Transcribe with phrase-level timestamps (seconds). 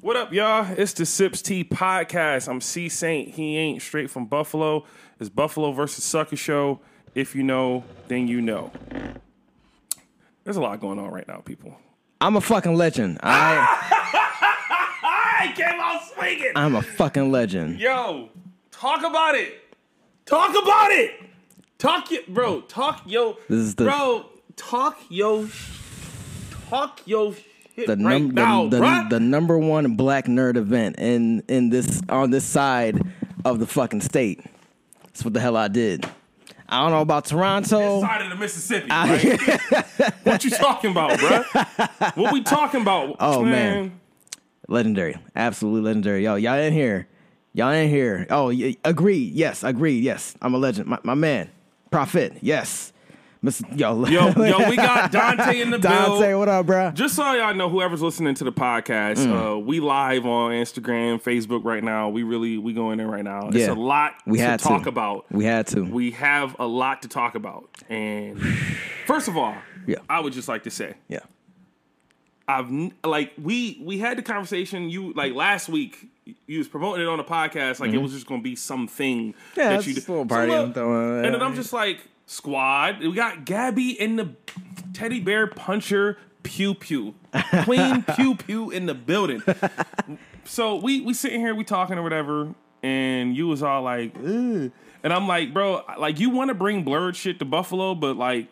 [0.00, 0.66] What up, y'all?
[0.78, 2.48] It's the Sips Tea podcast.
[2.48, 3.28] I'm C Saint.
[3.30, 4.84] He ain't straight from Buffalo.
[5.18, 6.80] It's Buffalo versus Sucker Show.
[7.14, 8.72] If you know, then you know.
[10.44, 11.76] There's a lot going on right now, people.
[12.20, 13.18] I'm a fucking legend.
[13.22, 13.66] I
[15.02, 16.52] I came out swinging.
[16.56, 17.78] I'm a fucking legend.
[17.78, 18.30] Yo,
[18.70, 19.54] talk about it.
[20.24, 21.12] Talk about it.
[21.78, 22.62] Talk it, bro.
[22.62, 24.26] Talk yo, This is the- bro.
[24.56, 25.48] Talk yo,
[26.68, 27.34] talk yo
[27.86, 32.02] The, right num- now, the, the, the number one black nerd event in in this
[32.08, 33.00] on this side
[33.44, 34.44] of the fucking state.
[35.04, 36.06] That's what the hell I did.
[36.68, 38.00] I don't know about Toronto.
[38.00, 38.86] side of the Mississippi.
[38.88, 40.14] right?
[40.22, 42.16] what you talking about, bruh?
[42.16, 43.16] What we talking about?
[43.18, 43.98] Oh, man.
[44.68, 46.22] Legendary, absolutely legendary.
[46.22, 47.08] Yo, y'all in here?
[47.54, 48.24] Y'all in here?
[48.30, 49.18] Oh, y- agree?
[49.34, 49.98] Yes, agree.
[49.98, 50.86] Yes, I'm a legend.
[50.86, 51.50] My, my man,
[51.90, 52.36] Prophet.
[52.40, 52.92] Yes,
[53.42, 53.78] Mr.
[53.78, 55.92] Yo, Yo, yo, we got Dante in the build.
[55.94, 56.38] Dante, bill.
[56.40, 56.90] what up, bro?
[56.90, 59.54] Just so y'all know, whoever's listening to the podcast, Mm.
[59.54, 62.10] uh, we live on Instagram, Facebook right now.
[62.10, 63.48] We really we going in right now.
[63.50, 64.68] It's a lot We to had to.
[64.68, 65.24] talk about.
[65.30, 65.82] We had to.
[65.82, 67.70] We have a lot to talk about.
[67.88, 68.38] And
[69.06, 69.56] first of all,
[69.86, 69.96] Yeah.
[70.10, 71.20] I would just like to say, yeah.
[72.46, 72.68] I've
[73.04, 76.08] like we we had the conversation you like last week.
[76.46, 79.32] You was promoting it on the podcast like it was just going to be something
[79.32, 79.60] Mm-hmm.
[79.60, 80.06] Yeah, that you did.
[80.06, 82.00] a little party look, I'm throwing, and then I'm just like
[82.30, 83.00] squad.
[83.00, 84.30] We got Gabby in the
[84.92, 86.16] teddy bear puncher.
[86.42, 87.14] Pew pew,
[87.64, 89.42] clean pew pew in the building.
[90.44, 94.70] so we we sitting here, we talking or whatever, and you was all like, Ugh.
[95.02, 98.50] and I'm like, bro, like you want to bring blerd shit to Buffalo, but like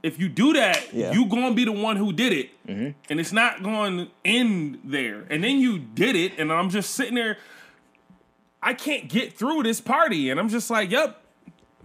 [0.00, 1.12] if you do that, Yeah.
[1.12, 2.90] you gonna be the one who did it, mm-hmm.
[3.10, 5.26] and it's not going to end there.
[5.28, 7.38] And then you did it, and I'm just sitting there.
[8.62, 11.20] I can't get through this party, and I'm just like, "Yep,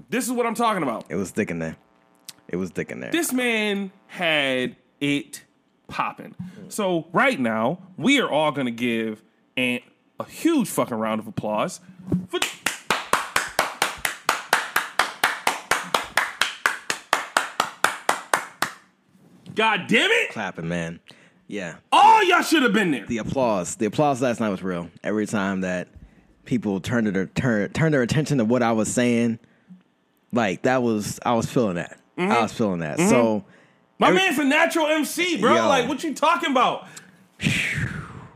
[0.10, 1.76] this is what I'm talking about." It was thick in there.
[2.48, 3.12] It was thick in there.
[3.12, 5.44] This man had it
[5.88, 6.36] popping.
[6.70, 9.24] So right now, we are all gonna give
[9.58, 9.84] Ant
[10.20, 11.80] a huge fucking round of applause
[12.28, 12.40] for.
[19.56, 20.32] God damn it!
[20.32, 21.00] Clapping, man.
[21.48, 21.76] Yeah.
[21.92, 23.06] All y'all should have been there.
[23.06, 23.76] The applause.
[23.76, 24.90] The applause last night was real.
[25.04, 25.88] Every time that
[26.46, 29.38] people turned their turn turned their attention to what I was saying,
[30.34, 31.98] like that was I was feeling that.
[32.18, 32.32] Mm-hmm.
[32.32, 32.98] I was feeling that.
[33.00, 33.44] So
[34.00, 35.56] My Every- man's a natural MC, bro.
[35.56, 35.68] Yo.
[35.68, 36.88] Like, what you talking about?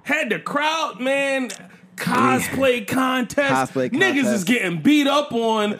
[0.03, 1.49] Had the crowd, man.
[1.97, 3.73] Cosplay contest.
[3.73, 4.29] Cosplay Niggas contest.
[4.35, 5.79] is getting beat up on on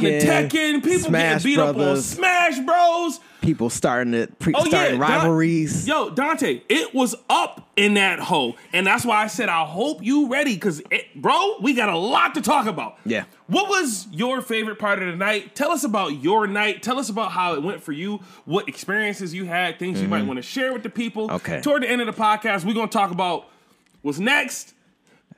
[0.00, 0.84] the Tekken, Tekken.
[0.84, 3.20] People Smash getting beat up on Smash Bros.
[3.46, 5.86] People starting it pre- Oh starting yeah, rivalries.
[5.86, 10.02] Yo, Dante, it was up in that hole, and that's why I said I hope
[10.02, 10.82] you ready, because
[11.14, 12.98] bro, we got a lot to talk about.
[13.06, 13.24] Yeah.
[13.46, 15.54] What was your favorite part of the night?
[15.54, 16.82] Tell us about your night.
[16.82, 18.20] Tell us about how it went for you.
[18.44, 21.28] What experiences you had, things you might want to share with the people.
[21.28, 21.36] Mm-hmm.
[21.36, 21.60] Okay.
[21.60, 23.48] Toward the end of the podcast, we're gonna talk about
[24.02, 24.74] what's next.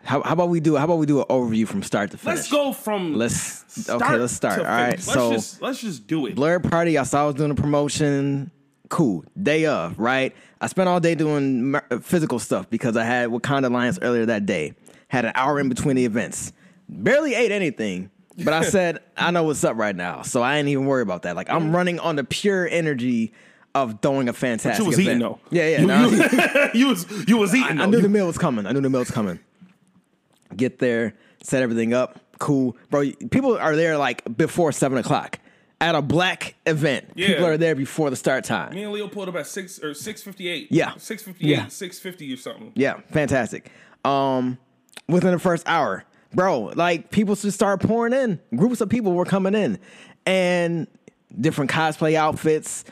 [0.09, 2.37] How, how about we do how about we do an overview from start to finish?
[2.39, 4.61] Let's go from Let's okay, let's start.
[4.61, 4.93] All right.
[4.93, 6.35] Let's So just let's just do it.
[6.35, 8.51] Blerd Party, I saw I was doing a promotion.
[8.89, 9.23] Cool.
[9.41, 10.35] Day of, right?
[10.63, 14.47] I spent all day doing uh, physical stuff because I had Wakanda Alliance earlier that
[14.47, 14.73] day.
[15.09, 16.55] Had an hour in between the events.
[16.89, 18.11] Barely ate anything,
[18.43, 20.23] but I said, I know what's up right now.
[20.23, 21.37] So I ain't even worry about that.
[21.37, 23.35] Like, I'm running on the pure energy
[23.75, 25.09] of throwing a fantastic You was event.
[25.09, 25.39] eating though.
[25.51, 25.81] Yeah, yeah.
[25.83, 27.79] You, no, you, was you was eating.
[27.79, 27.91] I though.
[27.91, 28.65] knew the meal was coming.
[28.67, 29.39] I knew the meal was coming.
[30.57, 32.19] Get there, set everything up.
[32.39, 33.11] Cool, bro.
[33.31, 35.39] People are there like before seven o'clock
[35.81, 37.11] at a black event.
[37.15, 37.29] Yeah.
[37.29, 38.75] People are there before the start time.
[38.75, 40.69] Me and Leo pulled up at six or six fifty eight.
[40.71, 40.93] Yeah.
[40.97, 41.67] six fifty eight, Yeah.
[41.69, 42.73] six fifty or something.
[42.75, 43.71] Yeah, fantastic.
[44.05, 44.59] Um,
[45.09, 48.41] within the first hour, bro, like people just start pouring in.
[48.57, 49.79] Groups of people were coming in,
[50.27, 50.87] and
[51.41, 52.85] different cosplay outfits.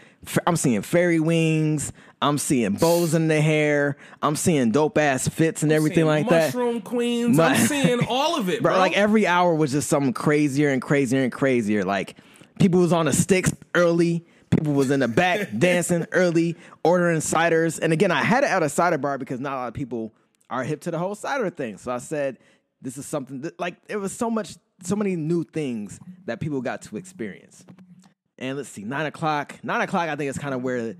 [0.46, 1.92] I'm seeing fairy wings.
[2.20, 3.96] I'm seeing bows in the hair.
[4.22, 6.54] I'm seeing dope ass fits and everything Seeing like that.
[6.54, 7.38] Mushroom queens.
[7.38, 8.72] I'm seeing all of it, bro.
[8.72, 8.78] bro.
[8.78, 11.84] Like every hour was just something crazier and crazier and crazier.
[11.84, 12.16] Like
[12.58, 14.24] people was on the sticks early.
[14.50, 17.78] People was in the back dancing early, ordering ciders.
[17.80, 20.14] And again, I had it at a cider bar because not a lot of people
[20.48, 21.76] are hip to the whole cider thing.
[21.76, 22.38] So I said,
[22.80, 26.60] this is something that, like it was so much, so many new things that people
[26.62, 27.66] got to experience.
[28.38, 29.56] And let's see, nine o'clock.
[29.62, 30.94] Nine o'clock, I think is kind of where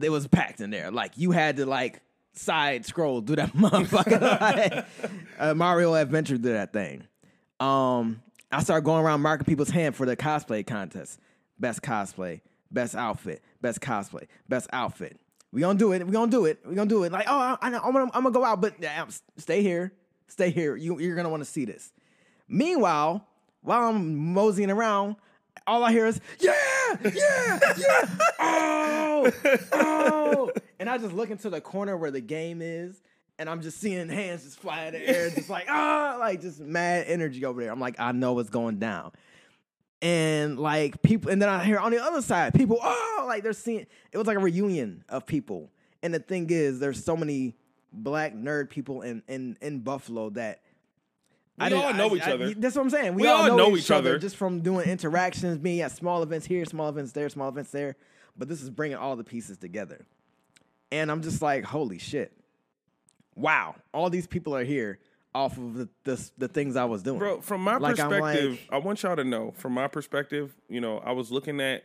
[0.00, 0.90] it was packed in there.
[0.90, 2.00] Like you had to like
[2.32, 4.40] side scroll through that motherfucker.
[4.40, 4.86] like,
[5.38, 7.04] uh, Mario Adventure did that thing.
[7.60, 11.18] Um, I started going around marking people's hand for the cosplay contest.
[11.58, 15.18] Best cosplay, best outfit, best cosplay, best outfit.
[15.52, 16.04] We gonna do it.
[16.04, 16.58] We gonna do it.
[16.66, 17.12] We gonna do it.
[17.12, 18.74] Like, oh, I, I, I'm, gonna, I'm gonna go out, but
[19.36, 19.92] stay here.
[20.26, 20.74] Stay here.
[20.74, 21.92] You, you're gonna want to see this.
[22.48, 23.24] Meanwhile,
[23.62, 25.16] while I'm moseying around,
[25.66, 26.54] all I hear is yeah,
[27.02, 28.08] yeah, yeah.
[28.40, 29.32] oh,
[29.72, 30.50] oh.
[30.54, 33.00] And and I just look into the corner where the game is,
[33.38, 36.60] and I'm just seeing hands just fly in the air, just like ah, like just
[36.60, 37.72] mad energy over there.
[37.72, 39.12] I'm like, I know what's going down.
[40.02, 43.54] And like people, and then I hear on the other side, people, oh, like they're
[43.54, 45.70] seeing it was like a reunion of people.
[46.02, 47.54] And the thing is, there's so many
[47.90, 50.60] black nerd people in in, in Buffalo that
[51.58, 52.52] We all know each other.
[52.54, 53.14] that's what I'm saying.
[53.14, 54.18] We, We all, all know, know each each other other.
[54.18, 57.96] just from doing interactions, being at small events here, small events there, small events there.
[58.36, 60.04] But this is bringing all the pieces together,
[60.90, 62.32] and I'm just like, holy shit!
[63.36, 64.98] Wow, all these people are here
[65.34, 68.68] off of the the, the things I was doing, Bro, from my Like, perspective, like-
[68.72, 69.52] I want y'all to know.
[69.56, 71.84] From my perspective, you know, I was looking at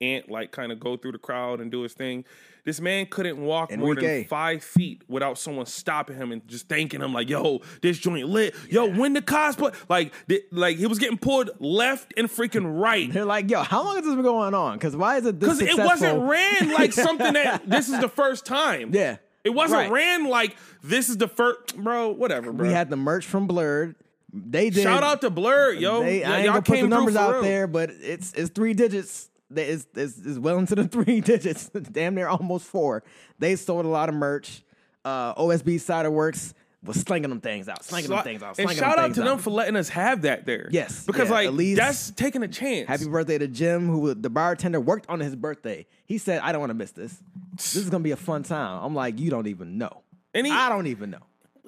[0.00, 2.24] Ant like kind of go through the crowd and do his thing.
[2.64, 7.00] This man couldn't walk more than five feet without someone stopping him and just thanking
[7.00, 8.54] him like, "Yo, this joint lit.
[8.68, 13.12] Yo, when the cosplay like, th- like he was getting pulled left and freaking right."
[13.12, 14.76] They're like, yo, how long has this been going on?
[14.78, 18.08] Because why is it this Because it wasn't ran like something that this is the
[18.08, 18.90] first time.
[18.94, 19.16] Yeah.
[19.42, 19.90] It wasn't Right.
[19.90, 22.10] ran like this is the first, bro.
[22.10, 22.66] Whatever, bro.
[22.66, 23.94] We had the merch from Blerd.
[24.32, 24.82] They did.
[24.82, 26.02] Shout out to Blerd, yo.
[26.02, 27.42] They, Y- I ain't gonna put the numbers out real.
[27.42, 29.29] there, but it's it's three digits.
[29.54, 31.68] It's, it's well into the three digits.
[31.70, 33.02] Damn near almost four.
[33.38, 34.62] They sold a lot of merch.
[35.04, 38.58] Uh, OSB Cider Works was slinging them things out, slinging them things out.
[38.58, 39.40] and shout them out to them out.
[39.42, 40.68] for letting us have that there.
[40.70, 42.88] Yes, because yeah, like least- that's taking a chance.
[42.88, 45.86] Happy birthday to Jim, who the bartender worked on his birthday.
[46.06, 47.22] He said, "I don't want to miss this.
[47.56, 50.02] This is gonna be a fun time." I'm like, "You don't even know.
[50.34, 51.18] And he- I don't even know."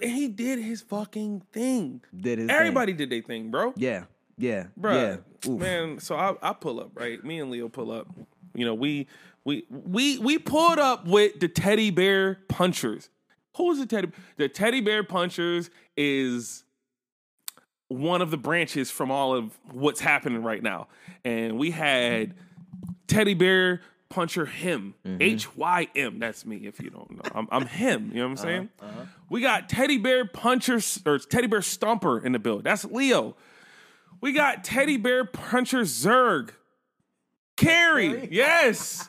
[0.01, 2.01] and he did his fucking thing.
[2.17, 3.73] Did his Everybody did their thing, bro.
[3.77, 4.05] Yeah,
[4.43, 5.51] yeah, Bruh, yeah.
[5.51, 6.01] Man.
[6.01, 7.23] So I, I pull up, right?
[7.25, 8.09] Me and Leo pull up.
[8.55, 9.07] You know, we
[9.45, 13.09] we we we pulled up with the teddy bear punchers.
[13.57, 14.11] Who's the teddy?
[14.39, 16.65] The teddy bear punchers is
[17.87, 20.89] one of the branches from all of what's happening right now.
[21.25, 22.35] And we had
[23.07, 25.23] teddy bear puncher him mm-hmm.
[25.23, 26.19] H Y M.
[26.19, 26.57] That's me.
[26.67, 28.11] If you don't know, I'm, I'm him.
[28.13, 28.69] You know what I'm uh-huh, saying?
[28.81, 29.05] Uh-huh.
[29.29, 32.65] We got teddy bear puncher or teddy bear stomper in the build.
[32.65, 33.37] That's Leo.
[34.23, 36.51] We got teddy bear puncher Zerg.
[37.57, 39.09] Carrie, yes.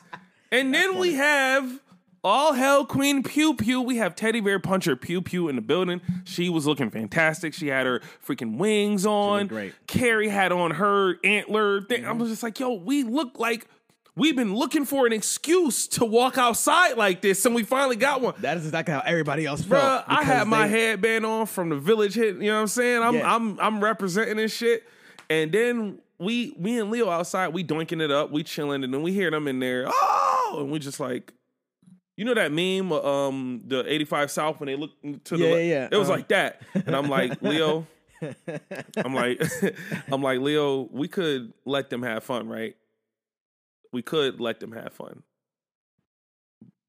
[0.52, 1.80] And then we have
[2.22, 3.80] all hell Queen Pew Pew.
[3.80, 6.00] We have teddy bear puncher Pew Pew in the building.
[6.24, 7.54] She was looking fantastic.
[7.54, 9.46] She had her freaking wings on.
[9.46, 9.72] great.
[9.72, 9.84] Mm-hmm.
[9.86, 12.04] Carrie had on her antler thing.
[12.04, 13.66] I was just like, yo, we look like
[14.16, 18.20] we've been looking for an excuse to walk outside like this, and we finally got
[18.20, 18.34] one.
[18.40, 19.82] That is exactly how everybody else felt.
[19.82, 22.36] Bruh, I had my they- headband on from the village hit.
[22.36, 23.02] You know what I'm saying?
[23.02, 23.34] I'm Yeah.
[23.34, 24.84] I'm I'm representing this shit.
[25.42, 29.02] And then we me and Leo outside, we doinking it up, we chilling, and then
[29.02, 31.32] we hear them in there, oh, and we just like,
[32.16, 34.90] you know that meme, um, the 85 South when they look
[35.24, 35.88] to the Yeah, le- yeah, yeah.
[35.90, 36.18] It was Uh-huh.
[36.18, 37.86] like that, and I'm like Leo,
[38.96, 39.42] I'm like,
[40.12, 42.76] I'm like Leo, we could let them have fun, right?
[43.92, 45.22] We could let them have fun.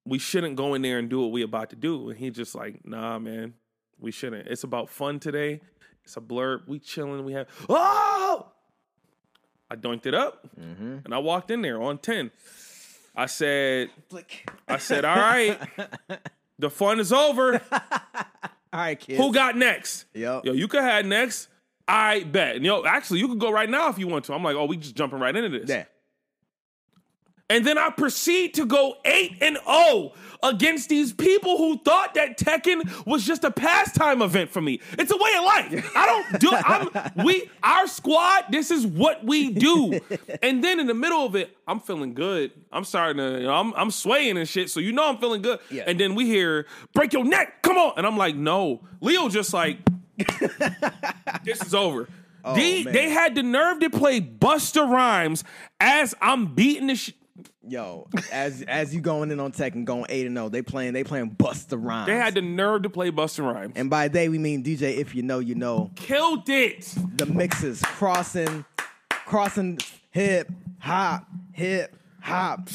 [0.08, 2.10] We shouldn't go in there and do what we about to do.
[2.10, 3.56] And he just like, nah, man,
[4.00, 4.48] we shouldn't.
[4.48, 5.62] It's about fun today.
[6.06, 6.68] It's a blurb.
[6.68, 7.26] We chilling.
[7.26, 8.48] We have oh.
[9.70, 10.98] I doinked it up, mm-hmm.
[11.04, 12.32] and I walked in there on ten.
[13.16, 14.50] I said, Flick.
[14.68, 15.58] I said, all right,
[16.60, 17.62] the fun is over.
[17.72, 19.18] All right, kids.
[19.18, 20.06] Who got next?
[20.14, 20.42] Yo.
[20.44, 21.48] Yo, you could have next.
[21.88, 22.58] I bet.
[22.58, 24.34] And yo, actually, you could go right now if you want to.
[24.34, 25.70] I'm like, oh, we just jumping right into this.
[25.70, 25.86] Yeah.
[27.48, 32.40] And then I proceed to go 8 and 0 against these people who thought that
[32.40, 34.80] Tekken was just a pastime event for me.
[34.98, 35.92] It's a way of life.
[35.96, 40.00] I don't do I'm we our squad, this is what we do.
[40.42, 42.52] And then in the middle of it, I'm feeling good.
[42.72, 44.72] I'm starting to, you know, I'm I'm swaying and shit.
[44.72, 45.60] So you know I'm feeling good.
[45.70, 45.84] Yeah.
[45.86, 47.94] And then we hear, break your neck, come on.
[47.98, 48.82] And I'm like, no.
[49.02, 49.78] Leo just like,
[51.44, 52.10] this is over.
[52.44, 52.94] Oh, they, Oh, man.
[52.94, 55.44] they had the nerve to play Busta Rhymes
[55.80, 57.16] as I'm beating the shit.
[57.68, 60.94] Yo, as as you going in on Tekken and going eight and zero, they playing
[60.94, 62.06] they playing Busta Rhymes.
[62.08, 63.74] They had the nerve to play Busta Rhymes.
[63.76, 64.98] and by they we mean DJ.
[64.98, 66.94] If you know, you know Killed it.
[67.16, 68.66] the mixes crossing,
[69.10, 69.80] crossing
[70.12, 72.70] hip hop hip hop,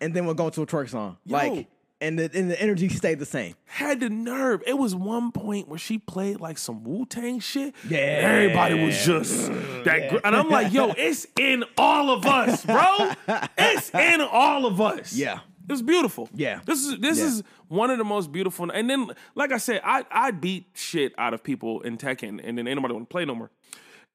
[0.00, 1.18] and then we'll go to a twerk song.
[1.26, 1.66] Like
[2.02, 3.54] and the and the energy stayed the same.
[3.66, 4.62] Had the nerve.
[4.66, 7.74] It was one point where she played like some Wu Tang shit.
[7.88, 7.98] Yeah.
[7.98, 9.46] Everybody was just
[9.84, 10.10] that.
[10.10, 13.12] gr- And I'm like, yo, it's in all of us, bro.
[13.56, 15.12] It's in all of us.
[15.14, 15.40] Yeah.
[15.68, 16.28] It was beautiful.
[16.34, 16.60] Yeah.
[16.66, 17.24] This is this Yeah.
[17.26, 18.70] is one of the most beautiful.
[18.70, 22.58] And then, like I said, I I beat shit out of people in Tekken, and
[22.58, 23.50] then ain't nobody want to play no more.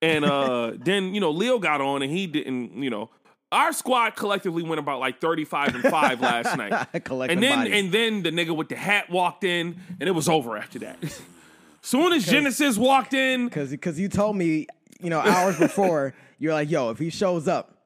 [0.02, 2.74] And uh, then you know Leo got on, and he didn't.
[2.84, 3.10] You know,
[3.52, 6.88] our squad collectively went about like thirty five and five last night.
[6.94, 7.74] And then bodies.
[7.74, 10.98] and then the nigga with the hat walked in, and it was over after that.
[11.82, 14.68] Soon as Genesis walked in, Cause cause you told me
[15.00, 17.78] you know hours before you're like yo if he shows up,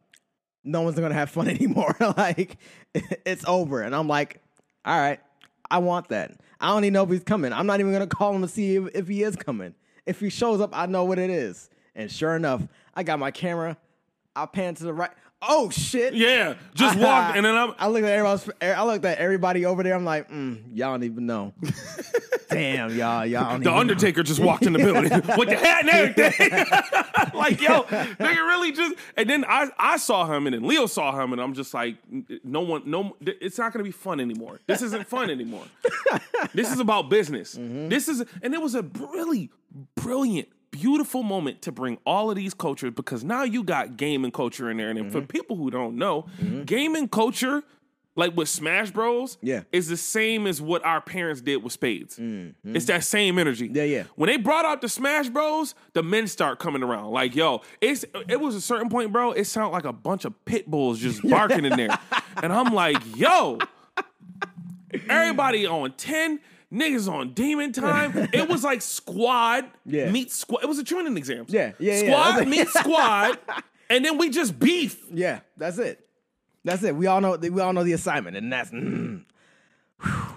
[0.64, 1.96] no one's gonna have fun anymore.
[2.18, 2.58] like
[3.26, 3.82] it's over.
[3.82, 4.42] And I'm like,
[4.86, 5.20] all right,
[5.70, 6.32] I want that.
[6.60, 7.54] I don't even know if he's coming.
[7.54, 9.76] I'm not even gonna call him to see if, if he is coming.
[10.08, 11.70] If he shows up, I know what it is.
[11.94, 13.78] And sure enough, I got my camera.
[14.36, 15.12] I pan to the right.
[15.44, 16.14] Oh shit!
[16.14, 17.74] Yeah, just walk, and then I'm.
[17.80, 18.54] I looked at everybody.
[18.62, 19.96] I looked at everybody over there.
[19.96, 21.54] I'm like, mm, y'all don't even know.
[22.50, 23.58] Damn, y'all, y'all.
[23.58, 25.04] The Undertaker just walked in the building
[25.38, 26.52] with the hat and everything.
[27.34, 28.96] like, yo, nigga really just.
[29.18, 31.98] And then I, I saw him, and then Leo saw him, and I'm just like,
[32.44, 34.60] no one, no, it's not gonna be fun anymore.
[34.68, 35.64] This isn't fun anymore.
[36.54, 37.56] this is about business.
[37.56, 37.90] Mm-hmm.
[37.90, 39.50] This is, and it was a really
[39.96, 40.50] brilliant.
[40.72, 44.78] Beautiful moment to bring all of these cultures because now you got gaming culture in
[44.78, 44.90] there.
[44.90, 45.10] And Mm-hmm.
[45.12, 46.26] for people who don't know,
[46.66, 47.62] gaming culture,
[48.16, 49.58] like with Smash Bros, Yeah.
[49.60, 49.68] Mm-hmm.
[49.74, 52.18] is the same as what our parents did with spades.
[52.64, 53.70] It's that same energy.
[53.74, 54.04] Yeah, yeah.
[54.16, 57.12] When they brought out the Smash Bros, the men start coming around.
[57.12, 59.32] Like, yo, it's it was a certain point, bro.
[59.34, 61.98] It sounded like a bunch of pit bulls just barking in there,
[62.42, 63.60] and I'm like, yo,
[65.10, 66.40] everybody on ten.
[66.72, 68.30] Niggas on demon time.
[68.34, 70.10] It was like squad Yeah.
[70.10, 70.64] meet squad.
[70.64, 71.46] It was a training exam.
[71.50, 72.00] Yeah, yeah, yeah.
[72.12, 73.40] Squad like- meet squad,
[73.90, 75.04] and then we just beef.
[75.12, 76.08] Yeah, that's it.
[76.64, 76.96] That's it.
[76.96, 77.36] We all know.
[77.38, 79.24] We all know the assignment, and that's mm,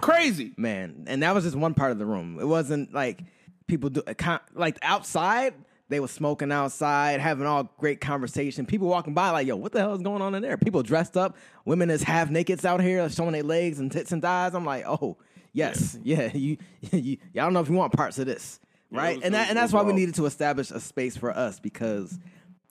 [0.01, 0.53] Crazy.
[0.57, 1.05] man.
[1.07, 2.37] And that was just one part of the room.
[2.39, 3.21] It wasn't like
[3.67, 4.03] people do
[4.53, 5.53] like outside.
[5.87, 8.65] They were smoking outside, having all great conversation.
[8.65, 11.15] People walking by, like, "Yo, what the hell is going on in there?" People dressed
[11.15, 14.55] up, women as half nakeds out here, showing their legs and tits and thighs.
[14.55, 15.17] I'm like, "Oh,
[15.55, 16.57] yes, yeah, you,
[16.91, 18.59] you, I don't know if you want parts of this,
[18.91, 21.59] right?" was- and that, and that's why we needed to establish a space for us
[21.59, 22.19] because,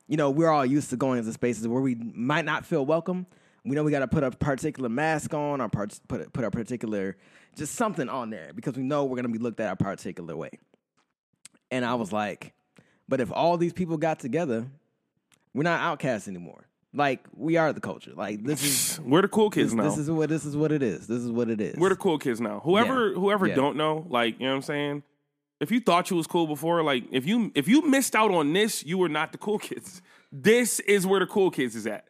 [0.06, 3.26] you know, we're all used to going into spaces where we might not feel welcome.
[3.64, 6.50] We know we got to put a particular mask on, or part, put put a
[6.50, 7.16] particular
[7.56, 10.50] just something on there because we know we're gonna be looked at a particular way.
[11.70, 12.52] And I was like,
[13.08, 14.66] but if all these people got together,
[15.54, 16.66] we're not outcasts anymore.
[16.94, 18.12] Like we are the culture.
[18.14, 19.82] Like this is We're the cool kids this, now.
[19.84, 21.06] this is what this is what it is.
[21.06, 21.76] This is what it is.
[21.76, 22.60] We're the cool kids now.
[22.64, 23.14] Whoever Yeah.
[23.14, 23.54] whoever Yeah.
[23.56, 25.02] don't know, like, you know what I'm saying?
[25.60, 28.52] If you thought you was cool before, like if you if you missed out on
[28.52, 30.02] this, you were not the cool kids.
[30.30, 32.04] This is where the cool kids is at.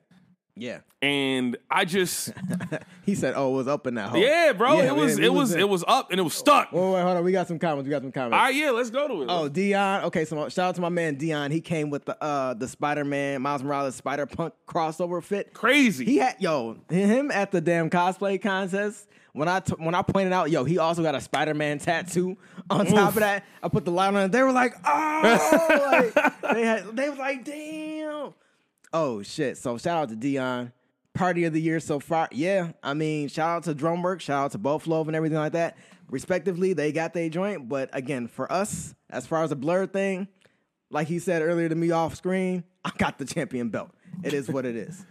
[0.56, 0.80] Yeah.
[1.02, 2.32] And I just
[3.04, 4.78] He said, "Oh, it was up in that hole." Yeah, bro.
[4.78, 6.73] Yeah, it was it was it was up and it was stuck.
[6.73, 7.25] Wait, wait, hold on.
[7.25, 7.87] We got some comments.
[7.87, 8.34] We got some comments.
[8.34, 9.26] All right, yeah, let's go to it.
[9.28, 10.04] Oh, Dion.
[10.04, 11.50] Okay, so shout out to my man Dion.
[11.50, 15.52] He came with the uh the Spider Man Miles Morales Spider Punk crossover fit.
[15.52, 16.04] Crazy.
[16.04, 19.08] He had yo him at the damn cosplay contest.
[19.34, 22.37] When I t- when I pointed out, yo, he also got a Spider Man tattoo.
[22.70, 24.16] On top of that, I put the light on.
[24.16, 24.32] it.
[24.32, 27.93] They were like, oh, like, they had, they was like, damn.
[28.94, 29.58] Oh shit!
[29.58, 30.72] So shout out to Dion.
[31.14, 32.28] Party of the year so far.
[32.30, 35.76] Yeah, I mean, shout out to Drumwork, shout out to Buffalo and everything like that.
[36.08, 37.68] Respectively, they got their joint.
[37.68, 40.28] But again, for us, as far as the blerd thing,
[40.90, 43.90] like he said earlier to me off screen, I got the champion belt.
[44.22, 45.04] It is what it is.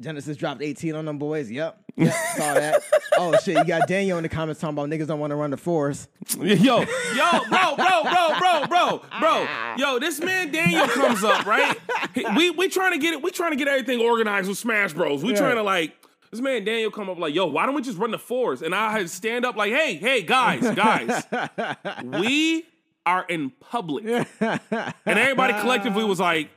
[0.00, 1.50] Genesis dropped 18 on them boys.
[1.50, 1.78] Yep.
[1.96, 2.14] Yep.
[2.36, 2.82] Saw that.
[3.18, 5.50] oh shit, you got Daniel in the comments talking about niggas don't want to run
[5.50, 6.08] the force.
[6.38, 6.84] Yo, yo,
[7.48, 8.02] bro, bro, bro,
[8.38, 9.02] bro, bro, bro.
[9.10, 9.74] Ah.
[9.76, 11.76] Yo, this man Daniel comes up, right?
[12.36, 13.22] We we trying to get it.
[13.22, 15.22] We trying to get everything organized with Smash Bros.
[15.22, 15.38] We Yeah.
[15.38, 15.94] trying to like
[16.30, 18.62] this man Daniel come up like, yo, why don't we just run the fours?
[18.62, 21.24] And I had stand up like, hey, hey, guys, guys,
[22.04, 22.64] we
[23.04, 24.04] are in public,
[24.40, 26.48] and everybody collectively was like.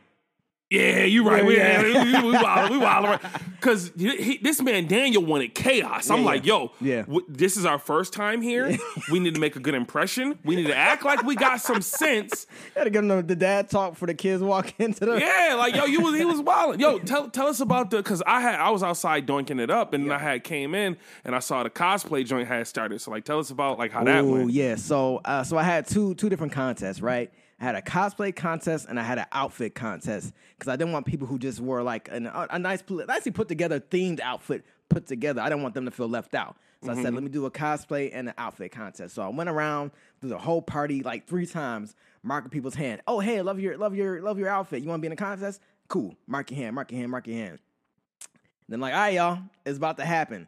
[0.73, 1.45] Yeah, you're right.
[1.45, 1.81] we, Yeah,
[2.21, 3.19] we, we, wild, we wild.
[3.59, 6.09] Because this man Daniel wanted chaos.
[6.09, 7.01] I'm Yeah, like, yo, yeah.
[7.03, 8.75] w- this is our first time here.
[9.11, 10.37] we need to make a good impression.
[10.43, 12.47] We need to act like we got some sense.
[12.75, 15.19] Gotta give them the dad talk for the kids walk into the.
[15.19, 16.79] Yeah, like yo, you was he was wild.
[16.79, 19.93] Yo, tell tell us about the because I had I was outside doinking it up
[19.93, 22.99] and I had came in and I saw the cosplay joint had started.
[22.99, 24.51] So like, tell us about like how that Oh went.
[24.51, 27.31] yeah, so uh, so I had two two different contests, right?
[27.59, 31.05] I had a cosplay contest and I had an outfit contest because I didn't want
[31.05, 35.07] people who just wore like an, a, a nice, nicely put together themed outfit put
[35.07, 35.41] together.
[35.41, 36.57] I didn't want them to feel left out.
[36.83, 37.15] So I said, mm-hmm.
[37.15, 39.15] let me do a cosplay and an outfit contest.
[39.15, 43.01] So I went around through the whole party like three times, marking people's hand.
[43.07, 44.81] Oh hey, love your love your love your outfit.
[44.81, 45.61] You want to be in a contest?
[45.87, 46.15] Cool.
[46.27, 46.75] Mark your hand.
[46.75, 47.11] Mark your hand.
[47.11, 47.59] Mark your hand.
[48.67, 50.47] Then like, all right, y'all, it's about to happen.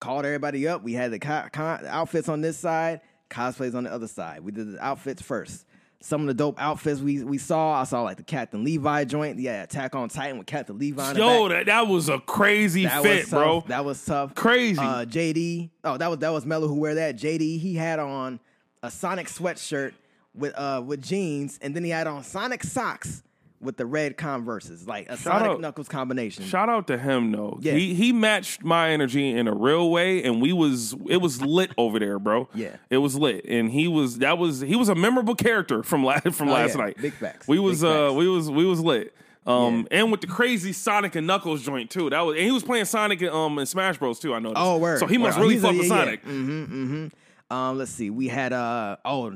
[0.00, 0.82] Called everybody up.
[0.82, 3.00] We had the co- co- outfits on this side,
[3.30, 4.40] cosplays on the other side.
[4.40, 5.66] We did the outfits first.
[6.06, 7.80] Some of the dope outfits we we saw.
[7.80, 9.40] I saw like the Captain Levi joint.
[9.40, 11.14] Yeah, Attack on Titan with Captain Levi.
[11.14, 13.64] Yo, that, that was a crazy That fit, bro.
[13.66, 14.36] That was tough.
[14.36, 14.78] Crazy.
[14.78, 15.70] Uh, JD.
[15.82, 17.16] Oh, that was that was Mello who wear that.
[17.16, 17.58] JD.
[17.58, 18.38] He had on
[18.84, 19.94] a Sonic sweatshirt
[20.32, 23.24] with uh with jeans, and then he had on Sonic socks
[23.60, 26.44] with the red Converses, like a Sonic out- Knuckles combination.
[26.44, 27.58] Shout out to him though.
[27.62, 27.72] Yeah.
[27.74, 31.72] He he matched my energy in a real way and we was it was lit
[31.78, 32.48] over there, bro.
[32.54, 32.76] Yeah.
[32.90, 33.44] It was lit.
[33.46, 36.76] And he was that was he was a memorable character from last from Oh, last
[36.76, 36.82] yeah.
[36.84, 36.96] night.
[37.00, 37.48] Big facts.
[37.48, 38.14] We was Big uh facts.
[38.18, 39.14] we was we was lit.
[39.46, 42.10] Um, and with the crazy Sonic and Knuckles joint too.
[42.10, 44.34] That was and he was playing Sonic in, um in Smash Bros too.
[44.34, 44.60] I noticed.
[44.60, 44.98] Oh, word.
[44.98, 45.42] So he must Word.
[45.44, 46.04] really He's a- fuck with yeah, yeah.
[46.04, 47.12] Sonic.
[47.48, 48.10] Um, let's see.
[48.10, 49.34] We had uh oh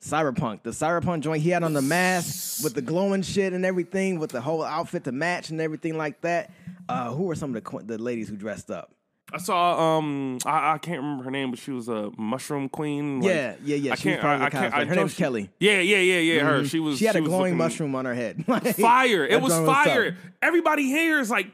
[0.00, 4.18] Cyberpunk, the Cyberpunk joint he had on the mask with the glowing shit and everything,
[4.18, 6.50] with the whole outfit to match and everything like that.
[6.88, 8.92] Uh, who were some of the qu- the ladies who dressed up?
[9.30, 13.20] I saw um I, I can't remember her name, but she was a mushroom queen.
[13.20, 13.92] like- Yeah, yeah, yeah.
[13.92, 14.24] I She can't.
[14.24, 14.72] I, I can't.
[14.74, 15.50] I Her name's Kelly.
[15.60, 16.40] Yeah, yeah, yeah, yeah.
[16.44, 16.64] Her.
[16.64, 16.96] She was.
[16.98, 18.44] She had a glowing mushroom on her head.
[18.48, 19.26] Like, Fire.
[19.26, 20.16] It was joint was fire.
[20.40, 21.48] Everybody here is like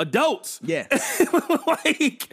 [0.00, 0.58] adults.
[0.62, 0.86] Yeah.
[1.66, 2.32] like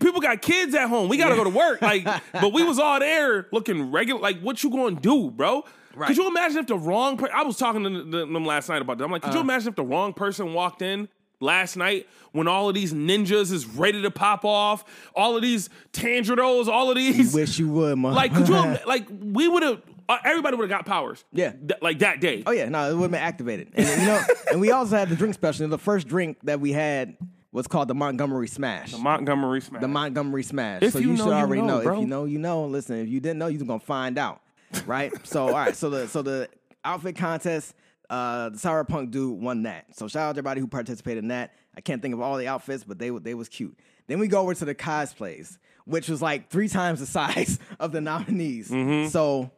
[0.00, 1.08] people got kids at home.
[1.08, 1.82] We gotta go to work.
[1.82, 4.20] Like, but we was all there looking regular.
[4.20, 5.64] Like, what you gonna do, bro?
[5.94, 6.06] Right.
[6.06, 7.16] Could you imagine if the wrong?
[7.16, 9.04] Per- I was talking to them last night about that.
[9.04, 9.44] I'm like, could you Uh.
[9.44, 11.08] imagine if the wrong person walked in
[11.40, 14.84] last night when all of these ninjas is ready to pop off,
[15.14, 17.34] all of these tangeros, all of these.
[17.34, 18.14] Wish you would, man.
[18.14, 18.54] Like, could you?
[18.86, 19.82] like, we would have.
[20.08, 21.24] Uh, everybody would have got powers.
[21.32, 21.52] Yeah.
[21.52, 22.42] Th- like that day.
[22.46, 23.70] Oh yeah, no, it would have been activated.
[23.74, 25.68] And you know, and we also had the drink special.
[25.68, 27.16] The first drink that we had
[27.52, 28.92] was called the Montgomery Smash.
[28.92, 29.80] The Montgomery Smash.
[29.80, 30.82] the Montgomery Smash.
[30.82, 31.82] If so you you, know, should you already know, know.
[31.82, 31.94] bro.
[31.94, 32.64] If you know, you know.
[32.66, 34.40] Listen, if you didn't know, you're gonna find out,
[34.86, 35.12] right?
[35.26, 36.48] so all right, so the so the
[36.84, 37.74] outfit contest,
[38.10, 39.94] uh, the Punk dude won that.
[39.96, 41.54] So shout out to everybody who participated in that.
[41.76, 43.78] I can't think of all the outfits, but they they was cute.
[44.06, 47.92] Then we go over to the cosplays, which was like three times the size of
[47.92, 48.70] the nominees.
[48.70, 49.08] Mm-hmm.
[49.08, 49.50] So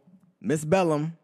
[0.45, 1.17] Miss Bellum,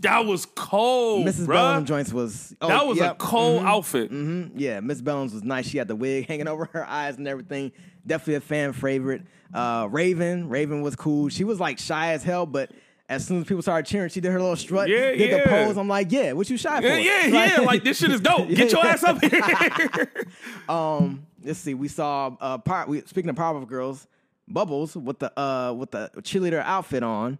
[0.00, 1.46] that was cold, Mrs.
[1.46, 1.54] bruh.
[1.54, 3.12] Bellum joints was oh, That was yep.
[3.12, 4.10] a cold outfit.
[4.10, 4.52] Mhm.
[4.56, 5.66] Yeah, Miss Bellums was nice.
[5.68, 7.72] She had the wig hanging over her eyes and everything.
[8.06, 9.22] Definitely a fan favorite.
[9.52, 11.28] Uh, Raven, Raven was cool.
[11.28, 12.70] She was like shy as hell, but
[13.08, 15.76] as soon as people started cheering, she did her little strut, Yeah, did the pose.
[15.76, 16.86] I'm like, yeah, what you shy for?
[16.86, 17.26] Yeah, yeah,
[17.56, 17.60] yeah.
[17.60, 18.48] Like this shit is dope.
[18.54, 20.12] Get your ass up here.
[20.68, 21.74] Um, let's see.
[21.74, 22.88] We saw uh, part.
[22.88, 24.06] We speaking of Powerpuff Girls,
[24.46, 27.38] Bubbles with the uh with the cheerleader outfit on.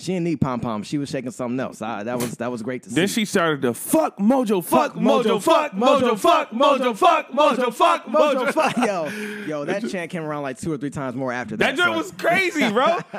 [0.00, 0.84] She didn't need pom pom.
[0.84, 1.82] She was shaking something else.
[1.82, 2.94] I, that was that was great to see.
[2.94, 8.04] then she started to fuck Mojo, fuck Mojo, fuck Mojo, fuck Mojo, fuck Mojo, fuck
[8.06, 8.76] Mojo, fuck.
[8.76, 9.08] yo,
[9.46, 11.76] yo, that chant came around like two or three times more after that.
[11.76, 12.98] That joint so- was crazy, bro.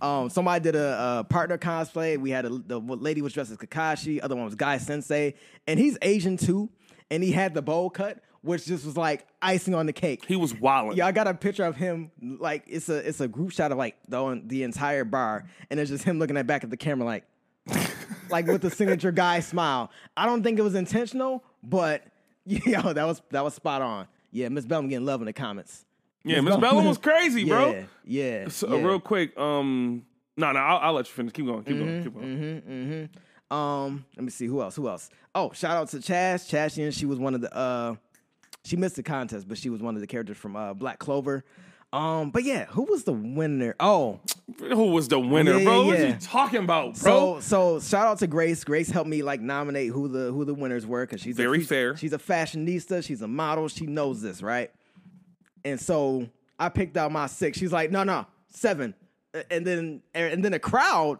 [0.00, 2.18] Um, somebody did a, a partner cosplay.
[2.18, 4.18] We had a, the lady was dressed as Kakashi.
[4.20, 5.34] Other one was Guy Sensei,
[5.68, 6.70] and he's Asian too.
[7.08, 10.24] And he had the bowl cut, which just was like icing on the cake.
[10.26, 10.96] He was wilding.
[10.98, 12.10] Yeah, I got a picture of him.
[12.20, 15.90] Like it's a it's a group shot of like the the entire bar, and it's
[15.90, 17.24] just him looking at back at the camera like,
[18.30, 19.90] like with the signature guy smile.
[20.16, 22.04] I don't think it was intentional, but
[22.44, 24.06] yo, that was that was spot on.
[24.30, 25.84] Yeah, Miss Bellum getting love in the comments.
[26.24, 27.84] Yeah, Miss Bellum was crazy, Yeah, bro.
[28.04, 28.48] yeah.
[28.48, 28.82] So, yeah.
[28.86, 30.04] real quick, um,
[30.36, 31.32] no, no, I'll, I'll let you finish.
[31.32, 33.08] Keep going, keep Mm-hmm, going, keep going.
[33.50, 34.76] Um, let me see who else.
[34.76, 35.10] Who else?
[35.34, 36.48] Oh, shout out to Chaz.
[36.48, 36.96] Chashian.
[36.96, 37.54] She was one of the.
[37.54, 37.96] uh
[38.64, 41.44] She missed the contest, but she was one of the characters from uh Black Clover.
[41.92, 43.74] Um, but yeah, who was the winner?
[43.78, 44.20] Oh,
[44.60, 45.80] Who was the winner, Yeah, bro?
[45.82, 46.06] yeah, What yeah.
[46.06, 47.40] you talking about, bro?
[47.40, 48.64] so so shout out to Grace.
[48.64, 51.60] Grace helped me like nominate who the who the winners were because she's Very a,
[51.60, 51.96] she's- fair.
[51.96, 53.04] She's a fashionista.
[53.04, 53.68] She's a model.
[53.68, 54.70] She knows this, right?
[55.64, 57.58] And so I picked out my six.
[57.58, 58.94] She's like, no, no, seven.
[59.50, 61.18] And then and then the crowd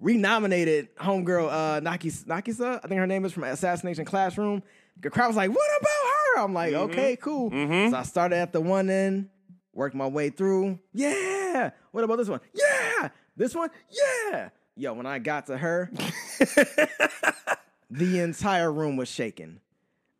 [0.00, 2.80] renominated homegirl uh Naki Nagisa.
[2.82, 4.62] I think her name is from Assassination Classroom.
[5.00, 5.90] The crowd was like, what about
[6.36, 6.42] her?
[6.42, 6.90] I'm like, Mm-hmm.
[6.92, 7.50] okay, cool.
[7.50, 9.28] So I started at the one end,
[9.72, 10.78] worked my way through.
[10.92, 11.70] Yeah.
[11.92, 12.40] What about this one?
[12.54, 13.08] Yeah.
[13.36, 13.70] This one?
[13.90, 14.50] Yeah.
[14.76, 15.90] Yo, when I got to her,
[17.90, 19.60] the entire room was shaking.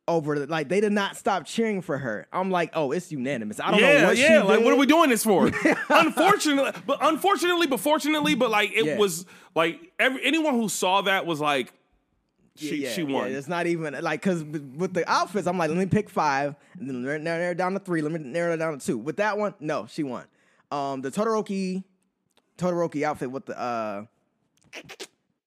[0.09, 2.29] Over the, like they did not stop cheering for her.
[2.33, 3.59] I'm like, oh, it's unanimous.
[3.59, 4.41] I don't know what yeah.
[4.41, 5.51] she Like, what are we doing this for?
[5.91, 8.99] unfortunately, but unfortunately, but fortunately, but like it Yeah.
[8.99, 9.27] was
[9.57, 11.73] like every anyone who saw that was like,
[12.57, 13.33] she yeah, she yeah, won.
[13.33, 16.89] it's not even like because with the outfits, I'm like, let me pick five, and
[16.89, 18.03] then narrow, down to three.
[18.03, 18.99] Let me narrow it down to two.
[18.99, 20.25] With that one, no, she won.
[20.71, 21.85] Um, the Todoroki,
[22.59, 24.05] Todoroki outfit with the uh,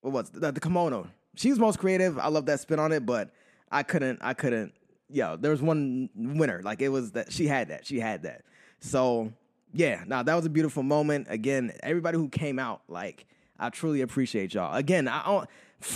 [0.00, 0.40] what was it?
[0.40, 1.08] the, the kimono?
[1.36, 2.18] She's most creative.
[2.18, 3.30] I love that spin on it, but
[3.70, 4.18] I couldn't.
[4.22, 4.72] I couldn't.
[5.08, 6.60] Yo, there was one winner.
[6.62, 7.86] Like it was that she had that.
[7.86, 8.42] She had that.
[8.80, 9.32] So
[9.72, 11.26] yeah, now that was a beautiful moment.
[11.30, 13.26] Again, everybody who came out, like
[13.58, 14.74] I truly appreciate y'all.
[14.74, 15.48] Again, I don't-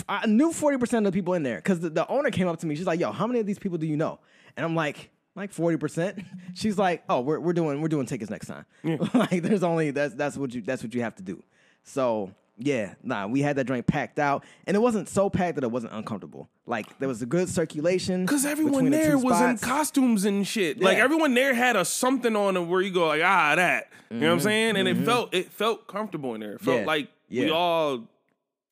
[0.09, 2.59] I knew forty percent of the people in there because the, the owner came up
[2.59, 2.75] to me.
[2.75, 4.19] She's like, "Yo, how many of these people do you know?"
[4.57, 6.19] And I'm like, "Like forty percent."
[6.55, 8.65] She's like, "Oh, we're we're doing we're doing tickets next time."
[9.13, 11.43] like, there's only that's that's what you that's what you have to do.
[11.83, 15.63] So yeah, nah, we had that drink packed out, and it wasn't so packed that
[15.65, 16.49] it wasn't uncomfortable.
[16.65, 20.47] Like there was a good circulation Cause everyone the there two was in costumes and
[20.47, 20.81] shit.
[20.81, 23.89] Like everyone there had a something on it where you go like ah that.
[24.09, 24.43] You know what I'm Mm-hmm.
[24.45, 24.77] saying?
[24.77, 26.53] And it felt it felt comfortable in there.
[26.53, 26.85] It felt Yeah.
[26.85, 28.07] like we all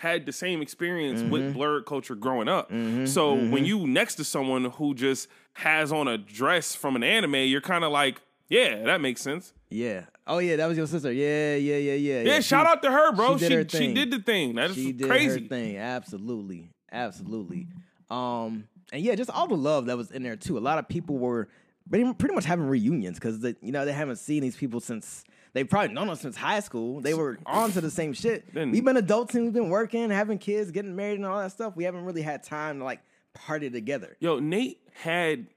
[0.04, 1.32] had the same experience Mm-hmm.
[1.32, 2.70] with blerd culture growing up.
[3.06, 7.36] So when you next to someone who just has on a dress from an anime,
[7.52, 9.54] you're kind of like, yeah, that makes sense.
[9.70, 10.06] Yeah.
[10.28, 11.12] Oh yeah, that was your sister.
[11.12, 12.22] Yeah, yeah, yeah, yeah.
[12.22, 13.38] Yeah, she- shout out to her, bro.
[13.38, 13.94] she She did she, thing.
[13.94, 14.56] did the thing.
[14.56, 15.48] That is She did crazy.
[15.48, 15.78] thing.
[15.78, 17.68] Absolutely, absolutely.
[18.10, 20.58] Um, and yeah, just all the love that was in there too.
[20.58, 21.48] A lot of people were
[21.90, 25.68] pretty, pretty much having reunions because you know they haven't seen these people since they've
[25.70, 27.02] probably known us since high school.
[27.02, 28.46] They were on to the same shit.
[28.54, 31.52] Then- we've been adults and we've been working, having kids, getting married, and all that
[31.52, 31.76] stuff.
[31.76, 33.02] We haven't really had time to like
[33.34, 34.16] party together.
[34.20, 35.48] Yo, Nate had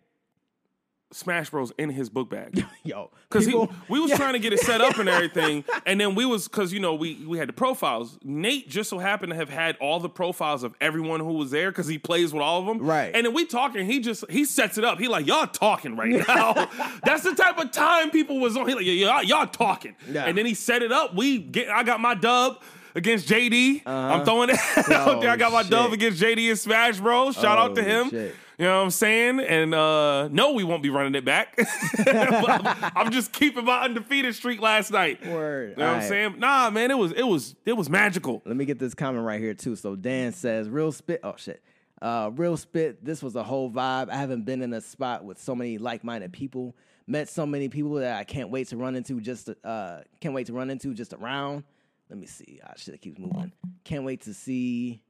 [1.13, 2.65] Smash Bros in his book bag.
[2.85, 4.17] Yo, Cause people- we was Yeah.
[4.17, 6.95] trying to get it set up and everything, and then we was cause you know
[6.95, 8.19] we we had the profiles.
[8.25, 11.71] Nate just so happened to have had all the profiles of everyone who was there
[11.71, 12.79] because he plays with all of them.
[12.85, 13.13] Right.
[13.15, 14.99] And then we talking, he just he sets it up.
[14.99, 16.69] He like y'all talking right now.
[17.05, 18.69] That's the type of time people was on.
[18.69, 19.95] He like y'all y'all talking.
[20.11, 20.25] Yeah.
[20.25, 21.15] And then he set it up.
[21.15, 22.63] We get I got my dub.
[22.95, 24.57] Against JD, I'm throwing it
[24.91, 25.29] out there.
[25.29, 25.67] I got my Uh-huh.
[25.67, 27.35] Oh, dub against JD and Smash Bros.
[27.35, 28.09] Shout out to Oh, him.
[28.11, 28.35] shit.
[28.59, 29.41] You know what I'm saying?
[29.41, 31.59] And uh no, we won't be running it back.
[32.07, 35.27] I'm, I'm just keeping my undefeated streak last night.
[35.27, 35.71] Word.
[35.71, 36.39] You know what I'm saying?
[36.39, 38.43] Nah, man, it was it was it was magical.
[38.47, 39.77] Let me get this comment right here too.
[39.77, 41.63] So Dan says, "Real spit." Oh shit.
[42.01, 43.05] Uh, real spit.
[43.05, 44.11] This was a whole vibe.
[44.11, 46.77] I haven't been in a spot with so many like-minded people.
[47.07, 49.19] Met so many people that I can't wait to run into.
[49.21, 51.65] Just to, uh, can't wait to run into just around.
[52.11, 52.61] Let me see.
[52.65, 53.53] Ah, shit, it keeps moving.
[53.85, 55.01] Can't wait to see.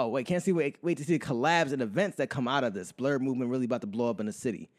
[0.00, 2.64] Oh wait, can't see wait wait to see the collabs and events that come out
[2.64, 2.90] of this.
[2.90, 4.70] Blerd movement really about to blow up in the city.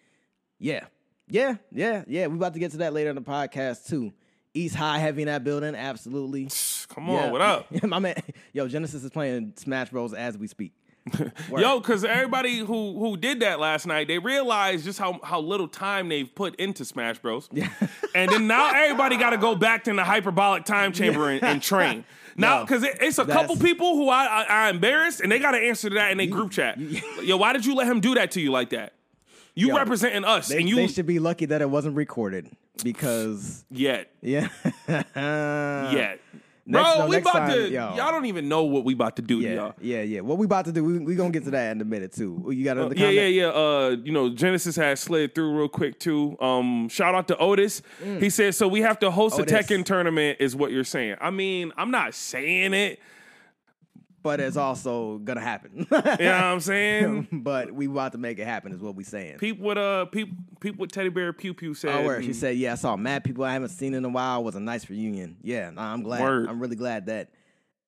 [0.57, 0.85] Yeah,
[1.29, 2.25] yeah, yeah, yeah.
[2.25, 4.13] We about to get to that later in the podcast too.
[4.55, 6.49] East High heavy in that building, absolutely.
[6.89, 7.31] Come on, Yeah.
[7.31, 7.83] what up?
[7.83, 8.15] My man,
[8.51, 10.73] yo, Genesis is playing Smash Bros as we speak.
[11.55, 15.67] Yo, because everybody who who did that last night, they realized just how how little
[15.67, 17.47] time they've put into Smash Bros.
[17.51, 17.69] Yeah.
[18.13, 21.61] and then now everybody got to go back to the hyperbolic time chamber and, and
[21.61, 22.05] train.
[22.35, 25.51] Now, because it, it's a couple people who I, I, I embarrassed, and they got
[25.51, 26.77] to answer to that in their group chat.
[26.79, 28.93] Yo, why did you let him do that to you like that?
[29.53, 32.49] You Yo, representing us, They, and you they should be lucky that it wasn't recorded
[32.83, 34.47] because yet yeah,
[34.87, 36.19] yet.
[36.71, 37.69] Next- Bro, no, we about time, to.
[37.69, 37.95] yo.
[37.95, 39.73] Y'all don't even know what we about to do, to Yeah, y'all.
[39.81, 40.19] yeah, yeah.
[40.21, 40.83] What we about to do?
[40.83, 42.43] We we gonna get to that in a minute too.
[42.49, 43.47] You got another Yeah, yeah, yeah.
[43.49, 46.37] Uh, you know, Genesis has slid through real quick too.
[46.39, 47.81] Um, shout out to Otis.
[48.19, 49.41] He said, "So we have to host Mm.
[49.41, 49.53] Otis.
[49.53, 51.15] a Tekken tournament," is what you're saying.
[51.19, 52.99] I mean, I'm not saying it.
[54.23, 55.71] But it's also gonna happen.
[55.79, 57.27] You know what I'm saying?
[57.31, 58.71] but we about to make it happen.
[58.71, 59.39] Is what we saying.
[59.39, 61.95] people with uh, people, people with teddy bear pew pew said.
[61.95, 62.23] Oh, word.
[62.23, 64.41] She said, "Yeah, I saw mad people I haven't seen in a while.
[64.41, 65.37] It was a nice reunion.
[65.41, 66.21] Yeah, nah, I'm glad.
[66.21, 66.49] Word.
[66.49, 67.31] I'm really glad that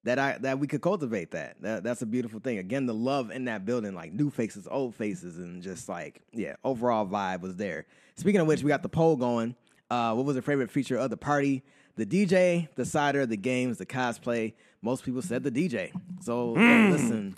[0.04, 1.62] that I that we could cultivate that.
[1.62, 1.84] that.
[1.84, 2.58] That's a beautiful thing.
[2.58, 6.56] Again, the love in that building, like new faces, old faces, and just like yeah,
[6.63, 7.86] overall vibe was there.
[8.15, 9.56] Speaking of which, we got the poll going.
[9.89, 11.63] Uh, what was your favorite feature of the party?
[11.95, 14.53] The DJ, the cider, the games, the cosplay.
[14.82, 15.91] Most people said the DJ.
[16.21, 17.36] So yeah, listen,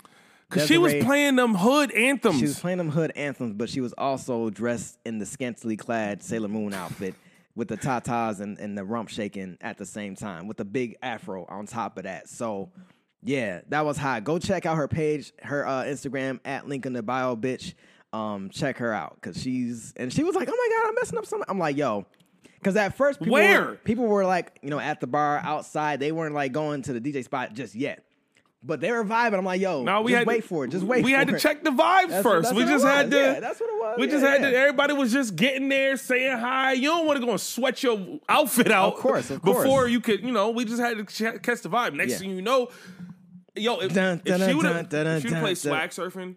[0.48, 2.38] Cause she was playing them hood anthems.
[2.38, 6.22] she was playing them hood anthems, but she was also dressed in the scantily clad
[6.22, 7.14] Sailor Moon outfit
[7.56, 10.96] with the tatas and, and the rump shaking at the same time with the big
[11.02, 12.28] afro on top of that.
[12.28, 12.70] So,
[13.22, 14.24] yeah, that was hot.
[14.24, 17.74] Go check out her page, her uh, Instagram at link in the bio, bitch.
[18.12, 21.18] Um, check her out because she's and she was like, "Oh my god, I'm messing
[21.18, 22.06] up something." I'm like, "Yo,"
[22.66, 23.60] because at first, people Where?
[23.64, 26.00] were, people were like, you know, at the bar outside.
[26.00, 28.02] They weren't like going to the DJ spot just yet.
[28.60, 29.38] But they were vibing.
[29.38, 30.72] I'm like, yo, no, we just had wait to, for it.
[30.72, 31.04] Just wait.
[31.04, 31.38] We had to it.
[31.38, 32.48] check the vibes That's- first.
[32.48, 33.16] that's we just had to.
[33.16, 33.96] Yeah, that's what it was.
[34.00, 34.56] We just Yeah, had to.
[34.56, 36.72] Everybody was just getting there, saying hi.
[36.72, 39.62] You don't want to go and sweat your outfit out, Of course, of course.
[39.62, 41.94] Before you could, you know, we just had to ch- catch the vibe.
[41.94, 42.18] Next Yeah.
[42.18, 42.70] thing you know,
[43.54, 46.34] yo, if, Dun, if she would have dun, dun, played swag surfing,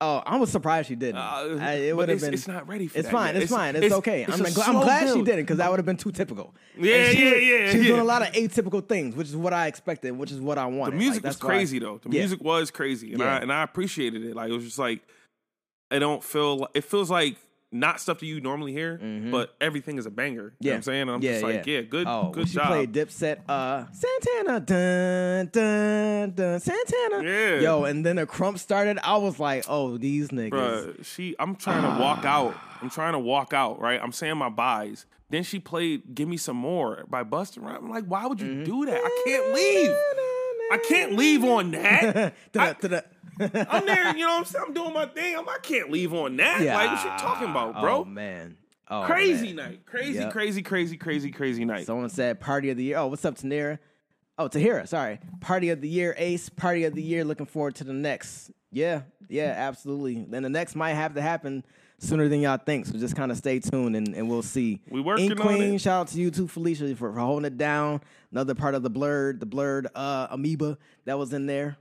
[0.00, 1.16] Oh, I was surprised she didn't.
[1.18, 2.34] Uh, I- it would have been.
[2.34, 3.34] it's not ready for It's that fine.
[3.34, 3.36] yet.
[3.36, 3.76] It's, It's- fine.
[3.76, 4.22] It's, it's- okay.
[4.24, 6.54] it's I'm, gl- I'm glad she didn't because that would have been too typical.
[6.76, 7.88] Yeah, she yeah, yeah, She's yeah.
[7.88, 10.66] doing a lot of atypical things, which is what I expected, which is what I
[10.66, 10.94] wanted.
[10.94, 12.00] the music Like, was crazy though.
[12.02, 12.20] The Yeah.
[12.20, 13.36] music was crazy, and Yeah.
[13.36, 14.34] I and I appreciated it.
[14.34, 15.00] Like it was just like
[15.90, 16.58] I don't feel.
[16.58, 17.36] Like it feels like
[17.74, 18.98] not stuff that you normally hear,
[19.30, 20.34] but everything is a banger.
[20.34, 20.66] You know Mm-hmm.
[20.66, 21.00] Yeah, what I'm saying?
[21.02, 22.66] And I'm yeah, just like, yeah, good, Oh, good when she job.
[22.68, 27.22] played Dipset, uh, Santana, dun dun dun, Santana.
[27.28, 27.60] Yeah.
[27.60, 28.98] Yo, and then the krump started.
[29.02, 30.50] I was like, oh, these niggas.
[30.50, 32.54] Bruh, she I'm trying to walk out.
[32.80, 34.00] I'm trying to walk out, right?
[34.02, 35.06] I'm saying my buys.
[35.30, 37.78] Then she played Give Me Some More by Busta Rhymes.
[37.82, 38.64] I'm like, why would you Mm-hmm.
[38.64, 39.00] do that?
[39.02, 39.90] I can't leave.
[40.70, 42.34] I can't leave on that.
[42.56, 42.74] I.
[43.40, 44.64] I'm there, you know what I'm saying?
[44.68, 45.36] I'm doing my thing.
[45.36, 46.60] I'm, I can't leave on that.
[46.62, 48.00] Like, what you talking about, bro?
[48.00, 48.56] Oh man.
[48.90, 49.70] Oh, crazy man.
[49.70, 49.86] night.
[49.86, 50.32] Crazy, Yep.
[50.32, 51.86] crazy, crazy, crazy, crazy night.
[51.86, 52.98] Someone said party of the year.
[52.98, 53.78] Oh, what's up, Tanira?
[54.36, 55.20] Oh, Tahira, sorry.
[55.40, 56.48] Party of the year, Ace.
[56.48, 57.24] Party of the year.
[57.24, 58.50] Looking forward to the next.
[58.70, 60.26] Yeah, yeah, absolutely.
[60.28, 61.64] Then the next might have to happen
[61.98, 62.86] sooner than y'all think.
[62.86, 64.80] So just kind of stay tuned and, and we'll see.
[64.90, 65.80] We working on Queen, it.
[65.80, 68.00] shout out to you too, Felicia, for, for holding it down.
[68.32, 71.76] Another part of the blerd, the blerd uh, amoeba that was in there.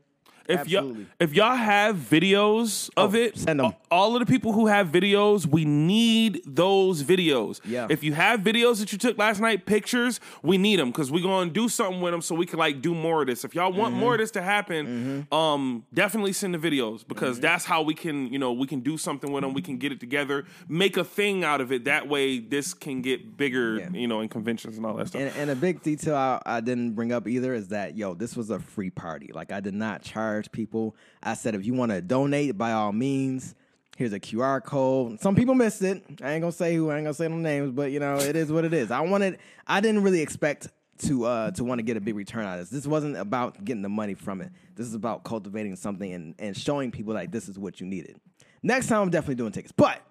[0.48, 3.68] If y'all if y'all have videos of Oh, it, send 'em.
[3.68, 7.60] a- All of the people who have videos, we need those videos.
[7.66, 7.88] Yeah.
[7.90, 11.24] If you have videos that you took last night, pictures, we need them because we're
[11.24, 13.46] gonna do something with them so we can like do more of this.
[13.46, 14.00] If y'all want Mm-hmm.
[14.00, 17.42] more of this to happen, um, definitely send the videos because Mm-hmm.
[17.42, 19.54] that's how we can, you know, we can do something with them.
[19.54, 21.86] We can get it together, make a thing out of it.
[21.86, 23.90] That way, this can get bigger, Yeah.
[23.94, 25.22] you know, in conventions and all that stuff.
[25.22, 28.36] And, and a big detail I, I didn't bring up either is that yo, this
[28.36, 29.30] was a free party.
[29.34, 30.96] Like I did not charge people.
[31.22, 33.56] I said if you want to donate, by all means,
[33.98, 35.20] here's a QR code.
[35.20, 36.04] Some people missed it.
[36.22, 36.90] I ain't gonna say who.
[36.90, 38.92] I ain't gonna say no names, but you know it is what it is.
[38.92, 39.40] I wanted.
[39.68, 40.70] I didn't really expect
[41.00, 42.70] to uh to want to get a big return out of this.
[42.70, 44.52] This wasn't about getting the money from it.
[44.76, 48.18] This is about cultivating something and and showing people like this is what you needed.
[48.62, 50.02] Next time I'm definitely doing tickets, but.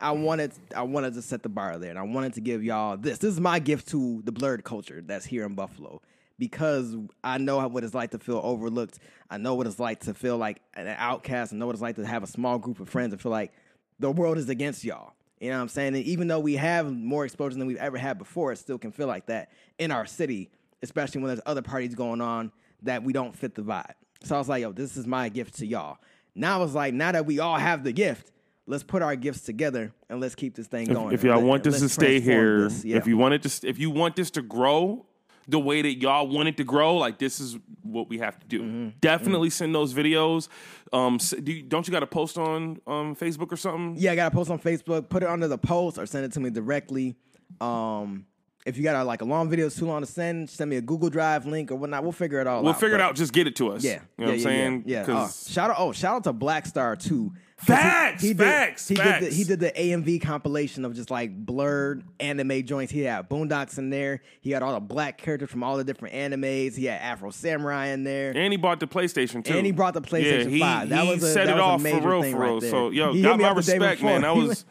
[0.00, 2.96] I wanted I wanted to set the bar there, and I wanted to give y'all
[2.96, 3.18] this.
[3.18, 6.02] This is my gift to the blerd culture that's here in Buffalo,
[6.38, 8.98] because I know what it's like to feel overlooked.
[9.30, 11.52] I know what it's like to feel like an outcast.
[11.52, 13.52] I know what it's like to have a small group of friends and feel like
[13.98, 15.12] the world is against y'all.
[15.40, 15.94] You know what I'm saying?
[15.94, 18.90] And even though we have more exposure than we've ever had before, it still can
[18.90, 20.50] feel like that in our city,
[20.82, 22.50] especially when there's other parties going on
[22.82, 23.92] that we don't fit the vibe.
[24.22, 25.98] So I was like, yo, this is my gift to y'all.
[26.34, 28.32] Now it's like, now that we all have the gift,
[28.66, 31.12] let's put our gifts together and let's keep this thing going.
[31.14, 32.84] if y'all Let- want this to stay here, this.
[32.84, 32.96] Yeah.
[32.96, 35.06] if you want it to, if you want this to grow
[35.48, 38.46] the way that y'all want it to grow, like this is what we have to
[38.46, 38.60] do.
[38.60, 38.88] Mm-hmm.
[39.00, 40.48] Definitely send those videos.
[40.92, 43.96] Um, do you, don't you got to post on um Facebook or something?
[43.96, 45.08] Yeah, I got to post on Facebook.
[45.08, 47.16] Put it under the post or send it to me directly.
[47.60, 48.26] Um,
[48.66, 50.76] if you got a, like a long video, it's too long to send, send me
[50.76, 52.02] a Google Drive link or whatnot.
[52.02, 52.80] We'll figure it all We'll out.
[52.80, 53.14] figure it out.
[53.14, 53.82] Just get it to us.
[53.82, 54.82] Yeah, you know yeah, what I'm yeah, saying?
[54.86, 55.16] Yeah, yeah.
[55.16, 55.76] Uh, shout out!
[55.78, 57.32] Oh, shout out to Black Star too.
[57.60, 62.02] Facts, did, facts, he Did the, he did the AMV compilation of just like blerd
[62.20, 62.92] anime joints.
[62.92, 64.22] He had Boondocks in there.
[64.40, 66.76] He had all the black characters from all the different animes.
[66.76, 68.30] He had Afro Samurai in there.
[68.36, 69.54] and he bought the PlayStation too.
[69.56, 70.88] And he brought the PlayStation yeah, he, 5.
[70.90, 72.38] That he was a- set that it was a off major for real, thing for
[72.40, 72.60] right real.
[72.60, 72.70] there.
[72.70, 74.20] So yo, He got my respect, man.
[74.22, 74.64] That was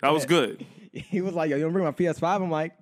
[0.00, 0.64] that was good.
[0.94, 2.72] He was like, "Yo, you want to bring my PS5?" I'm like,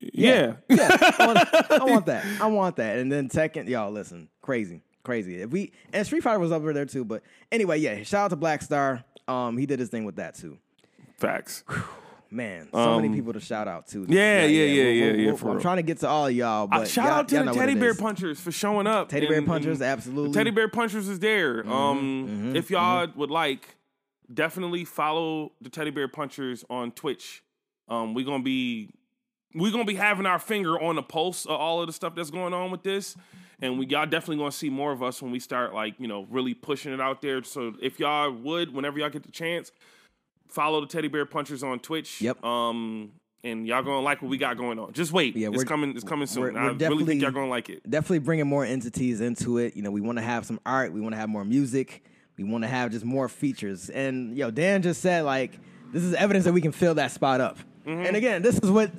[0.00, 0.54] Yeah.
[0.70, 1.38] yeah, I want,
[1.70, 2.24] I want that.
[2.40, 2.98] I want that.
[2.98, 5.40] And then second, y'all listen, crazy, crazy.
[5.42, 8.02] If we and Street Fighter was over there too, but anyway, yeah.
[8.02, 9.04] Shout out to Black Star.
[9.26, 10.58] Um, he did his thing with that too.
[11.18, 11.64] Facts.
[12.30, 14.04] Man, so many Um, people to shout out to.
[14.06, 14.82] yeah, yeah, yeah, yeah,
[15.12, 15.62] we'll- yeah, we'll- for I'm real.
[15.62, 17.52] trying to get to all of y'all, Uh, but shout y'all- out to y'all the
[17.52, 17.94] Teddy Bear.
[17.94, 19.08] Punchers for showing up.
[19.08, 20.34] Teddy Bear Punchers, and absolutely.
[20.34, 21.62] Teddy Bear Punchers is there.
[21.62, 23.76] Mm-hmm, um, if y'all would like,
[24.32, 27.42] definitely follow the Teddy Bear Punchers on Twitch.
[27.88, 28.90] Um, we're gonna be
[29.54, 32.30] we're gonna be having our finger on the pulse of all of the stuff that's
[32.30, 33.16] going on with this.
[33.60, 36.26] And we y'all definitely gonna see more of us when we start like, you know,
[36.30, 37.42] really pushing it out there.
[37.42, 39.72] So if y'all would, whenever y'all get the chance,
[40.48, 42.20] follow the Teddy Bear Punchers on Twitch.
[42.20, 42.44] Yep.
[42.44, 43.12] Um
[43.44, 44.92] and y'all gonna like what we got going on.
[44.92, 45.36] Just wait.
[45.36, 45.94] Yeah, it's coming.
[45.94, 46.42] It's coming soon.
[46.42, 47.88] we're- we're I really think y'all gonna like it.
[47.88, 49.76] Definitely bringing more entities into it.
[49.76, 50.92] You know, we want to have some art.
[50.92, 52.04] We want to have more music.
[52.36, 53.90] We want to have just more features.
[53.90, 55.58] And yo, Dan just said like
[55.92, 57.58] this is evidence that we can fill that spot up.
[57.86, 58.06] Mm-hmm.
[58.06, 58.92] And again, this is what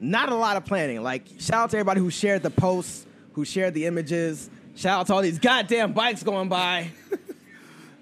[0.00, 1.02] not a lot of planning.
[1.02, 4.50] Like shout out to everybody who shared the posts, who shared the images.
[4.74, 6.90] Shout out to all these goddamn bikes going by.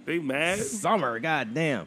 [0.08, 0.58] They mad?
[0.60, 1.86] Summer, goddamn.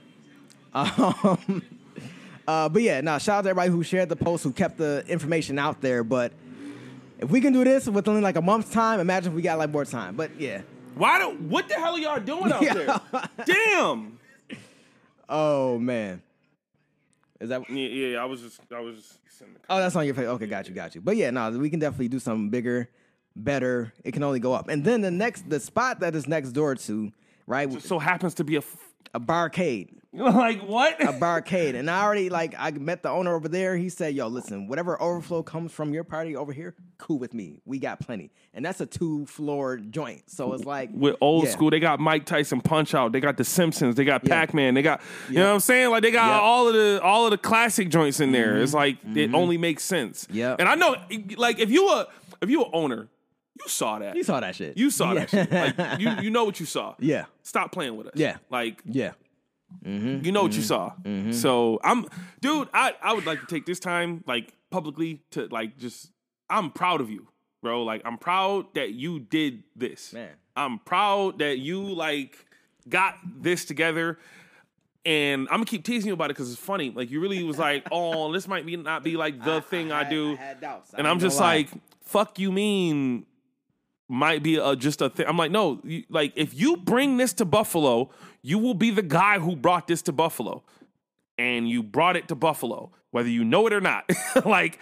[0.75, 1.63] Um,
[2.47, 5.03] uh, but yeah, now shout out to everybody who shared the post, who kept the
[5.07, 6.03] information out there.
[6.03, 6.31] But
[7.17, 9.57] if we can do this with only like a month's time, imagine if we got
[9.57, 10.15] like more time.
[10.15, 10.61] But yeah.
[10.93, 11.41] Why don't?
[11.49, 13.01] What the hell are y'all doing out there?
[13.45, 14.19] Damn.
[15.27, 16.21] Oh man.
[17.39, 17.67] Is that?
[17.71, 18.21] Yeah, yeah.
[18.21, 19.17] I was just, I was just.
[19.67, 20.27] Oh, that's on your face.
[20.27, 21.01] Okay, got you, got you.
[21.01, 22.87] But yeah, no, we can definitely do something bigger,
[23.35, 23.93] better.
[24.03, 24.67] It can only go up.
[24.67, 27.11] And then the next, the spot that is next door to,
[27.47, 28.77] right, so happens to be a, f-
[29.13, 29.89] a barcade.
[30.13, 31.01] like what?
[31.01, 31.73] a barcade.
[31.73, 33.77] And I already like I met the owner over there.
[33.77, 37.61] He said, "Yo, listen, whatever overflow comes from your party over here, cool with me.
[37.63, 41.51] We got plenty." And that's a two floor joint, so it's like With old yeah.
[41.51, 43.13] school, they got Mike Tyson Punch Out.
[43.13, 43.95] They got The Simpsons.
[43.95, 44.35] They got Yeah.
[44.35, 44.73] Pac Man.
[44.73, 45.91] They got, you know what I'm saying?
[45.91, 46.29] Like they got.
[46.29, 46.43] Mm-hmm.
[46.43, 48.57] all of the all of the classic joints in there.
[48.61, 50.27] It's like it only makes sense.
[50.29, 50.57] Yeah.
[50.59, 50.97] And I know,
[51.37, 52.07] like if you a
[52.41, 53.07] if you a owner,
[53.59, 54.15] you saw that.
[54.15, 54.77] You saw that shit.
[54.77, 55.25] You saw yeah.
[55.25, 55.51] that shit.
[55.79, 56.95] Like you you know what you saw.
[56.99, 58.13] yeah, Stop playing with us.
[58.15, 58.37] Yeah.
[58.49, 59.11] Like yeah.
[59.83, 60.29] You mm-hmm.
[60.31, 60.67] know what you mm-hmm.
[60.67, 60.91] saw.
[61.03, 61.31] Mm-hmm.
[61.31, 62.05] So I'm,
[62.41, 62.67] dude.
[62.73, 66.11] I I would like to take this time, like publicly, to like just.
[66.49, 67.29] I'm proud of you,
[67.61, 67.83] bro.
[67.83, 70.11] Like I'm proud that you did this.
[70.11, 70.31] Man.
[70.55, 72.45] I'm proud that you like
[72.89, 74.17] got this together.
[75.03, 76.91] And I'm gonna keep teasing you about it because it's funny.
[76.91, 80.03] Like you really was like, "Oh, this might be not be like the thing I,
[80.03, 80.55] had- do," I.
[80.63, 81.55] I and I'm just lie.
[81.55, 81.69] like,
[82.01, 83.25] "Fuck you, mean
[84.11, 87.33] might be a, just a thing." I'm like, "No, you, like if you bring this
[87.33, 88.09] to Buffalo,
[88.41, 90.63] you will be the guy who brought this to Buffalo,
[91.37, 94.09] and you brought it to Buffalo, whether you know it or not.
[94.45, 94.79] like,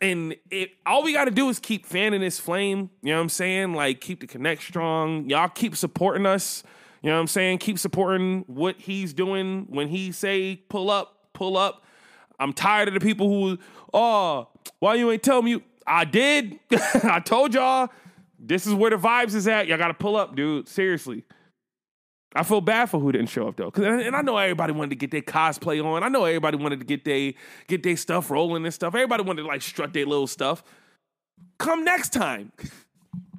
[0.00, 2.90] and it all we got to do is keep fanning this flame.
[3.02, 3.74] You know what I'm saying?
[3.74, 5.28] Like keep the connect strong.
[5.28, 6.62] Y'all keep supporting us.
[7.02, 7.58] You know what I'm saying?
[7.58, 11.84] Keep supporting what he's doing when he say pull up, pull up.
[12.38, 13.58] I'm tired of the people who,
[13.92, 15.62] oh, why you ain't tell me?
[15.86, 16.58] I did.
[17.02, 17.90] I told y'all.
[18.42, 19.66] This is where the vibes is at.
[19.66, 20.66] Y'all got to pull up, dude.
[20.68, 21.24] Seriously.
[22.34, 24.90] I feel bad for who didn't show up though, Cause, and I know everybody wanted
[24.90, 26.04] to get their cosplay on.
[26.04, 27.32] I know everybody wanted to get their
[27.66, 28.94] get their stuff rolling and stuff.
[28.94, 30.62] Everybody wanted to like strut their little stuff.
[31.58, 32.52] Come next time.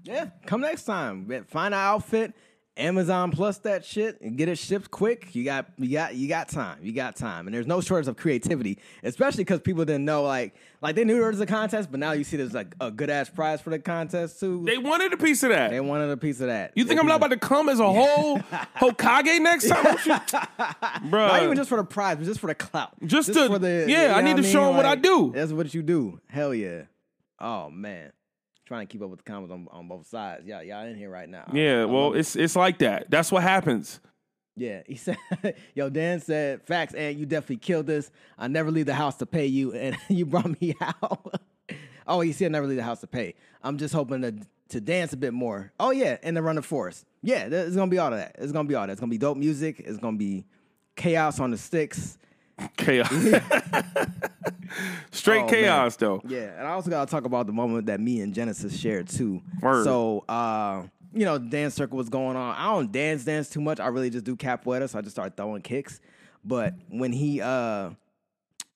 [0.04, 1.26] Yeah, come next time.
[1.48, 2.34] Find an outfit,
[2.82, 5.34] Amazon Plus that shit, and get it shipped quick.
[5.36, 6.80] You got you got you got time.
[6.82, 10.56] You got time, and there's no shortage of creativity, especially because people didn't know like
[10.82, 13.10] like they knew there was a contest, but now you see there's like a good
[13.10, 14.64] ass prize for the contest too.
[14.66, 15.70] They wanted a piece of that.
[15.70, 16.72] They wanted a piece of that.
[16.76, 21.28] You think I'm not about to come as a whole Hokage next time, bro?
[21.28, 22.94] Not even just for the prize, but just for the clout.
[23.06, 24.52] Just, to for the yeah, I need to mean?
[24.52, 25.32] show them what I do.
[25.34, 26.20] That's what you do.
[26.28, 26.84] Hell yeah.
[27.40, 28.12] Oh man,
[28.72, 30.46] trying to keep up with the comments on, on both sides.
[30.46, 31.44] Yeah, y'all in here right now.
[31.52, 32.20] Yeah, I well, it.
[32.20, 33.12] it's it's like that.
[33.12, 34.00] That's what happens.
[34.56, 35.18] Yeah, he said,
[35.76, 38.10] "Yo, Dan said facts, and you definitely killed this.
[38.38, 41.42] I never leave the house to pay you, and you brought me out.
[42.08, 43.36] oh, he said never leave the house to pay.
[43.62, 44.36] I'm just hoping to
[44.70, 45.74] to dance a bit more.
[45.78, 47.04] Oh yeah, and the run of force.
[47.22, 48.38] Yeah, it's gonna be all of that.
[48.40, 48.94] It's gonna be all that.
[48.94, 49.82] It's gonna be dope music.
[49.82, 50.46] It's gonna be
[50.96, 52.18] chaos on the sticks.
[52.78, 53.12] Chaos.
[55.12, 56.22] Straight Oh, chaos, though.
[56.26, 59.42] Yeah, and I also gotta talk about the moment that me and Genesis shared too.
[59.62, 59.84] Word.
[59.84, 62.56] So, uh, you know, dance circle was going on.
[62.56, 63.80] I don't dance dance too much.
[63.80, 66.00] I really just do capoeira, so I just start throwing kicks.
[66.44, 67.92] But when he, uh,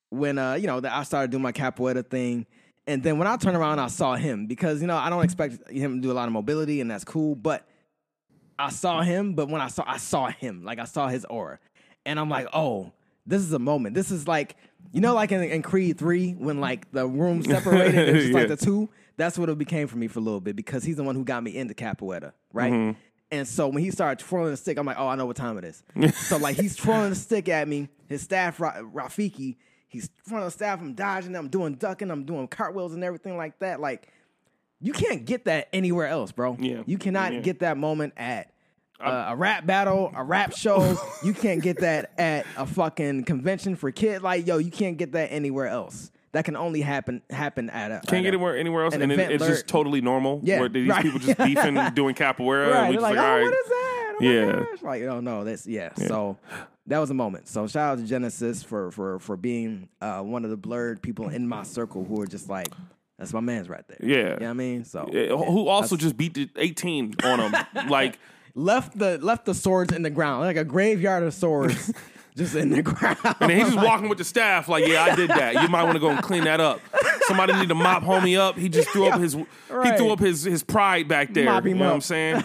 [0.09, 2.45] when uh, you know, I started doing my capoeira thing,
[2.87, 5.69] and then when I turned around, I saw him because you know I don't expect
[5.69, 7.35] him to do a lot of mobility, and that's cool.
[7.35, 7.65] But
[8.59, 11.59] I saw him, but when I saw I saw him, like I saw his aura.
[12.07, 12.91] And I'm like, oh,
[13.25, 13.95] this is a moment.
[13.95, 14.55] This is like,
[14.91, 18.33] you know, like in, in Creed 3, when like the room separated, and it's just
[18.33, 18.89] like the two.
[19.17, 21.23] That's what it became for me for a little bit because he's the one who
[21.23, 22.71] got me into capoeira, right?
[22.73, 22.99] Mm-hmm.
[23.31, 25.57] And so when he started twirling the stick, I'm like, oh, I know what time
[25.57, 25.83] it is.
[26.27, 27.89] so like he's twirling the stick at me.
[28.07, 29.55] His staff, Ra- Rafiki,
[29.87, 30.79] he's twirling the staff.
[30.79, 31.35] I'm dodging.
[31.35, 32.11] I'm doing ducking.
[32.11, 33.79] I'm doing cartwheels and everything like that.
[33.79, 34.09] Like
[34.81, 36.57] you can't get that anywhere else, bro.
[36.59, 36.83] Yeah.
[36.85, 37.39] You cannot Yeah.
[37.39, 38.51] get that moment at
[38.99, 40.97] uh, a rap battle, a rap show.
[41.23, 44.23] you can't get that at a fucking convention for kids.
[44.23, 46.11] Like, yo, you can't get that anywhere else.
[46.31, 49.01] That can only happen happen at a Can't at get a- anywhere anywhere else, an
[49.03, 50.41] and it, it's just totally normal.
[50.43, 51.01] Yeah, where these right.
[51.01, 52.79] people just beefing, doing capoeira, Right.
[52.79, 54.15] and we just like, like, oh, all right, what is that?
[54.17, 54.51] Oh Yeah.
[54.71, 54.81] gosh.
[54.81, 55.93] Like, oh no, that's yeah.
[55.95, 56.37] So
[56.87, 57.47] that was a moment.
[57.47, 61.29] So shout out to Genesis for for for being uh, one of the blerd people
[61.29, 62.67] in my circle who are just like,
[63.17, 63.97] that's my man's right there.
[64.01, 64.17] Yeah.
[64.17, 64.83] You know what I mean?
[64.83, 67.55] So Yeah, who also just beat the 18 on him.
[67.89, 68.19] like,
[68.55, 71.93] left the left the swords in the ground, like a graveyard of swords
[72.35, 73.17] just in the ground.
[73.23, 75.61] and then he's just walking with the staff, like, yeah, I did that.
[75.61, 76.79] You might want to go and clean that up.
[77.27, 78.57] Somebody need to mop homie up.
[78.57, 81.45] He just threw up his he threw up his his pride back there.
[81.45, 82.43] Mop you him know what I'm saying?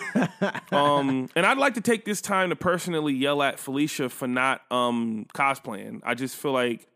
[0.73, 4.63] um, and I'd like to take this time to personally yell at Felicia for not
[4.71, 6.01] um cosplaying.
[6.03, 6.87] I just feel like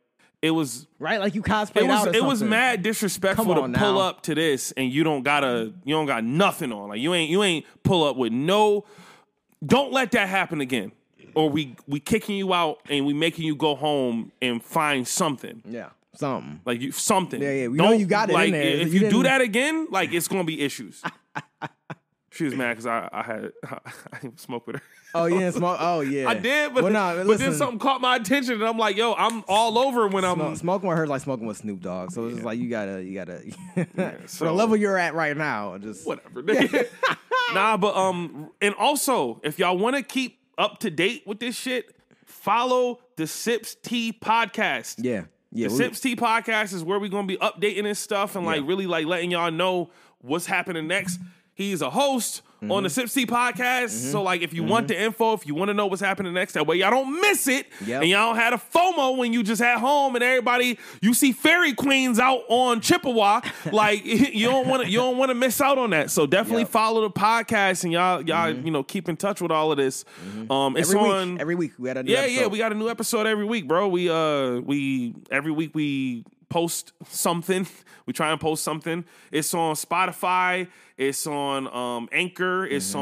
[0.41, 1.21] it was right?
[1.21, 4.01] Like you cosplayed it was out or it was mad disrespectful to on pull now.
[4.01, 7.31] up to this and you don't gotta you don't got nothing on like you ain't
[7.31, 8.85] you ain't pull up with no
[9.65, 10.93] don't let that happen again
[11.35, 15.63] or we we kicking you out and we making you go home and find something
[15.69, 16.61] Yeah, something.
[16.65, 18.63] like you something Yeah, yeah, we know you got it in there.
[18.79, 21.03] if You you, do that again like it's gonna be issues
[22.35, 23.53] she was mad because I, I had
[24.13, 24.83] I didn't smoke with her
[25.17, 25.77] Oh, didn't smoke.
[25.79, 28.77] Oh yeah, I did, but, well, nah, but then something caught my attention, and I'm
[28.77, 32.11] like, "Yo, I'm all over when I'm smoking with her like smoking with Snoop Dogg.
[32.11, 33.41] So it's just like you gotta, you gotta.
[33.95, 36.43] for so- the level you're at right now, just whatever.
[37.55, 41.55] nah, but um, and also if y'all want to keep up to date with this
[41.57, 41.95] shit,
[42.27, 44.97] follow the Sips Tea podcast.
[44.99, 45.69] yeah, yeah.
[45.69, 48.63] The we- Sips Tea podcast is where we're gonna be updating this stuff and like
[48.63, 48.67] Yeah.
[48.69, 49.91] really like letting y'all know
[50.23, 51.21] what's happening next.
[51.55, 52.83] He's a host on Mm-hmm.
[52.85, 53.91] the Sips Tea podcast.
[53.91, 56.55] So like if you want the info, if you want to know what's happening next,
[56.55, 57.67] that way y'all don't miss it.
[57.85, 58.01] Yep.
[58.03, 61.33] And y'all don't have a FOMO when you just at home and everybody you see
[61.33, 63.43] fairy queens out on Chippewa.
[63.73, 66.11] like you don't want to you don't want to miss out on that.
[66.11, 66.71] So definitely Yep.
[66.71, 70.07] follow the podcast and y'all y'all you know keep in touch with all of this.
[70.49, 72.41] Um it's every on week, every week we had a new yeah, episode.
[72.41, 73.89] yeah, we got a new episode every week, bro.
[73.89, 77.67] We uh we every week we post something.
[78.07, 79.07] We try and post something.
[79.33, 82.99] It's on Spotify, it's on um Anchor, it's Mm-hmm.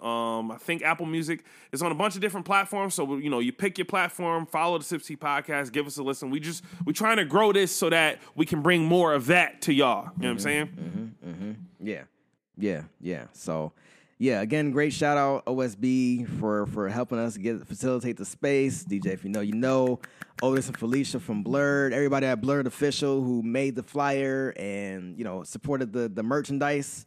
[0.00, 1.44] on um I think Apple Music.
[1.72, 2.94] It's on a bunch of different platforms.
[2.94, 6.30] So you know, you pick your platform, follow the Sipsy podcast, give us a listen.
[6.30, 9.62] We just we trying to grow this so that we can bring more of that
[9.62, 10.10] to y'all.
[10.16, 10.66] You know what I'm saying?
[10.66, 11.34] Mm-hmm.
[11.42, 11.66] saying?
[11.80, 12.02] Yeah,
[12.56, 13.24] yeah, yeah.
[13.32, 13.72] So
[14.18, 18.84] yeah, again, great shout out OSB for for helping us get facilitate the space.
[18.84, 20.00] DJ, if you know, you know.
[20.42, 25.22] Otis and Felicia from Blerd, everybody at Blerd Official who made the flyer and you
[25.22, 27.06] know supported the the merchandise.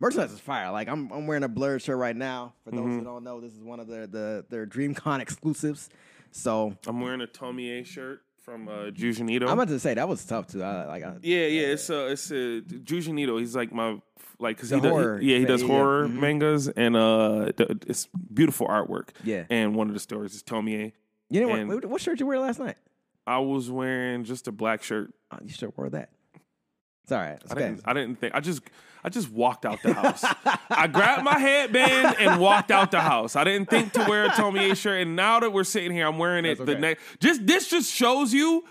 [0.00, 0.70] Merchandise is fire.
[0.70, 2.54] Like I'm I'm wearing a Blerd shirt right now.
[2.64, 5.88] For those who don't know, this is one of their the their DreamCon exclusives.
[6.30, 9.46] So I'm wearing a Tomie shirt from uh, Junji Ito.
[9.46, 10.62] I'm about to say that was tough too.
[10.62, 13.38] I, like I, yeah, yeah, it's a it's a Junji Ito.
[13.38, 14.00] He's like my
[14.38, 15.20] like because he does, horror.
[15.20, 15.74] yeah he does Yeah, yeah.
[15.74, 16.20] horror Mhm.
[16.20, 19.08] mangas and uh the, it's beautiful artwork.
[19.24, 19.44] Yeah.
[19.50, 20.92] and one of the stories is Tomie.
[21.30, 21.84] You know what?
[21.86, 22.76] What shirt you wear last night?
[23.26, 25.12] I was wearing just a black shirt.
[25.32, 26.10] Oh, you should have wore that.
[27.02, 27.38] It's all right.
[27.42, 27.64] It's I okay.
[27.68, 27.80] didn't.
[27.84, 28.34] I didn't think.
[28.34, 28.62] I just.
[29.04, 30.24] I just walked out the house.
[30.70, 33.36] I grabbed my headband and walked out the house.
[33.36, 36.18] I didn't think to wear a Tomie shirt, and now that we're sitting here, I'm
[36.18, 36.58] wearing it.
[36.58, 37.02] That's The next.
[37.20, 38.64] Just this just shows you.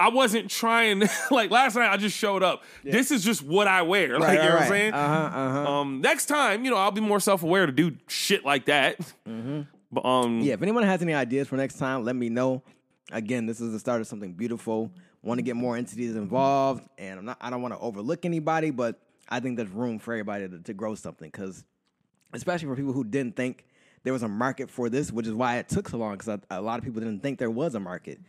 [0.00, 1.02] I wasn't trying.
[1.30, 2.64] like last night, I just showed up.
[2.82, 4.18] This is just what I wear.
[4.18, 4.92] Like you know what I'm saying.
[4.92, 5.38] Uh huh.
[5.38, 5.72] Uh huh.
[5.72, 8.98] Um, next time, you know, I'll be more self aware to do shit like that.
[9.92, 12.62] But um, Yeah, if anyone has any ideas for next time, let me know.
[13.12, 14.90] Again, this is the start of something beautiful.
[15.22, 17.38] Want to get more entities involved, and I'm not.
[17.40, 20.74] I don't want to overlook anybody, but I think there's room for everybody to, to
[20.74, 21.30] grow something.
[21.30, 21.64] Because,
[22.32, 23.66] especially for people who didn't think
[24.02, 26.12] there was a market for this, which is why it took so long.
[26.12, 28.20] Because a, a lot of people didn't think there was a market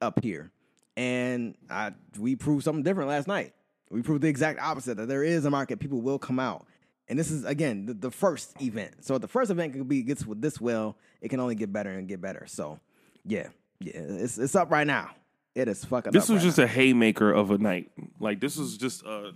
[0.00, 0.50] up here,
[0.96, 3.54] and I, we proved something different last night.
[3.90, 5.80] We proved the exact opposite that there is a market.
[5.80, 6.66] People will come out.
[7.08, 9.04] And this is again the, the first event.
[9.04, 11.72] So if the first event could be gets with this well, it can only get
[11.72, 12.44] better and get better.
[12.46, 12.78] So
[13.24, 13.48] yeah,
[13.80, 15.10] yeah, it's it's up right now.
[15.56, 16.12] It is fucking.
[16.12, 17.90] this was right just a haymaker of a night.
[18.20, 19.34] Like this was just uh now.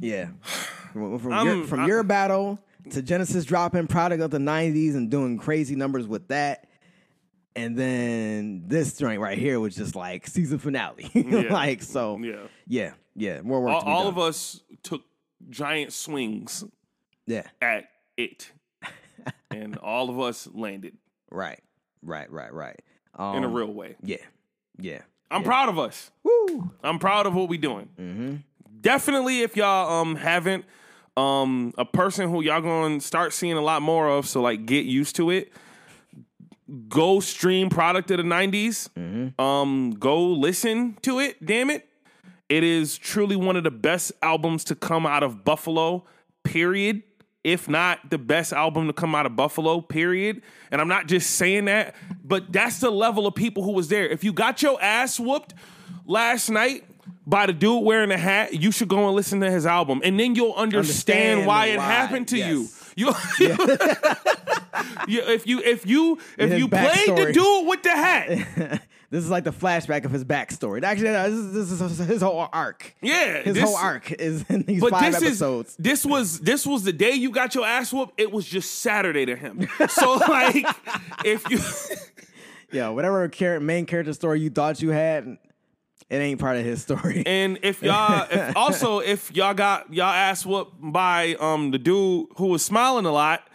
[0.00, 0.28] Yeah.
[0.92, 2.58] From, from your, from your battle
[2.90, 6.68] to Genesis dropping product of the '90s and doing crazy numbers with that,
[7.54, 11.10] and then this joint right here was just like season finale.
[11.50, 12.36] like so, yeah.
[12.66, 13.40] yeah, yeah.
[13.42, 13.72] More work.
[13.72, 15.02] All, all of us took
[15.50, 16.64] giant swings
[17.26, 17.42] Yeah.
[17.60, 18.50] at it,
[19.50, 20.96] and all of us landed
[21.30, 21.60] Right.
[22.02, 22.30] Right.
[22.30, 22.52] Right.
[22.52, 22.80] Right.
[23.16, 23.96] Um, in a real way.
[24.02, 24.16] Yeah.
[24.78, 25.00] Yeah.
[25.30, 26.10] I'm proud of us.
[26.22, 26.70] Woo.
[26.84, 27.88] I'm proud of what we're doing.
[27.98, 28.36] Mm-hmm.
[28.80, 30.64] Definitely, if y'all um haven't
[31.16, 34.84] um a person who y'all gonna start seeing a lot more of, so like get
[34.84, 35.52] used to it.
[36.88, 38.88] Go stream product of the '90s.
[38.90, 39.40] Mm-hmm.
[39.40, 41.44] Um, go listen to it.
[41.44, 41.88] Damn it,
[42.48, 46.04] it is truly one of the best albums to come out of Buffalo.
[46.44, 47.02] Period.
[47.44, 50.42] If not the best album to come out of Buffalo, period.
[50.72, 54.04] And I'm not just saying that, but that's the level of people who was there.
[54.04, 55.54] If you got your ass whooped
[56.06, 56.82] last night
[57.26, 60.18] by the dude wearing a hat, you should go and listen to his album, and
[60.18, 62.92] then you'll understand, Understand why it why, happened to yes.
[62.96, 63.08] you.
[63.08, 63.12] You,
[65.08, 68.28] Yeah, if you if you if His you played the dude with the hat,
[69.10, 70.82] this is like the flashback of his backstory.
[70.82, 72.94] Actually, no, this is, this is his whole arc.
[73.00, 75.70] yeah, His this- whole arc is in these But five this episodes.
[75.70, 78.18] is this was this was the day you got your ass whooped.
[78.20, 79.68] It was just Saturday to him.
[79.88, 80.66] So like,
[81.24, 81.58] if you
[82.72, 83.30] yeah, whatever
[83.60, 85.38] main character story you thought you had,
[86.08, 87.22] it ain't part of his story.
[87.26, 92.28] and if y'all if also if y'all got y'all ass whooped by um the dude
[92.36, 93.46] who was smiling a lot,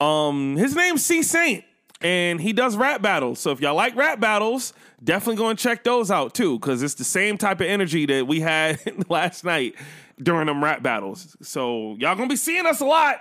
[0.00, 1.64] um his name's C Saint.
[2.00, 3.40] And he does rap battles.
[3.40, 4.72] So if y'all like rap battles,
[5.02, 6.60] definitely go and check those out too.
[6.60, 9.74] Cause it's the same type of energy that we had last night
[10.22, 11.36] during them rap battles.
[11.42, 13.20] So y'all gonna be seeing us a lot.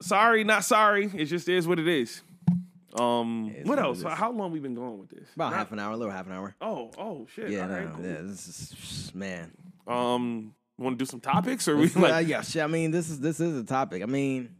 [0.00, 1.12] Sorry, not sorry.
[1.14, 2.22] It just is what it is.
[2.98, 3.98] Um, It's what what else?
[3.98, 4.04] is.
[4.04, 5.28] How long we been going with this?
[5.34, 6.54] About Not- half an hour, a little half an hour.
[6.60, 7.50] Oh, oh shit.
[7.50, 8.04] Yeah, All no, right, cool.
[8.04, 9.50] yeah, this is man.
[9.86, 13.20] Um, want to do some topics or we Uh, yeah, shit, I mean, this is
[13.20, 14.02] this is a topic.
[14.02, 14.50] I mean,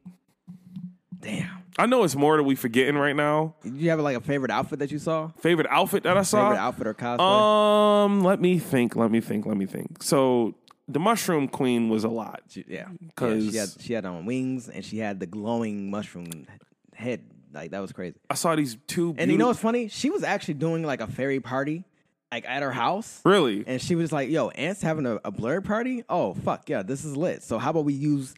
[1.21, 1.51] damn.
[1.79, 3.55] I know it's more that we forgetting right now.
[3.63, 5.29] Did you have like a favorite outfit that you saw?
[5.41, 6.49] Favorite outfit that I saw.
[6.51, 8.05] Favorite outfit or cosplay?
[8.05, 8.95] Um, let me think.
[8.95, 9.47] Let me think.
[9.47, 10.03] Let me think.
[10.03, 10.55] So
[10.87, 12.43] the Mushroom Queen was a lot.
[12.49, 15.91] She- yeah, yeah, 'cause- she had she had on wings and she had the glowing
[15.91, 16.47] mushroom
[16.95, 17.23] head.
[17.53, 18.17] Like that was crazy.
[18.31, 19.15] I saw these two.
[19.19, 19.89] And you know what's funny?
[19.89, 21.85] She was actually doing like a fairy party,
[22.31, 23.21] like at her house.
[23.25, 23.65] really?
[23.67, 26.05] And she was like, "Yo, Ant's having a, a blerd party.
[26.09, 27.43] Oh fuck yeah, this is lit.
[27.43, 28.35] So how about we use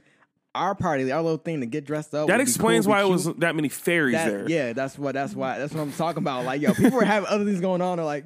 [0.57, 2.29] our party, our little thing to get dressed up?
[2.29, 4.49] that explains cool, why it was that many fairies That- there.
[4.49, 6.45] Yeah, that's what that's why that's what I'm talking about.
[6.45, 7.97] Like, yo, people were having other things going on.
[7.99, 8.25] They're like,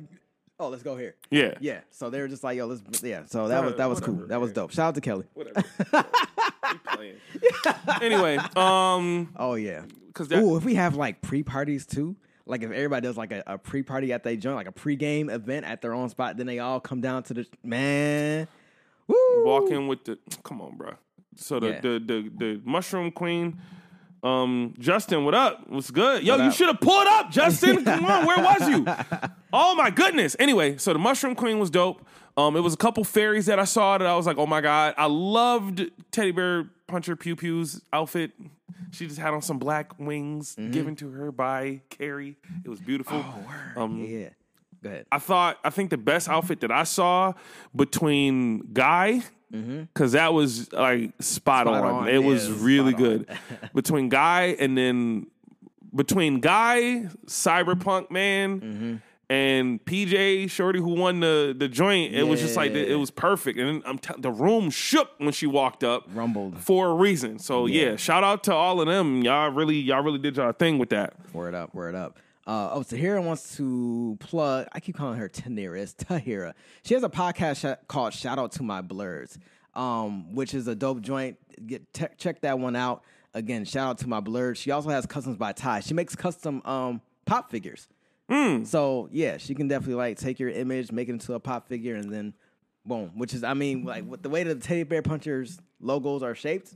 [0.61, 1.15] oh, let's go here.
[1.31, 1.55] Yeah.
[1.61, 1.81] Yeah.
[1.91, 3.23] So they were just like, yo, let's yeah.
[3.27, 4.15] So that was that was cool.
[4.15, 4.55] Whatever, That was yeah.
[4.55, 4.73] dope.
[4.73, 5.25] Shout out to Kelly.
[5.35, 5.63] Whatever.
[6.71, 7.17] We playing.
[8.03, 9.83] anyway, um, Oh yeah.
[10.09, 12.17] because that Ooh, if we have like pre parties too.
[12.45, 14.95] Like if everybody does like a, a pre party at their joint, like a pre
[14.97, 18.49] game event at their own spot, then they all come down to the man.
[19.07, 19.45] Woo!
[19.45, 20.93] walk in with the come on, bro.
[21.37, 21.81] So the Yeah.
[21.81, 23.59] the, the the Mushroom Queen
[24.23, 25.69] Um, Justin, what up?
[25.69, 26.23] What's good?
[26.25, 27.85] Yo, What you should have pulled up, Justin.
[27.85, 28.85] Come on, where was you?
[29.53, 30.35] Oh my goodness.
[30.39, 32.05] Anyway, so the Mushroom Queen was dope.
[32.37, 34.61] Um, it was a couple fairies that I saw that I was like, oh my
[34.61, 38.33] god, I loved Teddy Bear Puncher Pew Pew's outfit.
[38.91, 40.71] She just had on some black wings Mm-hmm.
[40.73, 42.37] given to her by Carrie.
[42.65, 43.25] It was beautiful.
[43.77, 44.29] Um, Yeah, yeah.
[44.83, 45.07] Go ahead.
[45.11, 47.33] I thought I think the best outfit that I saw
[47.75, 51.75] between Guy because that was like spot, Mm-hmm.
[51.79, 51.95] Spot on.
[52.03, 53.27] on, It was really good
[53.75, 55.27] between Guy and then
[55.95, 58.61] between Guy Cyberpunk man.
[58.61, 58.95] Mm-hmm.
[59.31, 63.59] And PJ Shorty, who won the the joint, it was just like it was perfect,
[63.59, 66.59] and I'm t- the room shook when she walked up, Rumbled.
[66.59, 67.39] for a reason.
[67.39, 67.97] So yeah.
[67.97, 69.21] shout out to all of them.
[69.23, 71.13] Y'all really, y'all really did y'all thing with that.
[71.35, 72.19] Word up, word up.
[72.49, 74.69] Uh, oh, Tahira wants to plug.
[74.73, 75.79] I keep calling her Tanira.
[75.79, 76.55] It's Tahira.
[76.83, 79.37] She has a podcast sh- called "Shout Out to My Blerds,"
[79.75, 81.37] um, which is a dope joint.
[81.67, 83.05] Get te- check that one out.
[83.35, 84.57] Again, shout out to my blerds.
[84.57, 85.81] She also has customs by Ty.
[85.81, 87.87] She makes custom um, pop figures.
[88.65, 91.97] So yeah, she can definitely like take your image, make it into a pop figure,
[91.97, 92.33] and then
[92.87, 93.13] boom.
[93.15, 96.35] Which is, I mean, like with the way that the teddy bear punchers logos are
[96.35, 96.75] shaped,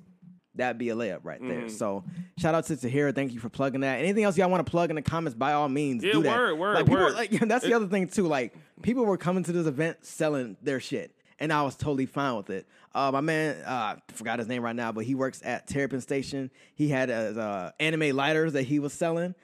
[0.54, 1.68] that'd be a layup right there.
[1.68, 2.04] So
[2.38, 3.14] shout out to Tahira.
[3.14, 3.98] Thank you for plugging that.
[3.98, 5.34] Anything else y'all want to plug in the comments?
[5.36, 6.36] By all means, Yeah, do that.
[6.36, 7.14] word, word, like, people, word.
[7.14, 8.26] Like, that's the other thing too.
[8.26, 11.14] Like people were coming to this event selling their shit.
[11.38, 12.68] And I was totally fine with it.
[12.94, 16.50] Uh, my man, uh, forgot his name right now, but he works at Terrapin Station.
[16.74, 19.34] He had uh, uh, anime lighters that he was selling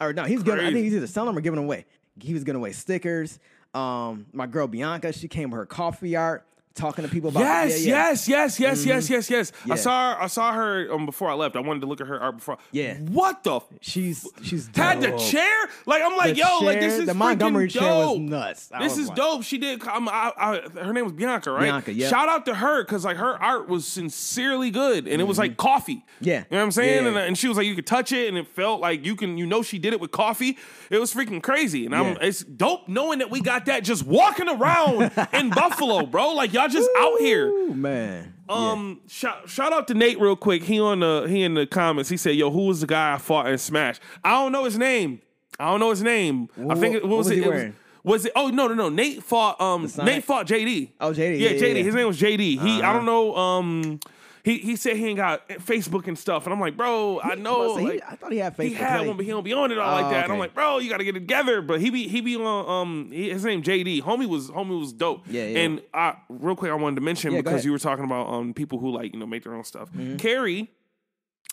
[0.00, 0.60] or no, he's giving.
[0.60, 1.86] I think he's either selling them or giving them away.
[2.20, 3.38] He was giving away stickers.
[3.74, 7.40] Um, my girl Bianca, she came with her coffee art, talking to people about.
[7.40, 8.10] Yes, yeah, yeah.
[8.10, 9.52] yes, yes, yes, yes, yes, yes.
[9.70, 10.22] I saw her.
[10.22, 11.56] I saw her um, before I left.
[11.56, 12.58] I wanted to look at her art before.
[12.72, 12.96] Yeah.
[12.98, 13.56] What the?
[13.56, 15.68] F- She's she's had the chair?
[15.86, 18.70] Like I'm like, The yo, like this is the Montgomery freaking chair was nuts.
[18.72, 19.42] I This was is like- dope.
[19.44, 19.82] She did.
[19.86, 21.62] I'm, I, I, her name was Bianca, right?
[21.62, 22.08] Bianca, yeah.
[22.08, 25.56] Shout out to her because like her art was sincerely good, and it was like
[25.56, 25.96] coffee.
[25.96, 26.24] Mm-hmm.
[26.24, 26.38] Yeah.
[26.38, 27.02] you know what I'm saying.
[27.04, 27.08] Yeah.
[27.10, 29.38] And, and she was like, you could touch it, and it felt like you can.
[29.38, 30.58] You know, she did it with coffee.
[30.90, 32.16] It was freaking crazy, and I'm.
[32.20, 36.32] It's dope knowing that we got that just walking around in Buffalo, bro.
[36.34, 37.48] Like y'all just out here.
[37.48, 38.34] Ooh, man.
[38.48, 40.62] Um, shout, shout out to Nate real quick.
[40.64, 42.10] He on the he in the comments.
[42.10, 43.98] He said, "Yo, who was the guy I fought in Smash?
[44.22, 45.20] I don't know his name.
[45.58, 46.48] I don't know his name.
[46.68, 47.46] I think it, what, what was, was it?
[47.46, 48.32] It was, was it?
[48.36, 48.88] Oh no, no, no.
[48.90, 49.58] Nate fought.
[49.60, 50.90] Um, Nate fought JD.
[51.00, 51.76] Oh, JD, Yeah, yeah, JD.
[51.76, 51.82] yeah.
[51.84, 52.38] His name was JD.
[52.38, 52.58] He.
[52.58, 52.92] I Uh-huh.
[52.98, 53.34] don't know.
[53.34, 54.00] Um,
[54.44, 57.76] he he said he ain't got Facebook and stuff, and I'm like, bro, I know.
[57.78, 58.68] He- like, I thought he had Facebook.
[58.68, 60.24] he had one, but he don't be on it all like Oh, that.
[60.24, 61.62] And I'm like, bro, you got to get it together.
[61.62, 64.02] But he be he be on um he, his name JD.
[64.02, 65.24] Homie was homie was dope.
[65.28, 65.58] Yeah, yeah.
[65.60, 68.52] And I real quick, I wanted to mention Yeah, because you were talking about um
[68.54, 69.90] people who like you know make their own stuff.
[69.92, 70.16] Mm-hmm.
[70.16, 70.70] Carrie,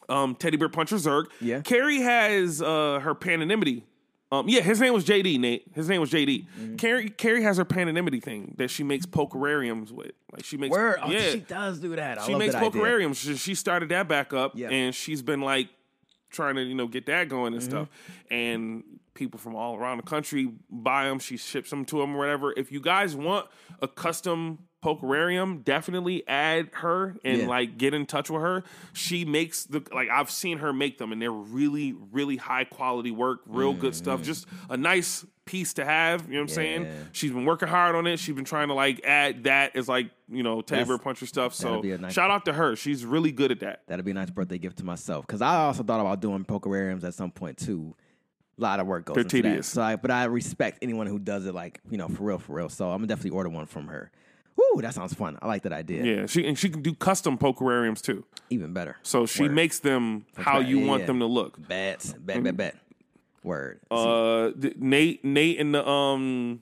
[0.09, 1.25] um Teddy Bear Puncher Zerg.
[1.39, 1.61] Yeah.
[1.61, 3.83] Carrie has uh her panonymity.
[4.31, 5.39] Um, yeah, his name was JD.
[5.39, 5.65] Nate.
[5.73, 6.45] His name was JD.
[6.47, 6.75] Mm-hmm.
[6.77, 10.11] Carrie Carrie has her panonymity thing that she makes pokerariums with.
[10.31, 10.99] Like she makes Word.
[11.03, 12.19] Oh, yeah she does do that.
[12.21, 13.17] I she makes that pokerariums.
[13.17, 14.69] She, she started that back up, Yeah.
[14.69, 15.67] and she's been like
[16.29, 17.89] trying to you know get that going and stuff.
[17.89, 18.33] Mm-hmm.
[18.33, 21.19] And people from all around the country buy them.
[21.19, 22.53] She ships them to them or whatever.
[22.55, 23.47] If you guys want
[23.81, 27.47] a custom pokerarium, definitely add her and Yeah.
[27.47, 28.63] like get in touch with her.
[28.93, 33.11] She makes the like I've seen her make them, and they're really really high quality
[33.11, 34.21] work, real good stuff.
[34.23, 36.27] Just a nice piece to have.
[36.27, 36.85] You know what I'm saying?
[36.85, 37.01] Mm-hmm.
[37.11, 38.17] She's been working hard on it.
[38.19, 41.53] She's been trying to like add that as like you know teddy bear puncher stuff.
[41.53, 42.75] So that'd be a nice- shout out to her.
[42.75, 43.81] She's really good at that.
[43.87, 47.03] That'd be a nice birthday gift to myself because I also thought about doing pokerariums
[47.03, 47.95] at some point too.
[48.57, 49.69] A lot of work goes They're into tedious.
[49.69, 49.75] that.
[49.75, 52.53] So, I, but I respect anyone who does it like you know for real, for
[52.53, 52.69] real.
[52.69, 54.11] So I'm gonna definitely order one from her.
[54.57, 55.37] Woo, that sounds fun.
[55.41, 56.03] I like that idea.
[56.03, 58.23] Yeah, she and she can do custom pokerariums too.
[58.49, 58.97] Even better.
[59.01, 59.53] So she Word.
[59.53, 60.67] makes them how right.
[60.67, 61.07] you Yeah, want yeah.
[61.07, 61.67] them to look.
[61.67, 62.75] bets, bet, bet, bet.
[63.43, 63.79] Word.
[63.89, 66.61] Uh, th- Nate, Nate in the um,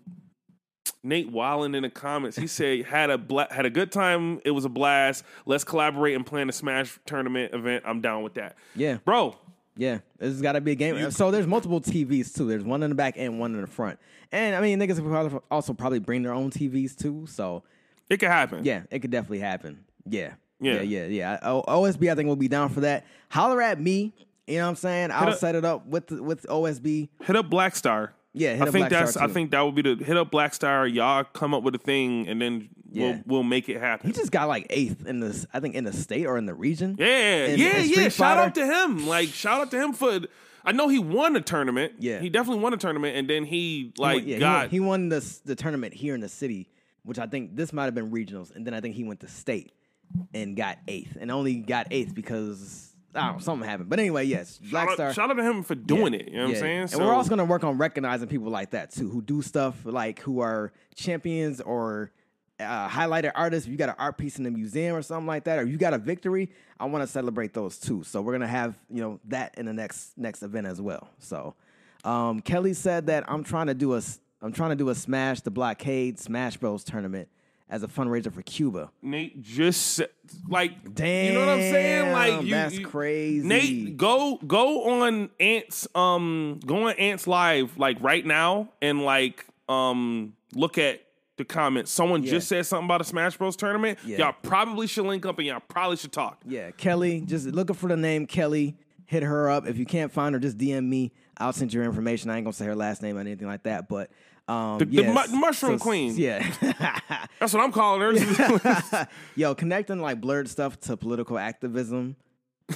[1.03, 4.39] Nate Wallen in the comments, he said had a bla- had a good time.
[4.45, 5.23] It was a blast.
[5.45, 7.83] Let's collaborate and plan a Smash tournament event.
[7.85, 8.55] I'm down with that.
[8.75, 9.35] yeah, bro.
[9.77, 9.99] yeah.
[10.19, 11.11] This has got to be a game.
[11.11, 12.47] so there's multiple TVs too.
[12.47, 13.99] There's one in the back and one in the front.
[14.31, 17.25] And I mean, niggas will probably also probably bring their own TVs too.
[17.27, 17.63] So
[18.09, 18.63] It could happen.
[18.65, 19.85] yeah, it could definitely happen.
[20.05, 20.33] Yeah.
[20.61, 20.81] Yeah.
[20.81, 21.39] Yeah, yeah, yeah.
[21.43, 23.05] O- OSB, I think will be down for that.
[23.29, 24.13] Holler at me.
[24.47, 25.11] You know what I'm saying?
[25.11, 27.09] I'll up- set it up with with OSB.
[27.23, 28.13] Hit up Black Star.
[28.33, 29.17] Yeah, hit I up think Black that's.
[29.17, 30.85] I think that would be the hit up Black Star.
[30.87, 33.05] Y'all come up with a thing, and then Yeah.
[33.11, 34.07] we'll we'll make it happen.
[34.07, 35.45] He just got like eighth in this.
[35.53, 36.95] I think in the state or in the region.
[36.99, 38.09] Yeah, in- yeah, in yeah.
[38.09, 39.07] Shout out to him.
[39.07, 40.19] Like, shout out to him for.
[40.65, 41.93] I know he won a tournament.
[41.99, 42.19] Yeah.
[42.19, 44.59] he definitely won a tournament, and then he He like won- yeah, he got.
[44.63, 46.67] won, he won this the tournament here in the city,
[47.03, 49.27] which I think this might have been regionals, and then I think he went to
[49.27, 49.71] state
[50.33, 53.89] and got eighth, and only got eighth because I don't know something happened.
[53.89, 55.07] But anyway, yes, Black shout, Star.
[55.09, 56.27] out, shout out to him for doing it.
[56.29, 56.55] You know what Yeah.
[56.55, 56.79] I'm saying?
[56.81, 59.83] And So, we're also gonna work on recognizing people like that too, who do stuff
[59.85, 62.11] like who are champions or
[62.59, 65.45] uh, highlighted artist, if you got an art piece in the museum or something like
[65.45, 68.03] that, or you got a victory, I want to celebrate those too.
[68.03, 71.09] So we're gonna have you know that in the next next event as well.
[71.19, 71.55] So
[72.03, 74.01] um, Kelly said that I'm trying to do a
[74.41, 77.27] I'm trying to do a Smash the Blockade Smash Bros tournament
[77.69, 78.89] as a fundraiser for Cuba.
[79.01, 80.01] Nate just
[80.47, 81.27] like damn.
[81.27, 82.11] you know what I'm saying?
[82.13, 83.47] Like you, that's you- crazy.
[83.47, 89.45] Nate, go go on Ants um go on Ants live like right now and like
[89.67, 91.01] um look at
[91.37, 91.91] the comments.
[91.91, 92.31] Someone Yeah.
[92.31, 93.99] just said something about a Smash Bros tournament.
[94.05, 94.17] Yeah.
[94.17, 96.41] Y'all probably should link up and y'all probably should talk.
[96.45, 97.21] Yeah, Kelly.
[97.21, 98.75] Just looking for the name Kelly.
[99.05, 99.65] Hit her up.
[99.67, 101.11] If you can't find her, just DM me.
[101.37, 102.29] I'll send you her information.
[102.29, 103.87] I ain't gonna say her last name or anything like that.
[103.87, 104.11] But
[104.49, 105.29] um, The- the yes.
[105.29, 106.15] mu- mushroom queen.
[106.17, 106.39] Yeah.
[107.39, 109.07] That's what I'm calling her.
[109.35, 112.15] Yo, connecting like blerd stuff to political activism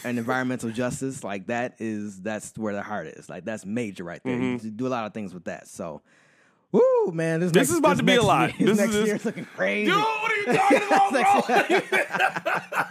[0.04, 3.30] and environmental justice, like that is that's where the heart is.
[3.30, 4.38] Like that's major right there.
[4.40, 5.68] You do a lot of things with that.
[5.68, 6.02] So,
[6.74, 7.60] woo, man, this, Mm-hmm.
[7.60, 8.52] This next- is about this to be a lot.
[8.60, 9.90] This this is next just- year's looking crazy.
[9.92, 12.84] Dude, what are you talking about, bro?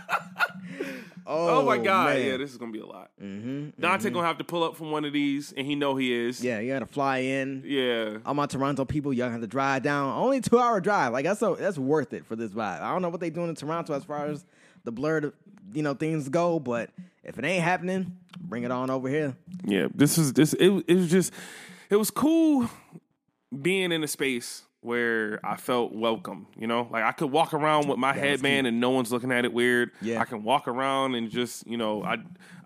[1.27, 2.27] oh my god, man.
[2.27, 3.11] yeah, this is gonna be a lot.
[3.23, 6.13] Mm-hmm, Dante gonna have to pull up from one of these, and he know he
[6.13, 6.43] is.
[6.43, 7.63] Yeah, you gotta fly in.
[7.65, 8.19] yeah.
[8.27, 10.17] all my Toronto people, y'all have to drive down.
[10.17, 11.13] Only two hour drive.
[11.13, 12.81] Like that's so that's worth it for this vibe.
[12.81, 14.45] I don't know what they doing in Toronto as far as
[14.85, 15.33] the blerd,
[15.73, 16.91] you know, things go, but
[17.25, 19.37] if it ain't happening, bring it on over here.
[19.65, 20.55] Yeah, this is this.
[20.55, 21.33] It, it was just,
[21.89, 22.69] it was cool
[23.61, 26.47] being in a space where I felt welcome.
[26.59, 29.45] You know, like I could walk around with my headband and no one's looking at
[29.45, 29.91] it weird.
[30.01, 30.21] Yeah.
[30.21, 32.17] I can walk around and just, you know, I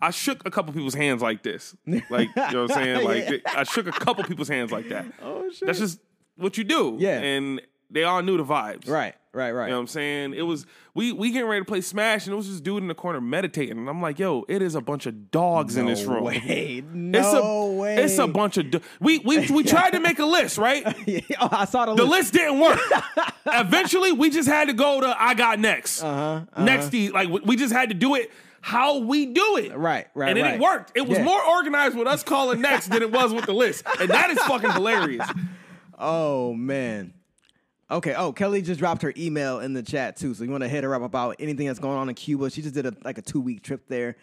[0.00, 3.04] I shook a couple people's hands like this, like you know what I'm saying.
[3.04, 3.38] Like Yeah.
[3.60, 5.06] I shook a couple people's hands like that.
[5.22, 5.66] Oh shit.
[5.66, 6.00] That's just
[6.36, 6.96] what you do.
[6.98, 7.18] Yeah.
[7.20, 7.60] and
[7.90, 8.88] they all knew the vibes.
[8.88, 9.64] right, right, right.
[9.66, 10.34] You know what I'm saying?
[10.34, 12.88] It was we we getting ready to play Smash, and it was this dude in
[12.88, 16.04] the corner meditating, and I'm like, yo, it is a bunch of dogs in this
[16.04, 16.24] room.
[16.24, 16.82] Way.
[16.92, 17.96] No It's a way.
[18.04, 20.84] it's a bunch of do- we we we tried to make a list, right?
[21.06, 22.32] Yeah, oh, I saw the, The list.
[22.32, 22.80] list didn't work.
[23.46, 26.02] Eventually, we just had to go to I got next.
[26.02, 28.30] Uh-huh, Next, the like we- we just had to do it
[28.62, 29.76] how we do it.
[29.76, 30.58] Right, right, And it right.
[30.60, 30.90] worked.
[30.96, 31.24] It was Yeah.
[31.24, 34.38] more organized with us calling next than it was with the list, and that is
[34.40, 35.28] fucking hilarious.
[35.98, 37.12] Oh man.
[37.90, 38.14] Okay.
[38.14, 40.34] Oh, Kelly just dropped her email in the chat too.
[40.34, 42.50] So you want to hit her up about anything that's going on in Cuba?
[42.50, 44.16] She just did a like a two week trip there.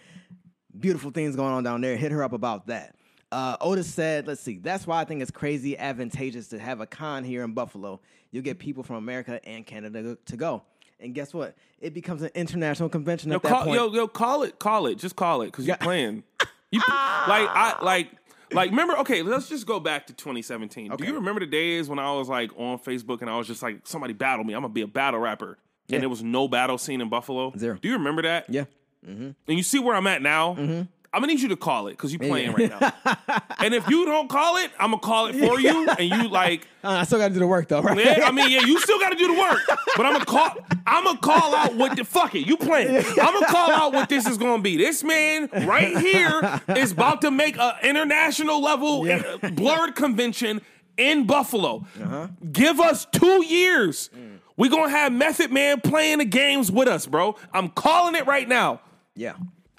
[0.78, 1.96] Beautiful things going on down there.
[1.96, 2.96] Hit her up about that.
[3.32, 4.58] Uh, Otis said, "Let's see.
[4.60, 8.00] That's why I think it's crazy advantageous to have a con here in Buffalo.
[8.32, 10.64] You'll get people from America and Canada to go,
[11.00, 11.56] and guess what?
[11.80, 13.76] It becomes an international convention Yo, at that call, point.
[13.76, 16.24] yo, yo, call it, call it, just call it, because you're playing.
[16.72, 18.10] You like, I like,
[18.54, 18.70] like.
[18.72, 18.98] Remember?
[19.00, 20.96] Okay, let's just go back to 2017.
[20.96, 23.62] Do you remember the days when I was like on Facebook and I was just
[23.64, 24.54] like, somebody battle me.
[24.54, 25.96] I'm gonna be a battle rapper, Yeah.
[25.96, 27.54] and there was no battle scene in Buffalo.
[27.58, 27.78] Zero.
[27.82, 28.46] Do you remember that?
[28.50, 28.66] yeah.
[29.06, 30.56] And you see where I'm at now.
[30.56, 30.82] Mm-hmm.
[31.14, 32.70] I'm gonna need you to call it because you're playing Yeah.
[32.80, 33.42] right now.
[33.60, 35.88] and if you don't call it, I'm gonna call it for you.
[35.90, 37.98] And you like, Uh, I still got to do the work though, right?
[37.98, 39.62] yeah, I mean, yeah, you still got to do the work,
[39.96, 40.50] but I'm gonna call.
[40.86, 42.46] I'm gonna call out what the fuck it.
[42.46, 42.98] You playing?
[42.98, 44.76] I'm gonna call out what this is gonna be.
[44.76, 49.18] This man right here is about to make an international level Yeah.
[49.18, 50.62] uh, blerd convention
[50.98, 51.86] in Buffalo.
[52.02, 52.28] Uh-huh.
[52.52, 54.10] Give us two years.
[54.14, 54.40] Mm.
[54.58, 57.38] We gonna have Method Man playing the games with us, bro.
[57.54, 58.82] I'm calling it right now.
[59.16, 59.34] yeah.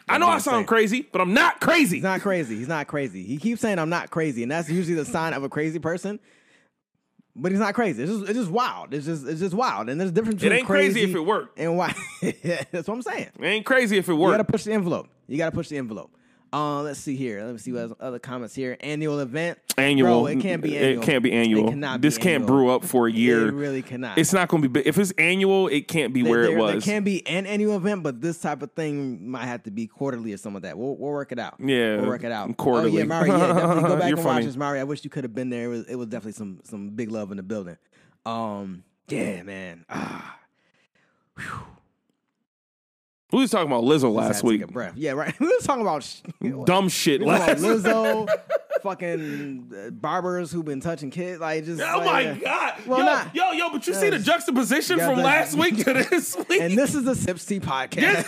[0.09, 0.67] I know I That's what I'm sound saying.
[0.67, 1.97] crazy, but I'm not crazy.
[1.97, 2.57] He's not crazy.
[2.57, 3.25] He's not crazy.
[3.25, 6.21] He keeps saying I'm not crazy, and that's usually the sign of a crazy person.
[7.37, 8.03] But he's not crazy.
[8.03, 8.95] It's just, it's just wild.
[8.95, 9.89] It's just it's just wild.
[9.89, 11.59] And there's a difference between it ain't crazy crazy if it worked.
[11.59, 11.93] And why?
[12.23, 13.31] that's what I'm saying.
[13.41, 14.33] It ain't crazy if it worked.
[14.33, 15.09] You gotta push the envelope.
[15.27, 16.13] You gotta push the envelope.
[16.55, 17.43] Uh, let's see here.
[17.43, 18.77] Let me see what other comments here.
[18.79, 19.59] Annual event.
[19.77, 20.23] annual.
[20.23, 21.03] Bro, it can't be annual.
[21.03, 21.67] It can't be annual.
[21.67, 23.49] It cannot be this can't brew up for a year.
[23.49, 24.19] It really cannot.
[24.19, 24.81] It's not going to be.
[24.87, 26.77] If it's annual, it can't be There- where there, it was.
[26.77, 29.89] It can be an annual event, but this type of thing might have to be
[29.89, 30.79] quarterly or some of that.
[30.79, 31.55] We'll, we'll work it out.
[31.59, 32.57] Yeah, we'll work it out.
[32.57, 32.93] quarterly.
[32.93, 33.31] Oh yeah, Mari.
[33.31, 34.37] Yeah, definitely go back You're and funny.
[34.37, 34.79] watch this, Mari.
[34.79, 35.65] I wish you could have been there.
[35.65, 37.79] It was, it was definitely some some big love in the building.
[38.25, 39.85] Um, yeah, man.
[39.91, 40.39] Ah,
[43.35, 44.61] we was talking about Lizzo last week.
[44.61, 44.95] Take a breath.
[44.97, 45.35] Yeah, right.
[45.41, 47.21] We was talking about Dumb shit.
[47.21, 47.81] We was talking Last.
[47.85, 48.29] about Lizzo,
[48.83, 51.41] fucking uh, barbers who've been touching kids.
[51.41, 51.81] Like just.
[51.83, 52.87] Oh like, my uh, god!
[52.87, 53.71] Well, yo, not- yo, yo!
[53.71, 56.61] But you see the juxtaposition from but- last week to this week.
[56.61, 58.25] And this is the Sips Tea podcast.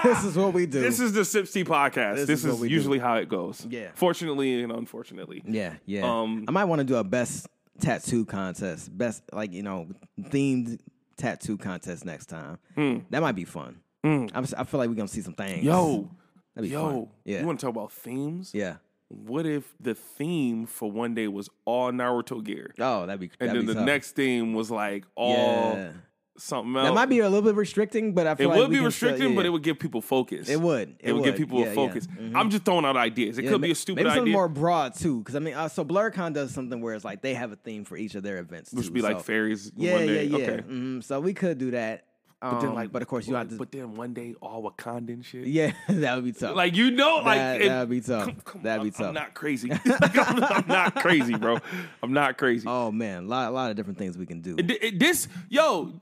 [0.02, 0.80] this is what we do.
[0.80, 2.16] This is the Sips Tea podcast.
[2.16, 2.74] This, This is is, we do.
[2.74, 3.66] usually how it goes.
[3.68, 3.88] Yeah.
[3.94, 5.42] Fortunately and unfortunately.
[5.46, 6.02] Yeah, yeah.
[6.02, 7.46] Um, I might want to do a best
[7.80, 9.88] tattoo contest, best like you know
[10.20, 10.78] themed
[11.20, 12.58] tattoo contest next time.
[12.76, 13.04] Mm.
[13.10, 13.76] That might be fun.
[14.04, 14.30] Mm.
[14.34, 15.62] I'm, s- I feel like we're gonna see some things.
[15.64, 16.08] Yo,
[16.54, 16.82] That'd be yo.
[16.90, 17.08] fun.
[17.24, 18.50] Yeah, You want to talk about themes?
[18.54, 18.76] yeah.
[19.08, 22.72] What if the theme for one day was all Naruto gear?
[22.78, 23.30] Oh, that'd be.
[23.40, 23.84] And that'd then be the tough.
[23.86, 25.92] next theme was like all Yeah.
[26.38, 26.88] Something else.
[26.88, 29.10] That might be a little bit restricting, but I It like would be can still-
[29.10, 30.48] restricting, but it would give people focus.
[30.48, 30.96] It would.
[31.00, 31.74] It, would, give people Yeah, a yeah.
[31.74, 32.06] focus.
[32.06, 32.34] Mhm.
[32.34, 33.36] I'm just throwing out ideas.
[33.36, 35.54] It Yeah, could be a stupid maybe something idea, more broad too, because I mean,
[35.54, 38.22] uh, so BlerdCon does something where it's like they have a theme for each of
[38.22, 39.70] their events, which too, would be like fairies.
[39.76, 40.24] Yeah, one day.
[40.24, 40.44] yeah, yeah.
[40.44, 40.62] Okay.
[40.66, 42.06] Mhm, So we could do that.
[42.42, 43.56] Um, But then, like, but of course, you have to.
[43.56, 45.46] But then one day, all Wakandan shit.
[45.46, 46.56] yeah, that would be tough.
[46.56, 48.24] Like you know, like that, it- that'd be tough.
[48.24, 49.08] come- come that'd on, be tough.
[49.08, 49.68] I'm not crazy.
[49.84, 51.58] Like, I'm, I'm not crazy, bro.
[52.02, 52.64] I'm not crazy.
[52.66, 54.54] oh man, a lot, a lot of different things we can do.
[54.56, 55.92] It- it- this, yo,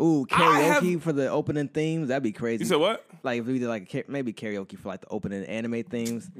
[0.00, 2.08] Ooh, I have- karaoke for the opening themes.
[2.08, 2.64] That'd be crazy.
[2.64, 5.82] you said what, Like if we did like maybe karaoke for like the opening anime
[5.84, 6.30] themes.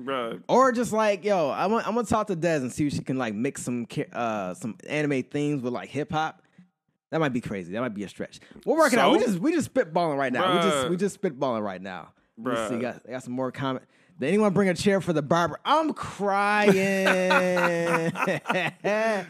[0.48, 3.00] Or just like, yo, I'm gonna, I'm gonna talk to Des and see if she
[3.00, 6.42] can like mix some uh some anime themes with like hip hop.
[7.10, 7.72] That might be crazy.
[7.72, 8.40] That might be a stretch.
[8.64, 9.12] We're working out.
[9.12, 9.26] We So?
[9.26, 10.56] just we just spitballing right now.
[10.56, 12.12] We just we just spitballing right now.
[12.36, 12.78] Let's see.
[12.78, 13.84] Got got some more comment.
[14.18, 15.60] Did anyone bring a chair for the barber?
[15.62, 16.74] I'm crying.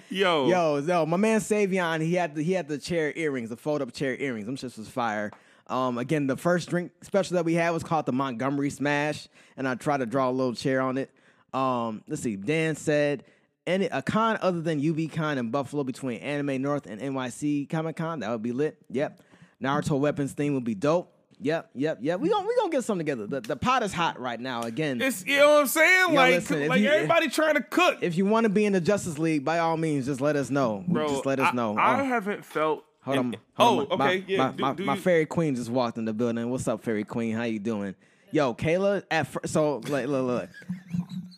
[0.08, 3.56] Yo, Yo, yo, my man Savion, he had the he had the chair earrings, the
[3.56, 4.46] fold up chair earrings.
[4.46, 5.32] Them shits was fire.
[5.66, 9.26] Um, again, the first drink special that we had was called the Montgomery Smash,
[9.56, 11.10] and I tried to draw a little chair on it.
[11.52, 12.36] Um, let's see.
[12.36, 13.24] Dan said,
[13.66, 17.96] any a con other than UB Con in Buffalo between Anime North and NYC Comic
[17.96, 18.76] Con that would be lit.
[18.90, 19.20] Yep.
[19.60, 21.12] Naruto weapons theme would be dope.
[21.38, 22.18] Yep, yep, yep.
[22.20, 23.26] We gonna we gonna get something together.
[23.26, 24.62] The, the pot is hot right now.
[24.62, 26.08] Again, it's you know what I'm saying.
[26.08, 28.72] Yo, like, listen, like you- everybody trying to cook, if you want to be in
[28.72, 30.82] the Justice League, by all means, just let us know.
[30.88, 31.08] bro.
[31.08, 31.76] just let us I- know.
[31.76, 32.04] I, Oh.
[32.04, 32.84] haven't felt.
[33.02, 33.36] Hold on.
[33.58, 33.98] oh, on.
[33.98, 34.38] My- okay, my, yeah.
[34.38, 36.48] My, do- my, do my fairy queen just walked in the building.
[36.50, 37.36] What's up, fairy queen?
[37.36, 37.94] How you doing?
[38.32, 39.02] Yo, Kayla.
[39.10, 40.48] At first, so like, look, look.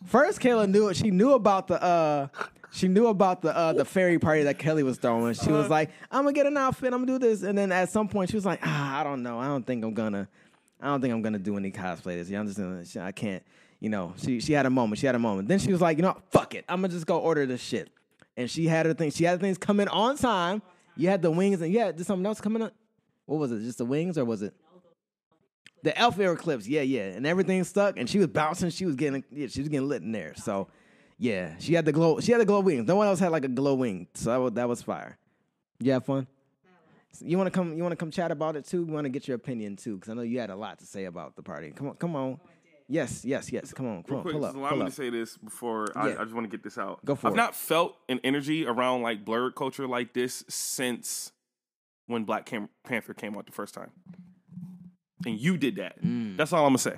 [0.05, 2.27] First, Kayla knew she knew about the uh,
[2.71, 5.33] she knew about the uh, the fairy party that Kelly was throwing.
[5.33, 6.93] She was like, "I'm gonna get an outfit.
[6.93, 9.23] I'm gonna do this." And then at some point, she was like, "Ah, I don't
[9.23, 9.39] know.
[9.39, 10.27] I don't think I'm gonna.
[10.81, 12.39] I don't think I'm gonna do any cosplay this year.
[12.39, 12.83] I'm just gonna.
[13.05, 13.43] I can't.
[13.79, 14.99] You know." She she had a moment.
[14.99, 15.47] She had a moment.
[15.47, 16.65] Then she was like, "You know, fuck it.
[16.69, 17.89] I'm gonna just go order this shit."
[18.37, 19.11] And she had her thing.
[19.11, 20.61] She had things coming on time.
[20.95, 22.73] You had the wings, and yeah, had something else coming up.
[23.25, 23.59] What was it?
[23.61, 24.53] Just the wings, or was it?
[25.83, 28.69] The elf air eclipse, yeah, yeah, and everything stuck, and she was bouncing.
[28.69, 30.33] She was getting, yeah, she was getting lit in there.
[30.35, 30.67] So,
[31.19, 32.19] yeah, she had the glow.
[32.19, 32.87] She had the glow wings.
[32.87, 35.17] No one else had like a glow wing, so that was, that was fire.
[35.79, 36.25] You have fun.
[37.21, 37.75] You want to come?
[37.75, 38.83] You want to come chat about it too?
[38.85, 40.85] We want to get your opinion too, because I know you had a lot to
[40.85, 41.71] say about the party.
[41.71, 42.39] Come on, come on.
[42.87, 43.71] Yes, yes, yes.
[43.73, 44.89] Come on, come Real on, quick, pull up, allow pull me up.
[44.89, 46.15] to say this before I, Yeah.
[46.19, 47.03] I just want to get this out.
[47.05, 47.37] Go for I've it.
[47.37, 51.31] not felt an energy around like blerd culture like this since
[52.07, 53.91] when Black Cam- Panther came out the first time,
[55.25, 56.01] and you did that.
[56.03, 56.37] Mm.
[56.37, 56.95] That's all I'm gonna say.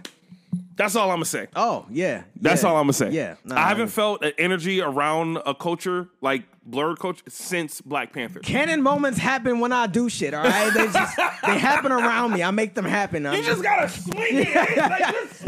[0.82, 1.48] That's all I'm gonna say.
[1.56, 3.12] Oh yeah, That's yeah, all I'm gonna say.
[3.12, 8.12] Yeah, Nah, I haven't felt an energy around a culture like blerd culture since Black
[8.14, 8.40] Panther.
[8.40, 10.34] Canon moments happen when I do shit.
[10.34, 12.42] All right, they just they happen around me.
[12.42, 13.28] I make them happen.
[13.28, 14.78] I'm You just gotta swing it.
[14.78, 15.46] like, just-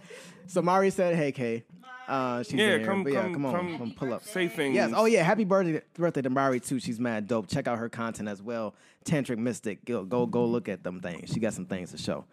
[0.46, 1.64] So Mari said, "Hey, Kay."
[2.08, 2.84] Uh, she's Yeah, there.
[2.86, 4.24] come- yeah, come- come on, come- come pull up.
[4.24, 4.74] Say things.
[4.74, 4.90] Yes.
[4.96, 5.22] Oh yeah.
[5.22, 6.80] Happy birthday, birthday to Mari too.
[6.80, 7.48] She's mad dope.
[7.48, 8.74] Check out her content as well.
[9.04, 9.84] Tantric Mystic.
[9.84, 11.30] Go go go look at them things.
[11.30, 12.24] She got some things to show.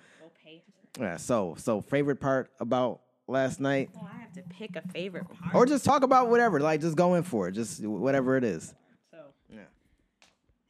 [0.97, 1.09] Go pay.
[1.11, 1.17] Yeah.
[1.17, 5.53] So so favorite part about last night, Oh, I have to pick a favorite part.
[5.55, 6.59] or just talk about whatever.
[6.59, 7.53] Like just go in for it.
[7.53, 8.73] Just whatever it is.
[9.11, 9.17] so,
[9.49, 9.59] Yeah.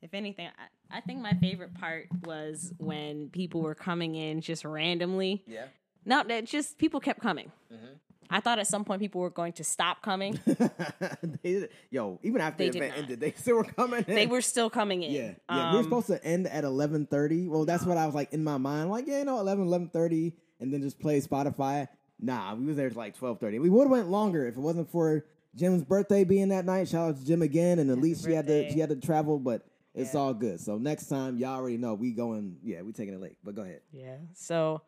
[0.02, 4.66] if anything, I, I think my favorite part was when people were coming in just
[4.66, 5.44] randomly.
[5.48, 5.66] Yeah.
[6.06, 7.52] No, that just people kept coming.
[7.72, 7.86] Mm-hmm.
[8.30, 10.40] I thought at some point people were going to stop coming.
[11.44, 13.04] they, yo, even after They the event not.
[13.04, 14.04] ended, they still were coming.
[14.08, 14.16] In.
[14.16, 15.12] they were still coming in.
[15.12, 15.70] Yeah, yeah.
[15.72, 17.48] we were Um, supposed to end at eleven thirty.
[17.48, 18.90] Well, that's what I was like in my mind.
[18.90, 21.88] Like, yeah, you know, 11, 11.30, and then just play Spotify.
[22.20, 23.60] Nah, we was there till like twelve thirty.
[23.60, 25.26] We would have went longer if it wasn't for
[25.56, 26.88] Jim's birthday being that night.
[26.88, 29.38] Shout out to Jim again, and at least she had to she had to travel,
[29.40, 30.20] but it's Yeah.
[30.22, 30.60] all good.
[30.60, 32.58] So next time, y'all already know we going.
[32.64, 33.38] Yeah, we taking it late.
[33.44, 34.18] But go ahead, Yeah.
[34.34, 34.82] So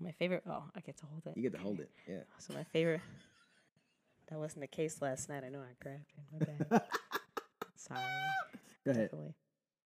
[0.00, 0.42] my favorite.
[0.48, 1.36] Oh, I get to hold it.
[1.36, 1.90] you get to hold it.
[2.08, 2.20] Yeah.
[2.38, 3.00] So my favorite.
[4.28, 5.44] That wasn't the case last night.
[5.44, 6.58] I know I grabbed it.
[6.68, 6.82] My bad.
[7.76, 8.00] Sorry.
[8.84, 9.04] Go ahead.
[9.10, 9.34] Definitely.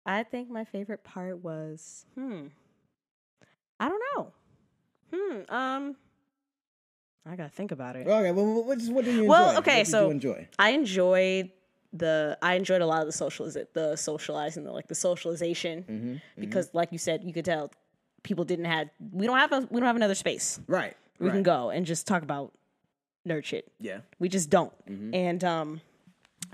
[0.05, 2.47] I think my favorite part was hmm.
[3.79, 4.31] I don't know.
[5.13, 5.53] Hmm.
[5.55, 5.95] Um.
[7.25, 8.07] I gotta think about it.
[8.07, 8.31] Okay.
[8.31, 9.29] Well, what, what, what did you enjoy?
[9.29, 10.47] Well, okay, What did so- you enjoy.
[10.57, 11.51] I enjoyed
[11.93, 12.37] the.
[12.41, 16.69] I enjoyed a lot of the socializ the socializing, the like the socialization, Mm-hmm, because
[16.73, 17.71] like you said, you could tell
[18.23, 18.89] people didn't have.
[19.11, 19.67] We don't have a.
[19.69, 20.59] We don't have another space.
[20.67, 20.95] Right.
[21.19, 21.33] We right.
[21.33, 22.53] can go and just talk about
[23.27, 23.71] nerd shit.
[23.79, 23.99] Yeah.
[24.19, 24.73] We just don't.
[24.89, 25.13] Mm-hmm.
[25.13, 25.81] And um,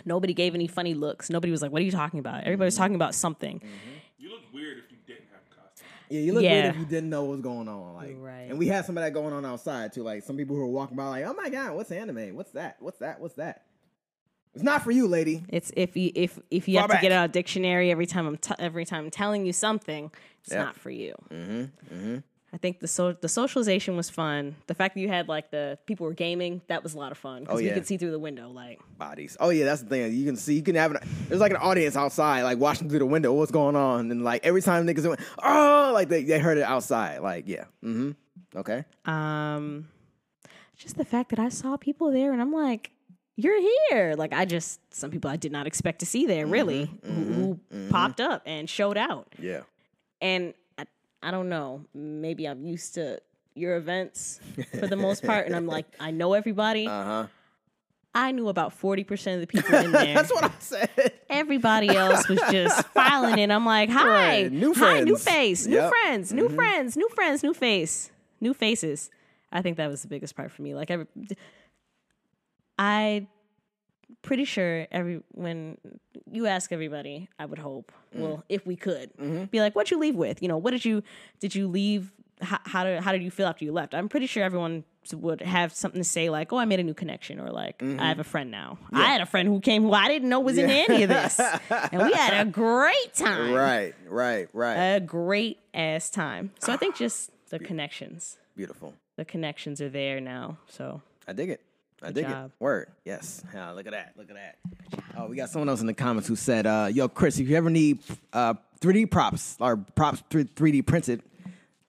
[0.05, 1.29] nobody gave any funny looks.
[1.29, 3.61] Nobody was like, "What are you talking about?" Everybody was talking about something.
[4.17, 5.87] You look weird if you didn't have a costume.
[6.09, 6.63] Yeah, you look Yeah.
[6.63, 7.95] weird if you didn't know what was going on.
[7.95, 8.47] Like, Right.
[8.49, 10.03] and we had some of that going on outside too.
[10.03, 12.35] Like some people who were walking by, like, "Oh my god, what's anime?
[12.35, 12.77] What's that?
[12.79, 13.19] What's that?
[13.19, 13.63] What's that?"
[14.55, 15.43] It's not for you, lady.
[15.49, 18.25] It's if you if if you Far have to get out a dictionary every time
[18.25, 20.11] I'm t- every time I'm telling you something,
[20.45, 20.63] it's Yeah.
[20.63, 21.13] not for you.
[21.31, 21.61] Mm-hmm.
[21.95, 22.17] Mm-hmm.
[22.53, 24.55] I think the so the socialization was fun.
[24.67, 27.17] The fact that you had like the people were gaming, that was a lot of
[27.17, 27.73] fun because Oh, we yeah.
[27.73, 28.47] could see through the window.
[28.49, 29.35] Like, bodies.
[29.41, 30.13] Oh yeah, that's the thing.
[30.13, 32.99] You can see, you can have an, there's like an audience outside, like watching through
[32.99, 36.39] the window, what's going on, and like every time niggas went, oh, like they, they
[36.39, 37.19] heard it outside.
[37.19, 38.11] Like yeah, mm-hmm.
[38.55, 38.85] Okay.
[39.03, 39.89] um,
[40.77, 42.91] just the fact that I saw people there, and I'm like,
[43.35, 44.13] you're here.
[44.17, 47.89] Like, I just some people I did not expect to see there, really, who, who
[47.89, 49.27] popped up and showed out.
[49.37, 49.61] Yeah.
[50.21, 50.85] And I,
[51.23, 53.19] I don't know maybe i'm used to
[53.55, 54.39] your events
[54.79, 57.27] for the most part and i'm like i know everybody Uh huh.
[58.13, 61.13] i knew about 40% of the people in there That's what I said.
[61.29, 64.05] everybody else was just filing in i'm like hi
[64.43, 65.23] Right, new hi new friends.
[65.23, 65.83] face new Yep.
[65.83, 65.89] Mm-hmm.
[66.01, 68.11] friends new friends new friends new face
[68.41, 69.09] new faces
[69.51, 71.07] i think that was the biggest part for me like every
[72.77, 73.25] i
[74.25, 75.77] pretty sure every when
[76.31, 77.91] you ask everybody, I would hope.
[78.15, 78.19] Mm.
[78.21, 79.45] Well, if we could Mm-hmm.
[79.45, 81.03] be like, "What you leave with?" You know, what did you
[81.39, 82.11] did you leave?
[82.41, 83.93] How, how did how did you feel after you left?
[83.95, 86.93] I'm pretty sure everyone would have something to say like, "Oh, I made a new
[86.93, 87.99] connection," or like, Mm-hmm.
[88.01, 90.39] "I have a friend now." I had a friend who came who I didn't know
[90.41, 93.53] was in any of this, and we had a great time.
[93.53, 93.93] Right.
[94.07, 94.49] Right.
[94.53, 94.95] Right.
[94.95, 96.51] a great ass time.
[96.59, 98.93] So I think just the connections, Beautiful.
[99.15, 100.57] the connections are there now.
[100.67, 101.61] So I dig it.
[102.03, 102.47] I dig job.
[102.47, 102.51] it.
[102.63, 102.87] Word.
[103.05, 103.43] Yes.
[103.53, 104.13] Yeah, look at that.
[104.17, 104.57] Look at that.
[105.17, 107.55] Oh, we got someone else in the comments who said, uh, "Yo, Chris, if you
[107.55, 107.99] ever need
[108.33, 111.23] uh, 3D props or props 3D printed,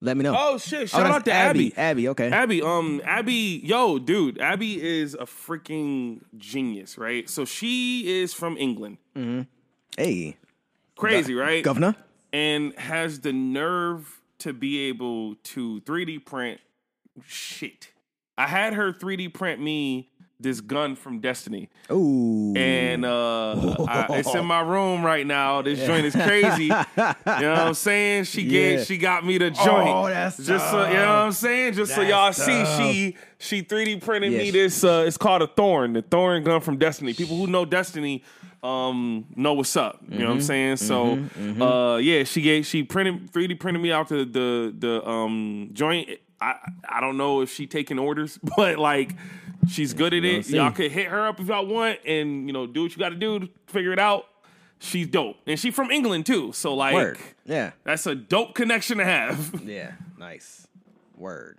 [0.00, 0.88] let me know." Oh shit!
[0.88, 1.72] Shout that's out to Abby.
[1.76, 2.08] Abby.
[2.08, 2.30] Okay.
[2.30, 7.28] Abby, um, Abby, yo, dude, Abby is a freaking genius, right?
[7.28, 8.98] So she is from England,
[9.98, 10.36] Hey,
[10.96, 11.64] crazy, right?
[11.64, 11.96] governor.
[12.32, 16.60] and has the nerve to be able to 3D print
[17.26, 17.88] shit.
[18.38, 21.70] I had her 3D print me this gun from Destiny.
[21.90, 22.52] Ooh.
[22.54, 25.62] And uh I, it's in my room right now.
[25.62, 26.64] This joint is crazy.
[26.64, 28.24] you know what I'm saying?
[28.24, 28.50] She Yeah.
[28.50, 29.88] gave she got me the joint.
[29.88, 31.72] Oh, that's just so you know what I'm saying?
[31.72, 35.94] Just so y'all see she she 3D printed me this uh it's called a thorn,
[35.94, 37.14] the thorn gun from Destiny.
[37.14, 38.22] People who know Destiny
[38.62, 40.00] um know what's up.
[40.06, 40.76] You know what I'm saying?
[40.76, 41.18] So
[41.62, 46.10] uh yeah, she gave she printed 3D printed me out the the the um joint.
[46.40, 46.56] I
[46.88, 49.12] I don't know if she taking orders, but like
[49.68, 50.48] she's good at it.
[50.48, 53.10] Y'all could hit her up if y'all want and you know do what you got
[53.10, 54.26] to do to figure it out.
[54.78, 56.52] She's dope, and she from England too.
[56.52, 57.18] So like, Word.
[57.46, 57.70] Yeah.
[57.84, 59.62] that's a dope connection to have.
[59.66, 59.92] Yeah.
[60.18, 60.68] Nice.
[61.16, 61.58] Word.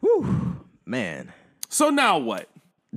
[0.00, 0.56] Whew.
[0.86, 1.32] Man.
[1.68, 2.48] So now what?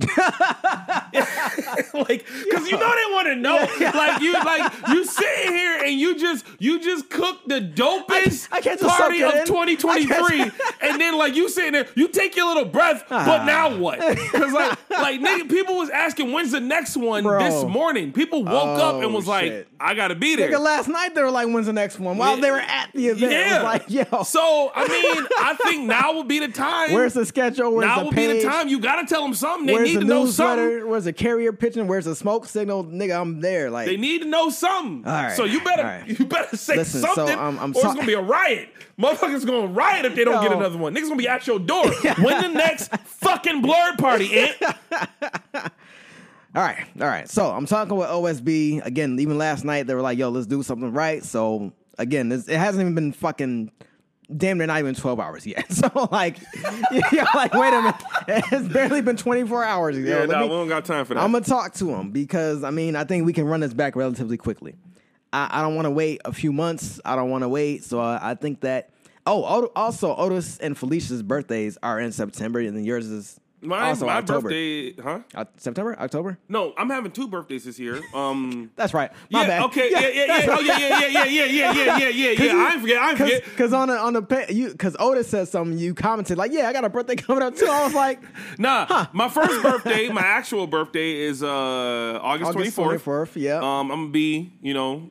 [1.94, 3.56] like, cause you know they want to know.
[3.80, 8.60] Like you, like you sitting here and you just you just cook the dopest I
[8.62, 9.46] can't party of in.
[9.46, 13.24] 2023, and then like you sitting there, you take your little breath, Ah.
[13.26, 13.98] but now what?
[14.00, 17.40] Cause like like nigga, people was asking when's the next one Bro.
[17.42, 18.12] this morning.
[18.12, 19.71] People woke up and Oh, was like, shit.
[19.84, 20.50] I gotta be there.
[20.50, 23.08] Nigga, last night they were like, "When's the next one?" While they were at the
[23.08, 26.92] event, was like, "Yo, So I mean, I think now would be the time.
[26.92, 27.74] where's the schedule?
[27.74, 28.30] Where's now the would page?
[28.30, 28.68] be the time.
[28.68, 29.66] You gotta tell them something.
[29.66, 30.88] They Where's need the to know something.
[30.88, 31.88] Where's the carrier pigeon?
[31.88, 32.84] Where's the smoke signal?
[32.84, 33.70] Nigga, I'm there.
[33.70, 35.04] Like, They need to know something.
[35.04, 35.36] All right.
[35.36, 36.06] So you better right.
[36.18, 38.68] you better say Listen, so something, I'm- I'm or it's gonna be a riot.
[39.00, 40.94] Motherfuckers gonna riot if they don't get another one.
[40.94, 41.90] Niggas gonna be at your door.
[42.20, 45.72] when the next fucking blerd party, Ant?
[46.54, 47.28] All right, all right.
[47.28, 49.18] So I'm talking with OSB again.
[49.18, 52.58] Even last night, they were like, "Yo, let's do something right." So again, this, it
[52.58, 53.70] hasn't even been fucking
[54.36, 55.64] damn near not even 12 hours yet.
[55.72, 56.38] So like,
[56.92, 59.96] yeah, like wait a minute, it's barely been 24 hours.
[59.98, 61.22] Yo, Yeah, Let nah, we don't got time for that.
[61.22, 63.96] I'm gonna talk to him because I mean I think we can run this back
[63.96, 64.76] relatively quickly.
[65.32, 67.00] I, I don't want to wait a few months.
[67.04, 67.84] I don't want to wait.
[67.84, 68.90] So I, I think that.
[69.24, 74.06] Oh, also Otis and Felicia's birthdays are in September, and then yours is my also
[74.06, 74.48] my October.
[74.48, 75.20] birthday, huh?
[75.34, 76.38] Uh, September, October.
[76.48, 78.00] No, I'm having two birthdays this year.
[78.14, 78.70] Um.
[78.76, 79.10] That's right.
[79.30, 79.62] My yeah, bad.
[79.64, 82.68] okay, yeah, yeah, yeah, oh, yeah, yeah, yeah, yeah, yeah, yeah, yeah, yeah, yeah, yeah.
[82.74, 83.44] I forget, I forget.
[83.44, 86.72] Because on the on the you because Otis said something, you commented like, "Yeah, I
[86.72, 88.20] got a birthday coming up too." I was like,
[88.58, 93.02] Nah, my first birthday, my actual birthday is uh August August 24th.
[93.02, 93.58] 24th, yeah.
[93.58, 95.10] Um, I'm gonna be, you know,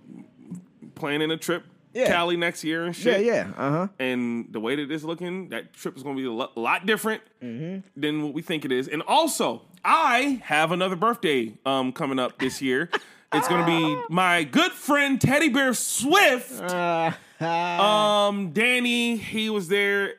[0.96, 1.64] planning a trip
[1.94, 2.08] Yeah.
[2.08, 3.26] Cali next year and yeah, shit.
[3.26, 3.88] yeah, uh huh.
[4.00, 7.22] And the way that it's looking, that trip is gonna be a lo- lot different
[7.44, 8.00] Mm-hmm.
[8.00, 8.88] than what we think it is.
[8.88, 12.90] And also, I have another birthday um coming up this year.
[13.34, 16.52] It's gonna be my good friend Teddy Bear Swift.
[16.62, 20.16] Uh, Um, Danny, he was there.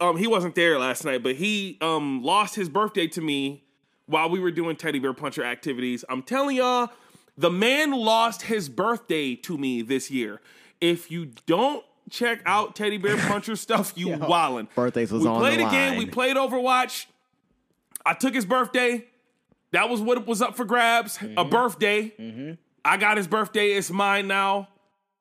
[0.00, 3.64] Um, he wasn't there last night, but he um lost his birthday to me
[4.06, 6.04] while we were doing teddy bear puncher activities.
[6.08, 6.90] I'm telling y'all,
[7.36, 10.40] the man lost his birthday to me this year.
[10.80, 14.68] If you don't check out teddy bear puncher stuff, you wildin'.
[14.74, 15.98] Birthdays was we on played the a game.
[15.98, 17.06] We played Overwatch.
[18.04, 19.04] I took his birthday.
[19.72, 21.18] That was what was up for grabs.
[21.18, 21.38] Mm-hmm.
[21.38, 22.56] A birthday.
[22.84, 23.72] I got his birthday.
[23.72, 24.68] It's mine now.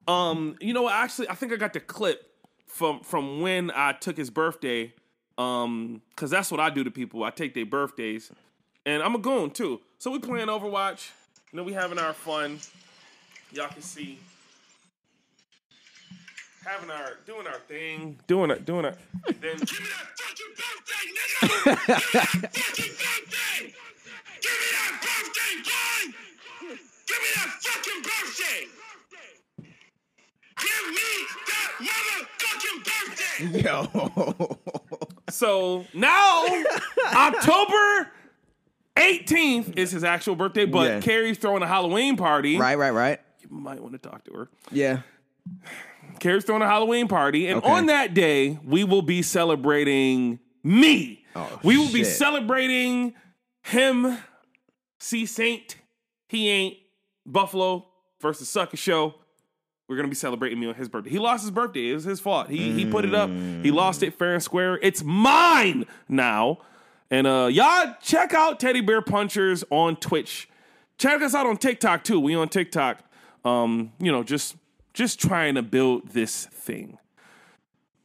[0.08, 0.89] Um, you know?
[0.89, 2.30] Actually, I think I got the clip
[2.68, 4.93] from from when I took his birthday,
[5.38, 7.24] um, because that's what I do to people.
[7.24, 8.32] I take their birthdays,
[8.86, 9.80] and I'm a goon too.
[9.97, 11.10] So we playing Overwatch.
[11.51, 12.60] You know, we having our fun.
[13.54, 14.20] Y'all can see
[16.66, 18.97] having our doing our thing, doing it, doing it.
[19.26, 21.41] Then Give me that fucking birthday, nigga!
[21.61, 23.74] Give me that fucking birthday!
[24.41, 26.01] Give me that birthday, boy!
[27.07, 28.59] Give me that fucking birthday!
[30.57, 31.09] Give me
[31.47, 31.72] that
[32.39, 33.61] motherfucking birthday!
[33.64, 34.57] Yo.
[35.30, 36.45] so now
[37.14, 38.11] October
[38.95, 40.99] 18th is his actual birthday, but Yeah.
[41.01, 42.57] Carrie's throwing a Halloween party.
[42.57, 43.20] right, right, right.
[43.41, 44.49] You might want to talk to her.
[44.72, 45.01] Yeah.
[46.20, 47.70] Carrie's throwing a Halloween party, and Okay.
[47.72, 51.26] on that day, we will be celebrating me.
[51.36, 53.14] Oh, we will be celebrating
[53.64, 54.18] him,
[54.99, 55.78] C Saint.
[56.28, 56.78] He ain't
[57.26, 57.88] Buffalo
[58.22, 59.16] versus Sucker Show.
[59.88, 61.09] We're gonna be celebrating me on his birthday.
[61.11, 61.89] He lost his birthday.
[61.89, 62.49] It was his fault.
[62.49, 63.30] He he put it up.
[63.30, 64.80] He lost it fair and square.
[64.82, 66.59] It's mine now.
[67.11, 70.47] And uh y'all check out Teddy Bear Punchers on Twitch.
[70.97, 72.20] Check us out on TikTok too.
[72.20, 72.99] We on TikTok.
[73.43, 74.55] Um, you know, just
[74.93, 76.97] just trying to build this thing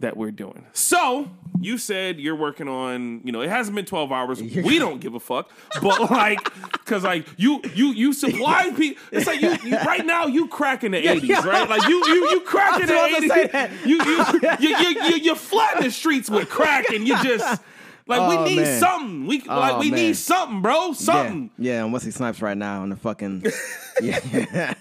[0.01, 0.64] that we're doing.
[0.72, 1.28] So
[1.61, 4.41] you said you're working on, you know, it hasn't been 12 hours.
[4.62, 5.51] We don't give a fuck.
[5.82, 6.39] But like,
[6.84, 9.03] cause like you you you supply people.
[9.11, 11.68] It's like you, you right now you crack in the 80s, right?
[11.68, 13.53] Like you you you crack in the I was about to say 80s.
[13.53, 13.86] that.
[13.86, 17.61] You you you you you you flooding the streets with crack and you just
[18.07, 18.80] like Oh, we need man.
[18.80, 19.26] something.
[19.26, 19.99] We like Oh, we man.
[20.01, 20.86] need something, bro.
[20.89, 20.93] Yeah.
[20.95, 21.51] Something.
[21.59, 23.45] Yeah, and Wesley Snipes right now on the fucking.
[24.01, 24.74] yeah.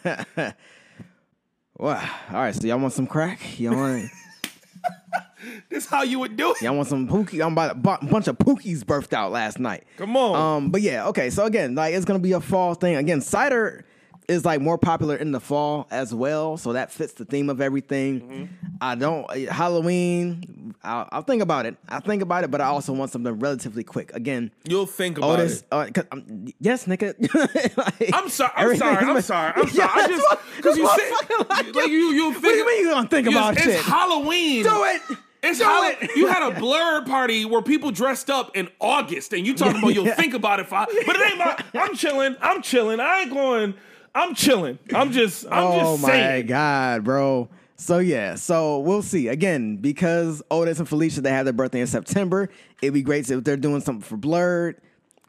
[1.77, 2.09] Wow.
[2.29, 3.59] All right, so y'all want some crack?
[3.59, 4.09] Y'all want
[5.69, 6.61] This how you would do it.
[6.61, 7.45] y'all want some pookie?
[7.45, 9.85] I'm about a bu- bunch of pookies birthed out last night.
[9.97, 10.35] Come on.
[10.35, 11.29] Um, but yeah, okay.
[11.29, 12.95] So again, like it's gonna be a fall thing.
[12.95, 13.85] Again, cider
[14.27, 17.61] is like more popular in the fall as well, so that fits the theme of
[17.61, 18.21] everything.
[18.21, 18.45] Mm-hmm.
[18.81, 20.75] I don't uh, Halloween.
[20.83, 21.75] I'll, I'll think about it.
[21.89, 24.13] I think about it, but I also want something relatively quick.
[24.13, 25.61] Again, You'll think about Otis.
[25.61, 25.67] it.
[25.71, 27.13] Uh, um, yes, nigga.
[27.77, 28.51] Like, I'm sorry.
[28.55, 28.97] I'm sorry.
[28.97, 29.53] I'm sorry.
[29.55, 29.89] I'm sorry.
[29.93, 31.11] I just because you said
[31.49, 33.79] like, like you you think What do you mean you gonna think about it's shit?
[33.81, 34.63] Halloween.
[34.63, 35.01] Do it.
[35.43, 36.15] It's it.
[36.17, 39.89] You had a blerd party where people dressed up in August, and you talking about
[39.93, 40.15] you'll Yeah.
[40.15, 40.65] think about it.
[40.67, 41.63] For, but it ain't my.
[41.75, 42.35] I'm chilling.
[42.41, 42.99] I'm chilling.
[42.99, 43.73] I ain't going.
[44.15, 44.79] I'm chilling.
[44.93, 45.45] I'm just.
[45.45, 46.45] I'm oh just my saying.
[46.47, 47.49] god, bro.
[47.75, 49.27] So yeah, so we'll see.
[49.27, 52.49] Again, because Otis and Felicia they have their birthday in September,
[52.81, 54.75] it'd be great if they're doing something for Blerd.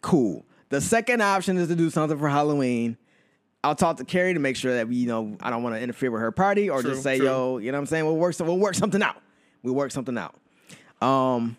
[0.00, 0.44] Cool.
[0.70, 2.96] The second option is to do something for Halloween.
[3.64, 5.80] I'll talk to Carrie to make sure that we, you know, I don't want to
[5.80, 7.26] interfere with her party or True, just say, true.
[7.26, 8.04] yo, you know what I'm saying?
[8.04, 9.20] We'll work, we'll work something out.
[9.62, 10.36] We'll work something out.
[11.02, 11.56] Um,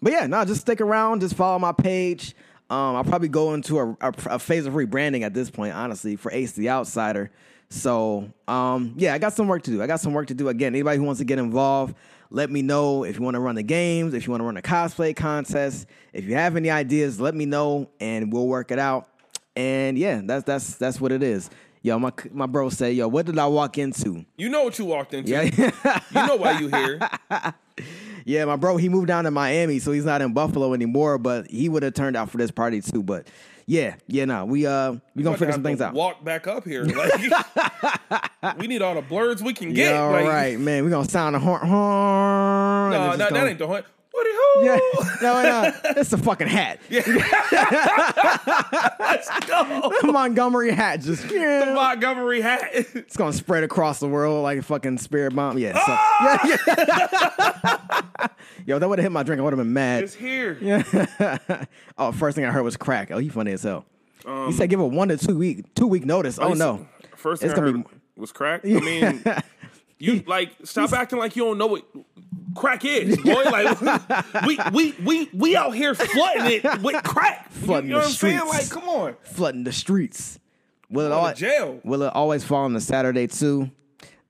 [0.00, 1.20] but yeah, no, just stick around.
[1.20, 2.34] Just follow my page.
[2.70, 6.16] Um, I'll probably go into a, a, a phase of rebranding at this point, honestly,
[6.16, 7.30] for Ace the Outsider.
[7.68, 9.82] So, um, yeah, I got some work to do.
[9.82, 10.48] I got some work to do.
[10.48, 11.94] Again, anybody who wants to get involved,
[12.30, 14.56] let me know if you want to run the games, if you want to run
[14.56, 15.86] a cosplay contest.
[16.12, 19.08] If you have any ideas, let me know, and we'll work it out.
[19.56, 21.50] And yeah, that's that's that's what it is.
[21.82, 24.24] Yo, my my bro said, yo, what did I walk into?
[24.36, 25.30] You know what you walked into.
[25.30, 25.42] Yeah.
[25.42, 26.98] You know why you here.
[28.24, 31.18] Yeah, my bro, he moved down to Miami, so he's not in Buffalo anymore.
[31.18, 33.02] But he would have turned out for this party too.
[33.02, 33.28] But
[33.66, 35.94] yeah, yeah, no, we uh we gonna figure some things out.
[35.94, 36.86] Walk back up here.
[38.44, 39.92] Like, we need all the blerds we can get.
[39.92, 40.84] Yeah, all like, right, man.
[40.84, 41.66] We gonna sound a horn.
[41.66, 43.86] horn No, no, that ain't the hunt.
[44.14, 44.64] What who?
[44.64, 44.78] Yeah,
[45.22, 46.78] no, no, it's a fucking hat.
[49.00, 49.90] Let's go.
[50.12, 52.62] Montgomery hat, just yeah, The Montgomery hat.
[52.72, 55.58] it's gonna spread across the world like a fucking spirit bomb.
[55.58, 56.40] Yeah, so, Ah!
[56.46, 56.56] yeah,
[58.22, 58.28] yeah.
[58.66, 59.40] Yo, that would have hit my drink.
[59.40, 60.04] I would have been mad.
[60.04, 60.56] It's here.
[60.60, 61.64] Yeah.
[61.98, 63.10] oh, first thing I heard was crack.
[63.10, 63.84] Oh, he funny as hell.
[64.24, 66.38] Um, he said give a one to two week two week notice.
[66.38, 66.86] Oh no,
[67.16, 68.60] First thing It's I gonna heard be- was crack.
[68.64, 69.24] I mean,
[69.98, 71.84] you like stop acting like you don't know what
[72.54, 73.42] crack is, boy.
[73.44, 73.80] Like
[74.46, 77.50] we we we we out here flooding it with crack.
[77.50, 78.38] Flooding you know the what I'm saying?
[78.38, 78.52] streets.
[78.52, 79.16] Like, come on.
[79.22, 80.38] flooding the streets.
[80.90, 81.80] Will it, to jail.
[81.82, 83.70] will it always fall on a Saturday too?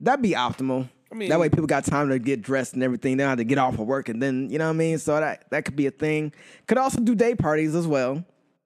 [0.00, 0.88] That'd be optimal.
[1.12, 3.16] I mean- that way people got time to get dressed and everything.
[3.16, 4.98] They don't have to get off of work and then you know what I mean.
[4.98, 6.32] So that that could be a thing.
[6.66, 8.24] Could also do day parties as well.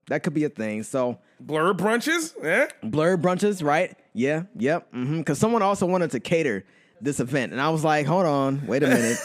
[0.09, 0.83] That could be a thing.
[0.85, 3.97] So Blerd brunches, yeah, blerd brunches, right?
[4.13, 4.93] Yeah, yep.
[4.93, 5.19] Mm-hmm.
[5.19, 6.65] Because someone also wanted to cater
[7.01, 9.19] this event, and I was like, hold on, wait a minute.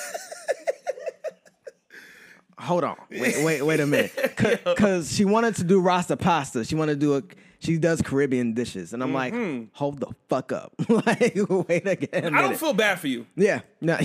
[2.64, 4.12] Hold on, wait, wait, wait a minute.
[4.64, 6.64] Because she wanted to do Rasta pasta.
[6.64, 7.24] She wanted to do a.
[7.60, 9.60] She does Caribbean dishes, and I'm mm-hmm.
[9.60, 10.74] like, hold the fuck up.
[10.90, 12.36] like, wait again.
[12.36, 13.26] I don't feel bad for you.
[13.36, 13.98] Yeah, no,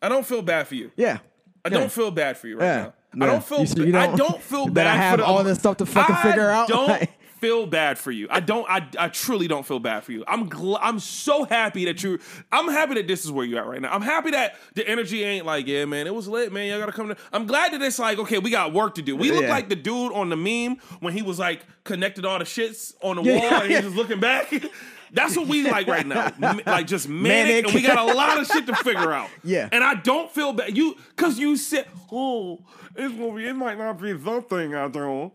[0.00, 0.90] I don't feel bad for you.
[0.96, 1.18] yeah.
[1.64, 1.78] I yeah.
[1.78, 2.90] don't feel bad for you right Yeah.
[3.14, 3.26] now.
[3.26, 3.64] I don't feel.
[3.64, 4.86] You you I don't- don't feel that.
[4.86, 6.68] I have for the, all this stuff to fucking I figure out?
[6.68, 7.10] Don't Like-
[7.42, 8.28] feel bad for you.
[8.30, 8.64] I don't.
[8.70, 10.24] I, I truly don't feel bad for you.
[10.28, 12.20] I'm gl- I'm so happy that you.
[12.52, 13.92] I'm happy that this is where you're at right now.
[13.92, 16.68] I'm happy that the energy ain't like, yeah, man, it was lit, man.
[16.68, 17.08] Y'all gotta come.
[17.08, 19.16] To, I'm glad that it's like, okay, we got work to do.
[19.16, 19.50] We look Yeah.
[19.50, 23.16] like the dude on the meme when he was like connected all the shits on
[23.16, 24.50] the Yeah, wall and he's just looking back.
[25.14, 26.32] That's what we like right now.
[26.66, 27.64] Like just manic, Manic.
[27.66, 29.28] and we got a lot of shit to figure out.
[29.44, 29.68] Yeah.
[29.70, 30.74] And I don't feel bad.
[30.74, 32.60] You cause you said, oh,
[32.96, 35.30] it's gonna be it might not be the thing out there.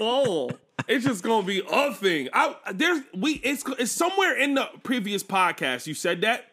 [0.00, 0.50] Oh.
[0.88, 2.28] It's just gonna be a thing.
[2.32, 6.44] I there's we it's it's somewhere in the previous podcast you said that.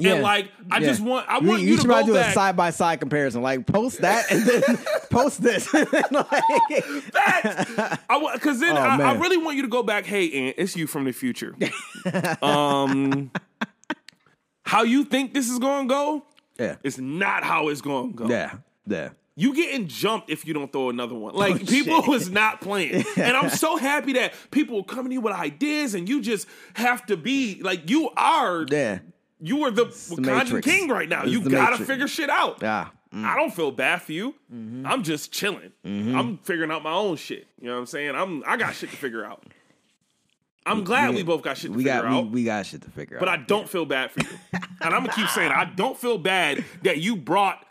[0.00, 0.14] Yeah.
[0.14, 0.86] And like I Yeah.
[0.88, 2.30] just want I want you, you to should probably go do back.
[2.30, 3.42] a side by side comparison.
[3.42, 4.62] Like post that and then
[5.10, 5.72] post this.
[5.72, 5.88] Like-
[7.12, 7.72] Facts.
[8.08, 10.04] I because then Oh, I, I really want you to go back.
[10.06, 11.56] Hey, Aunt, it's you from the future.
[12.42, 13.30] um,
[14.64, 16.24] how you think this is gonna go?
[16.58, 16.76] yeah.
[16.82, 18.28] It's not how it's gonna go.
[18.28, 18.54] Yeah.
[18.86, 19.10] Yeah.
[19.40, 21.32] You getting jumped if you don't throw another one.
[21.34, 22.08] Like Oh, people shit.
[22.10, 26.08] was not playing, and I'm so happy that people coming to you with ideas, and
[26.08, 28.66] you just have to be like you are.
[28.68, 28.98] Yeah.
[29.40, 31.22] You are the the Wakandan king right now.
[31.22, 31.86] It's You gotta Matrix.
[31.88, 32.58] figure shit out.
[32.64, 32.90] Ah.
[33.14, 34.34] I don't feel bad for you.
[34.52, 34.84] Mm-hmm.
[34.84, 35.70] I'm just chilling.
[35.84, 37.46] I'm figuring out my own shit.
[37.60, 38.16] You know what I'm saying?
[38.16, 39.44] I'm I got shit to figure out.
[40.66, 42.24] I'm glad we, both got shit to We figure got out.
[42.24, 43.20] we, we got shit to figure out.
[43.20, 44.28] but I don't feel bad for you.
[44.52, 45.50] and I'm gonna keep saying.
[45.52, 47.64] I don't feel bad that you brought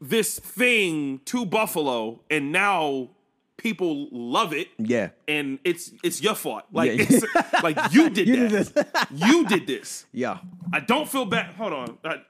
[0.00, 3.10] this thing to Buffalo and now
[3.56, 4.68] people love it.
[4.78, 5.08] yeah.
[5.26, 6.64] And it's it's your fault.
[6.72, 7.06] Like Yeah.
[7.08, 8.48] it's like you did You that.
[8.48, 8.72] did this.
[9.28, 10.06] you did this.
[10.12, 10.38] Yeah.
[10.72, 11.54] I don't feel bad.
[11.56, 11.98] Hold on.
[12.04, 12.20] I,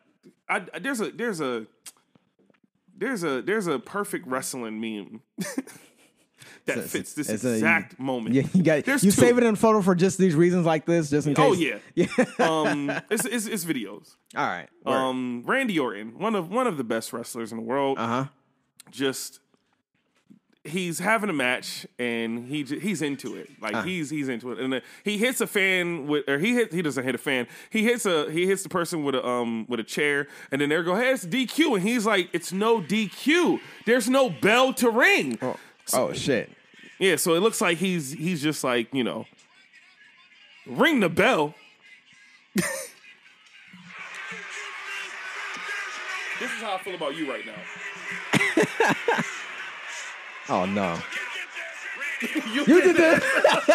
[0.49, 1.67] I, there's a there's a
[2.97, 5.21] there's a there's a perfect wrestling meme
[6.69, 8.35] that It's- fits this it's a- exact moment.
[8.35, 9.21] Yeah, you got There's you two.
[9.21, 11.45] save it in photo for just these reasons like this, just in case.
[11.45, 11.79] Oh yeah.
[11.95, 12.07] Yeah.
[12.39, 14.15] um, it's, it's it's videos.
[14.37, 14.69] All right.
[14.87, 18.25] Um, Randy Orton, one of one of the best wrestlers in the world, uh huh.
[18.91, 19.41] just
[20.65, 23.49] he's having a match and he he's into it.
[23.61, 23.83] Like Uh.
[23.83, 26.83] he's he's into it, and then he hits a fan with, or he hit he
[26.83, 27.47] doesn't hit a fan.
[27.71, 30.69] He hits a he hits the person with a um with a chair, and then
[30.69, 33.61] they go, "Hey, it's DQ," and he's like, "It's no DQ.
[33.87, 35.39] There's no bell to ring."
[35.95, 36.51] Oh shit.
[36.99, 39.27] Yeah, so it looks like he's he's just like you know,
[40.67, 41.55] ring the bell.
[42.55, 42.65] this
[46.41, 49.25] is how I feel about you right now.
[50.51, 50.99] Oh no.
[52.53, 53.23] You, You did this.
[53.23, 53.67] That's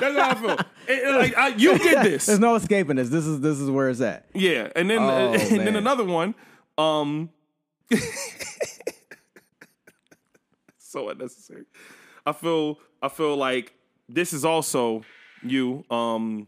[0.00, 0.50] how I feel.
[0.88, 2.24] And, and, like I, you did this.
[2.26, 3.10] There's no escaping this.
[3.10, 4.24] This is this is where it's at.
[4.32, 6.34] Yeah, and then Oh, and then another one.
[6.78, 7.28] Um,
[10.90, 11.64] so unnecessary.
[12.24, 13.74] I feel I feel like
[14.08, 15.02] this is also
[15.42, 15.84] you.
[15.90, 16.46] Um,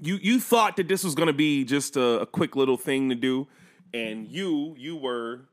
[0.00, 3.14] you you thought that this was gonna be just a, a quick little thing to
[3.14, 3.46] do,
[3.92, 5.48] and you you were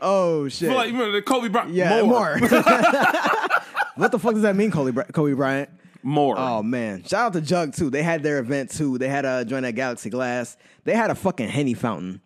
[0.00, 0.70] Oh shit.
[0.70, 1.72] like you remember the Kobe Bryant.
[1.72, 2.38] yeah, more.
[2.38, 2.48] more.
[3.96, 5.70] what the fuck does that mean, Kobe, Bry- Kobe Bryant?
[6.02, 6.36] More.
[6.38, 7.02] Oh man!
[7.02, 7.90] Shout out to Jug too.
[7.90, 8.98] They had their event too.
[8.98, 10.56] They had a join that Galaxy Glass.
[10.84, 12.20] They had a fucking henny fountain,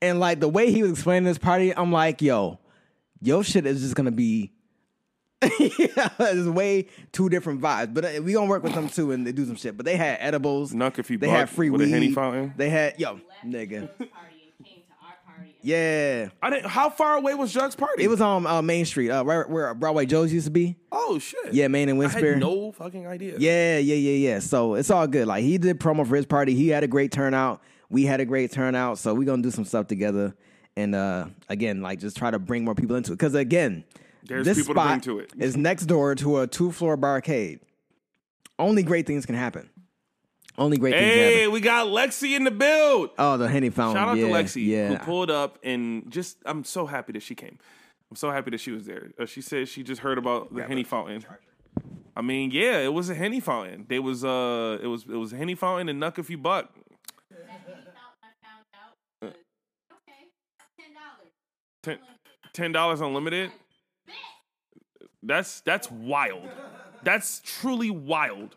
[0.00, 2.58] and like the way he was explaining this party, I'm like, yo,
[3.20, 4.52] yo, shit is just gonna be.
[5.42, 7.92] yeah, it's way two different vibes.
[7.92, 9.76] But uh, we gonna work with them too and they do some shit.
[9.76, 10.72] But they had edibles.
[10.72, 11.90] Nuck if you They had free with a weed.
[11.90, 12.54] Henny fountain.
[12.56, 13.88] They had yo, nigga.
[13.88, 15.51] party and came to our party.
[15.62, 16.66] Yeah, I didn't.
[16.66, 18.02] How far away was Jug's party?
[18.04, 20.76] it was on uh, Main Street, uh, where, where Broadway Joe's used to be.
[20.90, 21.52] Oh shit.
[21.54, 22.32] Yeah, Main and I Winspear.
[22.32, 23.36] had no fucking idea.
[23.38, 24.38] Yeah, yeah, yeah, yeah.
[24.40, 25.26] So it's all good.
[25.28, 26.54] Like he did promo for his party.
[26.54, 27.62] He had a great turnout.
[27.90, 28.98] We had a great turnout.
[28.98, 30.34] So we're gonna do some stuff together.
[30.76, 33.18] And uh again, like just try to bring more people into it.
[33.18, 33.84] Cause again,
[34.24, 35.32] There's this people to spot bring to it.
[35.38, 37.60] is next door to a two floor barcade.
[38.58, 39.68] Only great things can happen.
[40.58, 41.52] Only great things Hey, happen.
[41.52, 43.10] we got Lexi in the build.
[43.18, 43.96] Oh, the Henny Fountain.
[44.02, 44.88] Shout out yeah, to Lexi Yeah.
[44.88, 46.36] who pulled up and just.
[46.44, 47.58] I'm so happy that she came.
[48.10, 49.10] I'm so happy that she was there.
[49.18, 51.24] Uh, she said she just heard about the Henny fountain.
[52.14, 53.86] I mean, yeah, it was a Henny fountain.
[53.88, 56.70] They was uh, it was it was a Henny fountain and Nuck if you buck.
[61.82, 61.98] Ten
[62.52, 63.50] ten dollars unlimited.
[65.22, 66.48] That's that's wild.
[67.02, 68.56] That's truly wild.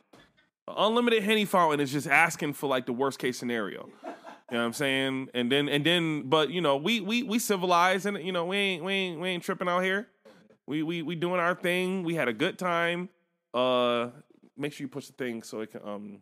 [0.68, 3.90] Unlimited Henny fountain is just asking for like the worst case scenario.
[4.06, 5.30] You know what I'm saying?
[5.34, 8.58] And then and then, but you know, we we we civilized and you know we
[8.58, 10.08] ain't we ain't we ain't tripping out here.
[10.68, 12.04] We we we doing our thing.
[12.04, 13.10] We had a good time.
[13.54, 14.10] Uh,
[14.58, 16.20] make sure you push the thing so it can um,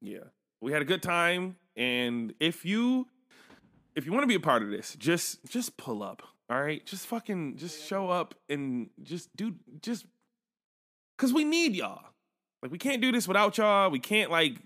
[0.00, 0.24] yeah.
[0.60, 3.06] We had a good time, and if you
[3.94, 6.22] if you want to be a part of this, just just pull up.
[6.48, 10.06] All right, just fucking just show up and just do just
[11.16, 12.04] because we need y'all.
[12.62, 13.90] Like we can't do this without y'all.
[13.90, 14.56] We can't like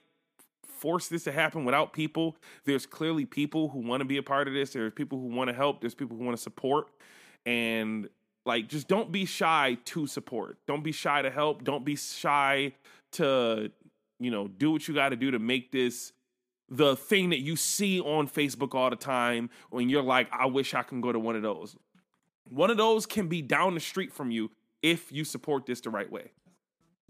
[0.66, 2.36] force this to happen without people.
[2.64, 4.72] There's clearly people who want to be a part of this.
[4.72, 5.80] There's people who want to help.
[5.80, 6.88] There's people who want to support.
[7.44, 8.08] And
[8.46, 10.58] like just don't be shy to support.
[10.66, 11.64] Don't be shy to help.
[11.64, 12.72] Don't be shy
[13.12, 13.70] to,
[14.18, 16.12] you know, do what you got to do to make this
[16.70, 20.72] the thing that you see on Facebook all the time when you're like, I wish
[20.72, 21.76] I can go to one of those.
[22.48, 24.50] One of those can be down the street from you
[24.80, 26.30] if you support this the right way.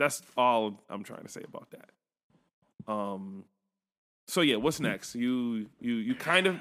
[0.01, 2.93] That's all I'm trying to say about that.
[2.93, 3.45] Um
[4.27, 5.15] so yeah, what's next?
[5.17, 6.55] You you you kind of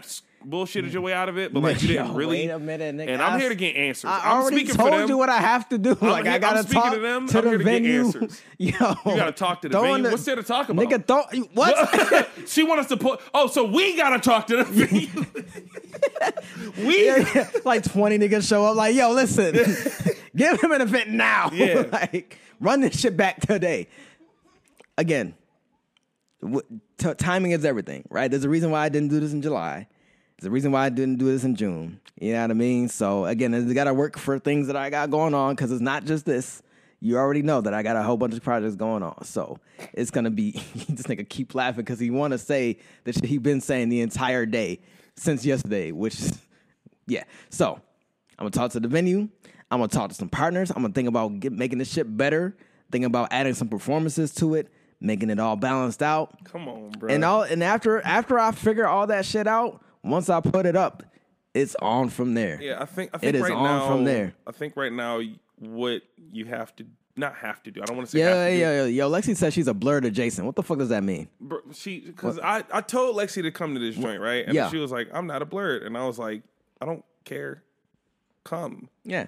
[0.47, 2.37] bullshitted your way out of it, but like you didn't Yo, really.
[2.47, 3.09] Wait a minute, nigga.
[3.13, 4.09] And I'm I- here to get answers.
[4.09, 5.93] I I'm already speaking for told you what I have to do.
[6.01, 7.27] like here- I gotta talk to them.
[7.27, 8.41] to I'm the here to get answers.
[8.57, 10.09] Yo, You gotta talk to the venue.
[10.09, 10.83] What's there to talk about?
[10.83, 12.27] Nigga, don't what?
[12.47, 13.21] she want us to put.
[13.35, 15.25] Oh, so we gotta talk to the venue.
[16.77, 17.11] we
[17.65, 19.53] like 20 niggas show up like, yo, listen,
[20.35, 21.49] give him an event now.
[21.53, 21.85] Yeah.
[21.91, 23.88] like, run this shit back today.
[24.98, 25.36] Again,
[27.18, 28.30] timing is everything, right?
[28.30, 29.88] There's a reason why I didn't do this in July.
[30.40, 31.99] There's a reason why I didn't do this in June.
[32.19, 32.88] You know what I mean?
[32.88, 35.81] So again, I got to work for things that I got going on because it's
[35.81, 36.61] not just this.
[37.02, 39.23] You already know that I got a whole bunch of projects going on.
[39.23, 39.60] So
[39.94, 40.52] it's gonna be
[40.90, 44.02] this nigga keep laughing because he want to say the shit he been saying the
[44.02, 44.81] entire day
[45.15, 46.19] since yesterday, which
[47.07, 47.23] yeah.
[47.49, 47.80] So
[48.38, 49.30] I'm gonna talk to the venue.
[49.71, 50.71] I'm gonna talk to some partners.
[50.71, 52.55] I'm gonna think about get, making this shit better.
[52.91, 54.67] Think about adding some performances to it,
[54.99, 56.43] making it all balanced out.
[56.43, 57.09] come on, bro.
[57.13, 60.75] And all and after after I figure all that shit out, once I put it
[60.75, 61.03] up,
[61.53, 62.59] it's on from there.
[62.61, 64.33] Yeah, I think I think It is right on now from there.
[64.47, 65.21] I think right now
[65.59, 66.01] what
[66.31, 66.85] you have to
[67.15, 67.81] not have to do.
[67.81, 69.03] I don't want to say Yeah, to yeah, yeah.
[69.03, 70.45] Yo, Lexi says she's a blerd adjacent.
[70.47, 71.27] What the fuck does that mean?
[71.41, 74.69] Bro, she because I I told Lexi to come to this joint right, and Yeah.
[74.69, 76.41] she was like, I'm not a blerd, and I was like,
[76.81, 77.61] I don't care.
[78.45, 78.89] Come.
[79.03, 79.27] Yeah,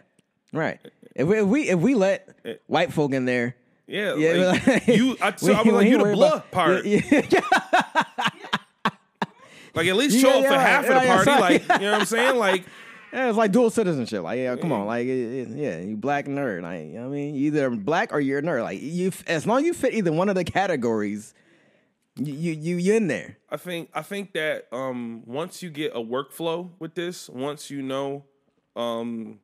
[0.52, 0.80] right.
[1.15, 2.30] If we if we, if we let
[2.68, 3.56] white folk in there,
[3.88, 5.18] Yeah, yeah, like, you.
[5.22, 6.86] I, so I was like, you the blood part.
[6.86, 7.41] Yeah, yeah.
[9.73, 11.41] Like at least Yeah, show up for yeah, half yeah, of the yeah, party.
[11.41, 12.36] Like you know what I'm saying?
[12.38, 12.65] Like
[13.14, 14.23] Yeah, it's like dual citizenship.
[14.23, 16.61] Like, yeah, come on, like, yeah, you black nerd.
[16.61, 18.64] Like, you know what I mean, you either black or you're a nerd.
[18.64, 21.34] Like, you, as long as you fit either one of the categories,
[22.15, 23.38] you, you, you, you in there.
[23.49, 27.82] I think I think that um, once you get a workflow with this, once you
[27.82, 28.23] know
[28.78, 29.40] um,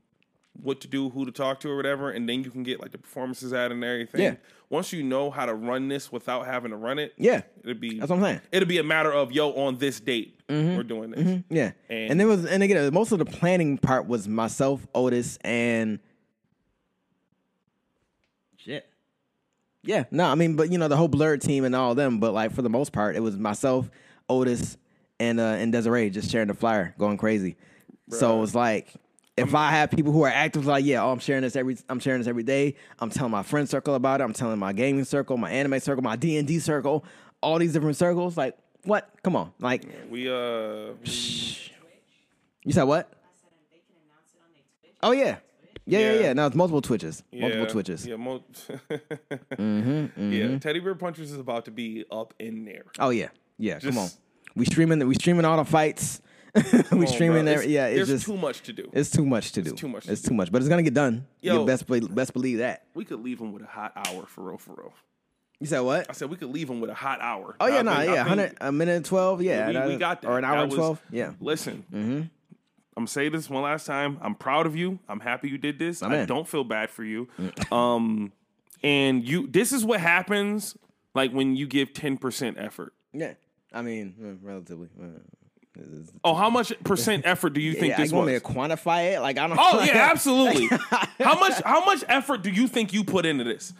[0.62, 2.92] what to do, who to talk to, or whatever, and then you can get like
[2.92, 4.22] the performances out and everything.
[4.22, 4.36] Yeah.
[4.70, 8.00] Once you know how to run this without having to run it, Yeah, it'd be
[8.00, 8.42] that's what I'm saying.
[8.52, 11.44] it'll be a matter of yo on this date we're doing this.
[11.50, 15.38] Yeah, And- and, there was, and again, most of the planning part was myself, Otis,
[15.42, 16.00] and
[18.58, 18.90] shit.
[19.84, 22.20] Yeah, no, I mean, but you know, the whole blerd team and all them.
[22.20, 23.90] But like for the most part, it was myself,
[24.28, 24.78] Otis,
[25.20, 27.56] and uh, and Desiree just sharing the flyer, going crazy.
[28.10, 28.94] So it was like.
[29.38, 32.00] If i have people who are active, like yeah, oh, I'm sharing this every, I'm
[32.00, 32.74] sharing this every day.
[33.00, 34.24] I'm telling my friend circle about it.
[34.24, 37.06] I'm telling my gaming circle, my anime circle, my D and D circle,
[37.42, 38.36] all these different circles.
[38.36, 39.10] Like, what?
[39.24, 40.94] Come on, like, We uh
[42.64, 43.12] you said what?
[45.04, 45.38] Oh yeah.
[45.86, 46.20] Yeah, yeah, Yeah.
[46.20, 46.34] yeah.
[46.34, 47.24] Now it's multiple Twitches.
[47.32, 48.08] Multiple yeah, Twitches.
[48.08, 48.44] Yeah, mo-
[49.52, 50.58] Mm-hmm, yeah.
[50.60, 52.86] Teddy Bear Punchers is about to be up in there.
[53.00, 53.30] Oh yeah.
[53.58, 54.10] Yeah, come on.
[54.56, 56.22] We streaming we streaming all the fights.
[56.92, 58.90] we on, streaming It's- yeah, it's there's just too much to do.
[58.94, 59.72] it's too much to do.
[59.72, 60.30] too much to It's do.
[60.30, 61.26] too much, but it's gonna get done.
[61.42, 61.60] Yo.
[61.62, 62.84] you best be- best believe that.
[62.94, 64.94] We could leave him with a hot hour for real, for real.
[65.60, 66.08] You said what?
[66.10, 67.56] I said we could leave him with a hot hour.
[67.60, 70.28] Oh yeah, no, been- yeah, hundred a minute and twelve, yeah, we, we got that.
[70.30, 71.34] or an hour That and was- twelve, yeah.
[71.40, 72.30] Listen, I'm
[72.96, 74.18] gonna say this one last time.
[74.22, 75.00] I'm proud of you.
[75.08, 76.02] I'm happy you did this.
[76.02, 77.28] I don't feel bad for you.
[77.72, 78.32] um,
[78.84, 79.48] and you.
[79.48, 80.76] This is what happens.
[81.16, 82.94] Like when you give ten percent effort.
[83.14, 83.34] Yeah,
[83.74, 84.90] I mean, uh, relatively.
[86.24, 88.34] Oh, how much percent effort do you think yeah, this you want was?
[88.34, 89.20] me to quantify it?
[89.20, 89.58] Like I don't.
[89.60, 90.68] Oh yeah, absolutely.
[91.20, 91.62] how much?
[91.64, 93.74] How much effort do you think you put into this?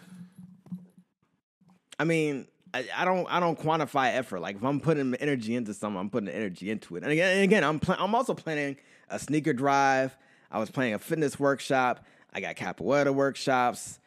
[1.98, 4.40] I mean, I, I don't I don't quantify effort.
[4.40, 7.02] Like if I'm putting energy into something, I'm putting energy into it.
[7.02, 8.76] And again, and again I'm pla- I'm also planning
[9.08, 10.16] a sneaker drive.
[10.50, 12.04] I was planning a fitness workshop.
[12.32, 13.98] I got capoeira workshops.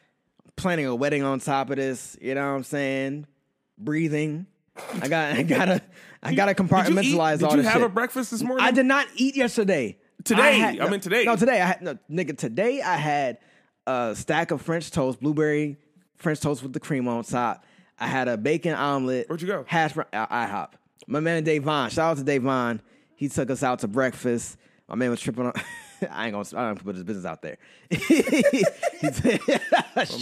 [0.56, 2.16] Planning a wedding on top of this.
[2.20, 3.26] You know what I'm saying?
[3.78, 4.46] Breathing.
[5.00, 5.82] I got I gotta
[6.22, 7.82] I gotta Did you, eat, compartmentalize did you have shit.
[7.82, 8.64] a breakfast this morning?
[8.64, 9.98] I did not eat yesterday.
[10.24, 10.42] Today.
[10.42, 11.24] I, had, I mean today.
[11.24, 12.36] No, today I had no nigga.
[12.38, 13.38] Today I had
[13.86, 15.78] a stack of French toast, blueberry
[16.16, 17.64] French toast with the cream on top.
[17.98, 19.28] I had a bacon omelet.
[19.28, 19.64] Where'd you go?
[19.66, 20.72] Hash brown, uh, IHOP.
[21.08, 21.90] My man Dave Vaughn.
[21.90, 22.80] Shout out to Dave Vaughn.
[23.16, 24.56] He took us out to breakfast.
[24.88, 25.52] My man was tripping on.
[26.10, 26.44] I ain't gonna.
[26.62, 27.58] I don't put his business out there.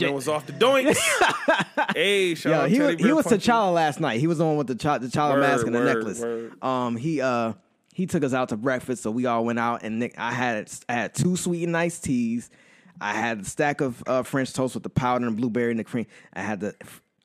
[0.01, 0.99] Man was off the doinks.
[1.95, 3.27] hey, shout Yeah, out he Teddy was, he Bear was.
[3.27, 4.21] T'Challa last night.
[4.21, 6.21] He was the one with the Ch- the T'Challa Word, mask and the necklace.
[6.21, 6.63] word.
[6.63, 7.53] Um, he uh
[7.95, 10.71] he took us out to breakfast, so we all went out and Nick, I had
[10.89, 12.51] I had two sweet and iced teas.
[13.01, 15.85] I had a stack of uh, French toast with the powder and blueberry and the
[15.85, 16.07] cream.
[16.35, 16.75] I had the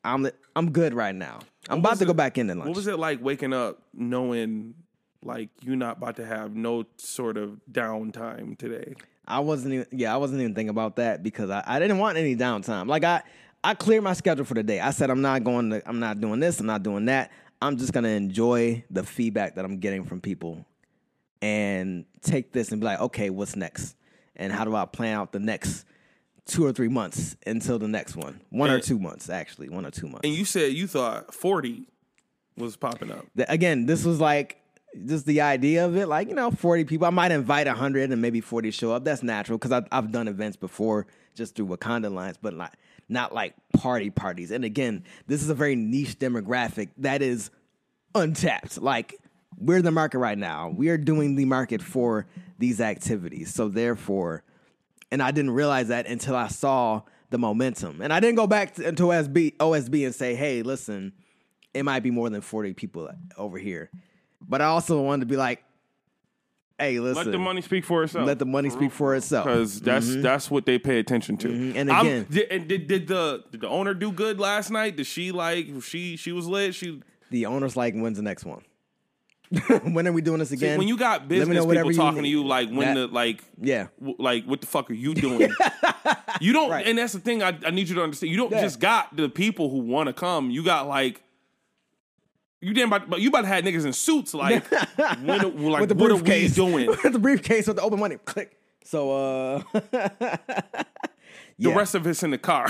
[0.04, 0.34] omelet.
[0.54, 1.40] I'm good right now.
[1.68, 2.68] I'm about was to go it- back into lunch.
[2.68, 4.74] What was it like waking up knowing
[5.26, 8.94] like you're not about to have no sort of downtime today?
[9.26, 12.16] I wasn't even yeah, I wasn't even thinking about that because I, I didn't want
[12.16, 12.88] any downtime.
[12.88, 13.22] Like I
[13.64, 14.80] I cleared my schedule for the day.
[14.80, 17.30] I said I'm not going to I'm not doing this, I'm not doing that.
[17.60, 20.64] I'm just gonna enjoy the feedback that I'm getting from people
[21.42, 23.96] and take this and be like, okay, what's next?
[24.36, 25.84] And how do I plan out the next
[26.44, 28.40] two or three months until the next one?
[28.50, 29.68] One or two months, actually.
[29.68, 30.20] One or two months.
[30.24, 31.88] And you said you thought 40
[32.56, 33.26] was popping up.
[33.48, 34.60] Again, this was like
[35.04, 36.06] just the idea of it.
[36.06, 37.06] Like, you know, 40 people.
[37.06, 39.04] I might invite 100 and maybe 40 show up.
[39.04, 42.74] That's natural because I've, I've done events before just through Wakanda lines, but not,
[43.08, 44.50] not like party parties.
[44.50, 47.50] And again, this is a very niche demographic that is
[48.14, 48.80] untapped.
[48.80, 49.16] Like,
[49.58, 50.68] we're the market right now.
[50.68, 52.26] We are doing the market for
[52.58, 53.52] these activities.
[53.52, 54.42] So, therefore,
[55.10, 58.00] and I didn't realize that until I saw the momentum.
[58.00, 61.12] And I didn't go back to, to OSB, OSB and say, hey, listen,
[61.74, 63.90] it might be more than 40 people over here.
[64.40, 65.62] But I also wanted to be like,
[66.78, 67.24] hey, listen.
[67.24, 68.26] Let the money speak for itself.
[68.26, 69.46] let the money speak for itself.
[69.46, 71.48] because that's that's what they pay attention to.
[71.48, 71.74] Mhm.
[71.76, 74.96] And again- did, and did, did the did the owner do good last night?
[74.96, 76.74] Did she like she she was lit?
[76.74, 77.00] She
[77.30, 78.62] The owner's like, when's the next one?
[79.84, 80.76] when are we doing this See, again?
[80.76, 83.44] when you got business people whatever you talking to you like when That- the like
[83.60, 83.86] Yeah.
[84.00, 85.50] w- like what the fuck are you doing?
[86.40, 86.84] you don't, Right.
[86.86, 87.42] and that's the thing.
[87.44, 88.32] I, I need you to understand.
[88.32, 88.60] You don't Yeah.
[88.62, 90.50] just got the people who want to come.
[90.50, 91.22] You got like.
[92.66, 94.68] You damn about, but you about to have niggas in suits like,
[95.22, 96.88] when, like with the what are we doing?
[96.88, 98.16] with the briefcase with the open money.
[98.24, 98.58] Click.
[98.82, 101.74] So, uh, The yeah.
[101.76, 102.68] rest of it's in the car.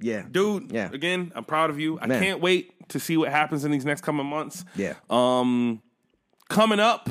[0.00, 0.24] Yeah.
[0.30, 0.72] dude.
[0.72, 0.88] Yeah.
[0.90, 1.98] Again, I'm proud of you.
[2.00, 4.64] I can't wait to see what happens in these next coming months.
[4.74, 4.94] Yeah.
[5.10, 5.82] Um,
[6.48, 7.10] coming up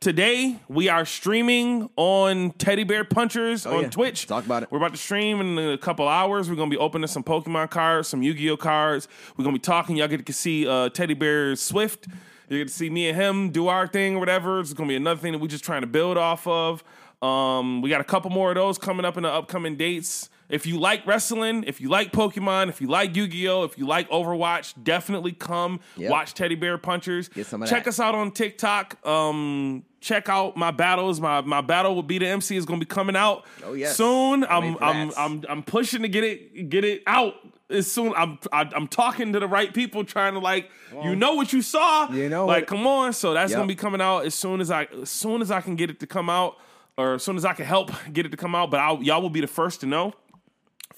[0.00, 3.88] today, we are streaming on Teddy Bear Punchers on Oh, yeah.
[3.88, 4.26] Twitch.
[4.26, 4.70] Talk about it.
[4.70, 6.48] We're about to stream in a couple hours.
[6.48, 9.08] We're gonna be opening some Pokemon cards, some Yu-Gi-Oh cards.
[9.36, 9.96] We're gonna be talking.
[9.96, 12.06] Y'all get to see uh, Teddy Bear Swift.
[12.48, 14.60] You get to see me and him do our thing or whatever.
[14.60, 16.84] It's gonna be another thing that we're just trying to build off of.
[17.22, 20.30] Um, we got a couple more of those coming up in the upcoming dates.
[20.48, 24.08] If you like wrestling, if you like Pokemon, if you like Yu-Gi-Oh, if you like
[24.10, 26.10] Overwatch, definitely come Yep.
[26.10, 27.28] watch Teddy Bear Punchers.
[27.28, 27.90] Get some of Check that.
[27.90, 29.04] us out on TikTok.
[29.06, 31.20] Um, check out my battles.
[31.20, 33.96] My my battle with Be the MC is gonna be coming out Oh, yes.
[33.96, 34.42] soon.
[34.42, 35.12] Wait I'm I'm.
[35.16, 37.34] I'm I'm pushing to get it get it out
[37.68, 38.12] as soon.
[38.16, 40.70] I'm I, I'm talking to the right people, trying to like
[41.02, 42.08] you know what you saw.
[42.12, 43.12] You know like what- come on.
[43.14, 43.58] So that's Yep.
[43.58, 45.98] gonna be coming out as soon as I as soon as I can get it
[46.00, 46.56] to come out,
[46.96, 48.70] or as soon as I can help get it to come out.
[48.70, 50.12] But I'll, y'all will be the first to know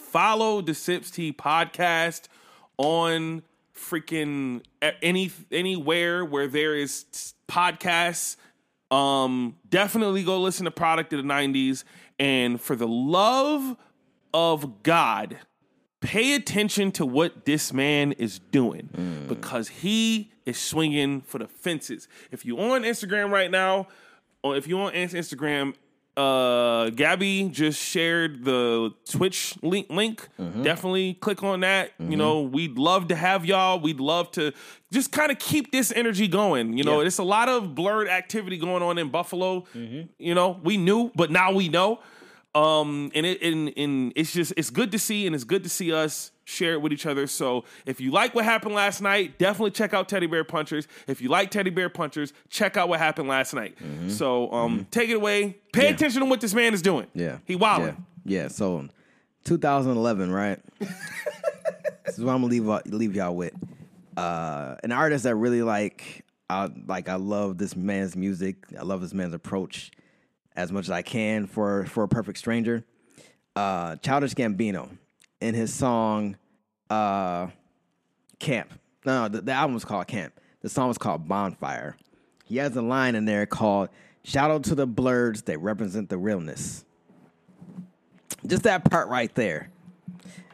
[0.09, 2.29] follow the Sips Tea podcast
[2.77, 3.43] on
[3.75, 4.63] freaking
[5.03, 8.37] any anywhere where there is podcasts.
[8.91, 11.85] Um, definitely go listen to Product of the '90s,
[12.19, 13.77] and for the love
[14.33, 15.39] of God,
[16.01, 18.89] pay attention to what this man is doing
[19.29, 22.09] because he is swinging for the fences.
[22.31, 23.89] If you're on Instagram right now,
[24.43, 25.75] or if you're on Instagram,
[26.19, 29.87] uh, Gabby just shared the Twitch link.
[29.89, 30.29] Link,
[30.63, 31.93] definitely click on that.
[31.99, 33.79] You know, we'd love to have y'all.
[33.79, 34.53] We'd love to
[34.93, 36.77] just kind of keep this energy going.
[36.77, 37.07] You know, Yeah.
[37.07, 39.65] it's a lot of blerd activity going on in Buffalo.
[39.75, 42.01] You know, we knew, but now we know.
[42.55, 45.69] Um, and it and, and it's just it's good to see, and it's good to
[45.69, 47.27] see us share it with each other.
[47.27, 50.89] So if you like what happened last night, definitely check out Teddy Bear Punchers.
[51.07, 53.77] If you like Teddy Bear Punchers, check out what happened last night.
[54.09, 55.59] So um, take it away.
[55.73, 57.07] Pay attention to what this man is doing.
[57.15, 57.39] Yeah.
[57.45, 58.05] he wilding.
[58.25, 58.43] Yeah.
[58.43, 58.49] yeah.
[58.49, 58.89] So
[59.45, 60.59] 2011, right?
[60.79, 60.89] this
[62.19, 63.55] is what I'm gonna leave leave y'all with.
[64.17, 68.57] Uh, an artist that really like I like I love this man's music.
[68.79, 69.91] I love this man's approach
[70.57, 72.85] as much as I can for for a perfect stranger.
[73.55, 74.89] Uh, Childish Gambino
[75.41, 76.37] in his song
[76.91, 77.49] uh,
[78.39, 78.73] Camp.
[79.05, 80.39] No, the, the album was called Camp.
[80.61, 81.97] The song was called Bonfire.
[82.45, 83.89] He has a line in there called
[84.23, 86.85] "Shout out to the blerds that represent the realness."
[88.47, 89.71] Just that part right there.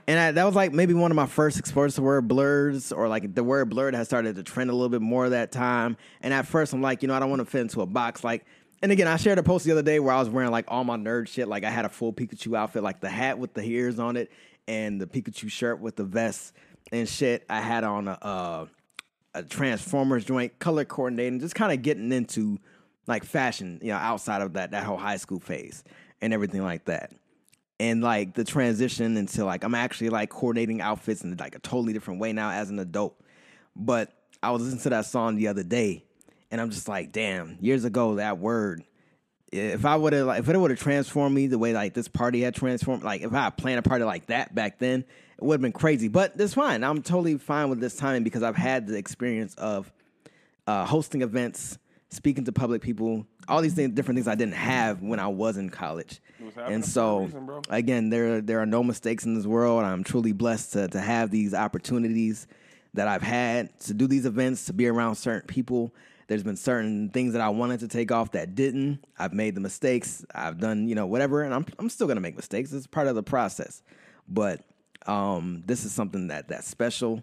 [0.06, 3.08] And I, that was like maybe one of my first exposures to word blerds, or
[3.08, 5.96] like the word blerd has started to trend a little bit more that time.
[6.20, 8.22] And at first, I'm like, you know, I don't want to fit into a box.
[8.22, 8.44] Like,
[8.82, 10.84] and again, I shared a post the other day where I was wearing like all
[10.84, 11.48] my nerd shit.
[11.48, 14.30] Like, I had a full Pikachu outfit, like the hat with the ears on it,
[14.68, 16.52] and the Pikachu shirt with the vest
[16.92, 17.44] and shit.
[17.48, 18.66] I had on a uh,
[19.34, 22.58] a Transformers joint, color coordinating, just kind of getting into
[23.06, 25.82] like fashion, you know, outside of that that whole high school phase
[26.20, 27.12] and everything like that
[27.80, 31.92] and like the transition into like I'm actually like coordinating outfits in like a totally
[31.92, 33.20] different way now as an adult.
[33.74, 34.12] But
[34.42, 36.04] I was listening to that song the other day,
[36.50, 38.84] and I'm just like, damn, years ago that word.
[39.54, 42.08] If I would have like if it would have transformed me the way like this
[42.08, 45.42] party had transformed, like if I had planned a party like that back then, it
[45.44, 46.08] would have been crazy.
[46.08, 46.82] But it's fine.
[46.82, 49.92] I'm totally fine with this timing because I've had the experience of
[50.66, 51.78] uh, hosting events,
[52.10, 55.56] speaking to public people, all these things, different things I didn't have when I was
[55.56, 56.20] in college.
[56.56, 59.84] And so, reason, again, there there are no mistakes in this world.
[59.84, 62.46] I'm truly blessed to to have these opportunities
[62.94, 65.92] that I've had to do these events, to be around certain people.
[66.26, 69.04] There's been certain things that I wanted to take off that didn't.
[69.18, 70.24] I've made the mistakes.
[70.34, 72.72] I've done, you know, whatever, and I'm I'm still gonna make mistakes.
[72.72, 73.82] It's part of the process.
[74.28, 74.64] But
[75.06, 77.22] um, this is something that that's special,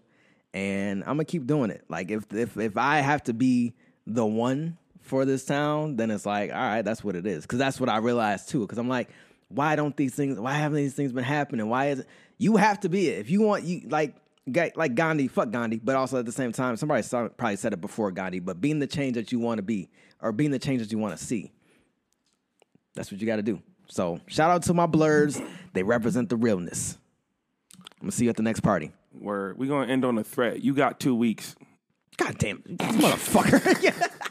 [0.54, 1.84] and I'm gonna keep doing it.
[1.90, 3.74] Like if if if I have to be
[4.06, 7.44] the one for this town, then it's like, all right, that's what it is.
[7.44, 8.62] Because that's what I realized too.
[8.62, 9.10] Because I'm like,
[9.50, 10.40] why don't these things?
[10.40, 11.68] Why haven't these things been happening?
[11.70, 12.08] Why is it?
[12.38, 13.64] You have to be it if you want.
[13.64, 14.16] You like.
[14.50, 17.74] Guy- Like Gandhi, fuck Gandhi, but also at the same time, somebody saw, probably said
[17.74, 19.90] it before Gandhi, but being the change that you want to be,
[20.22, 21.52] or being the change that you want to see,
[22.96, 23.62] that's what you got to do.
[23.88, 25.46] So shout out to my blerds.
[25.74, 26.98] They represent the realness.
[27.78, 28.92] I'm gonna see you at the next party.
[29.20, 30.62] Where we gonna end on a threat.
[30.64, 31.56] You got two weeks.
[32.18, 34.12] God damn, it, this motherfucker.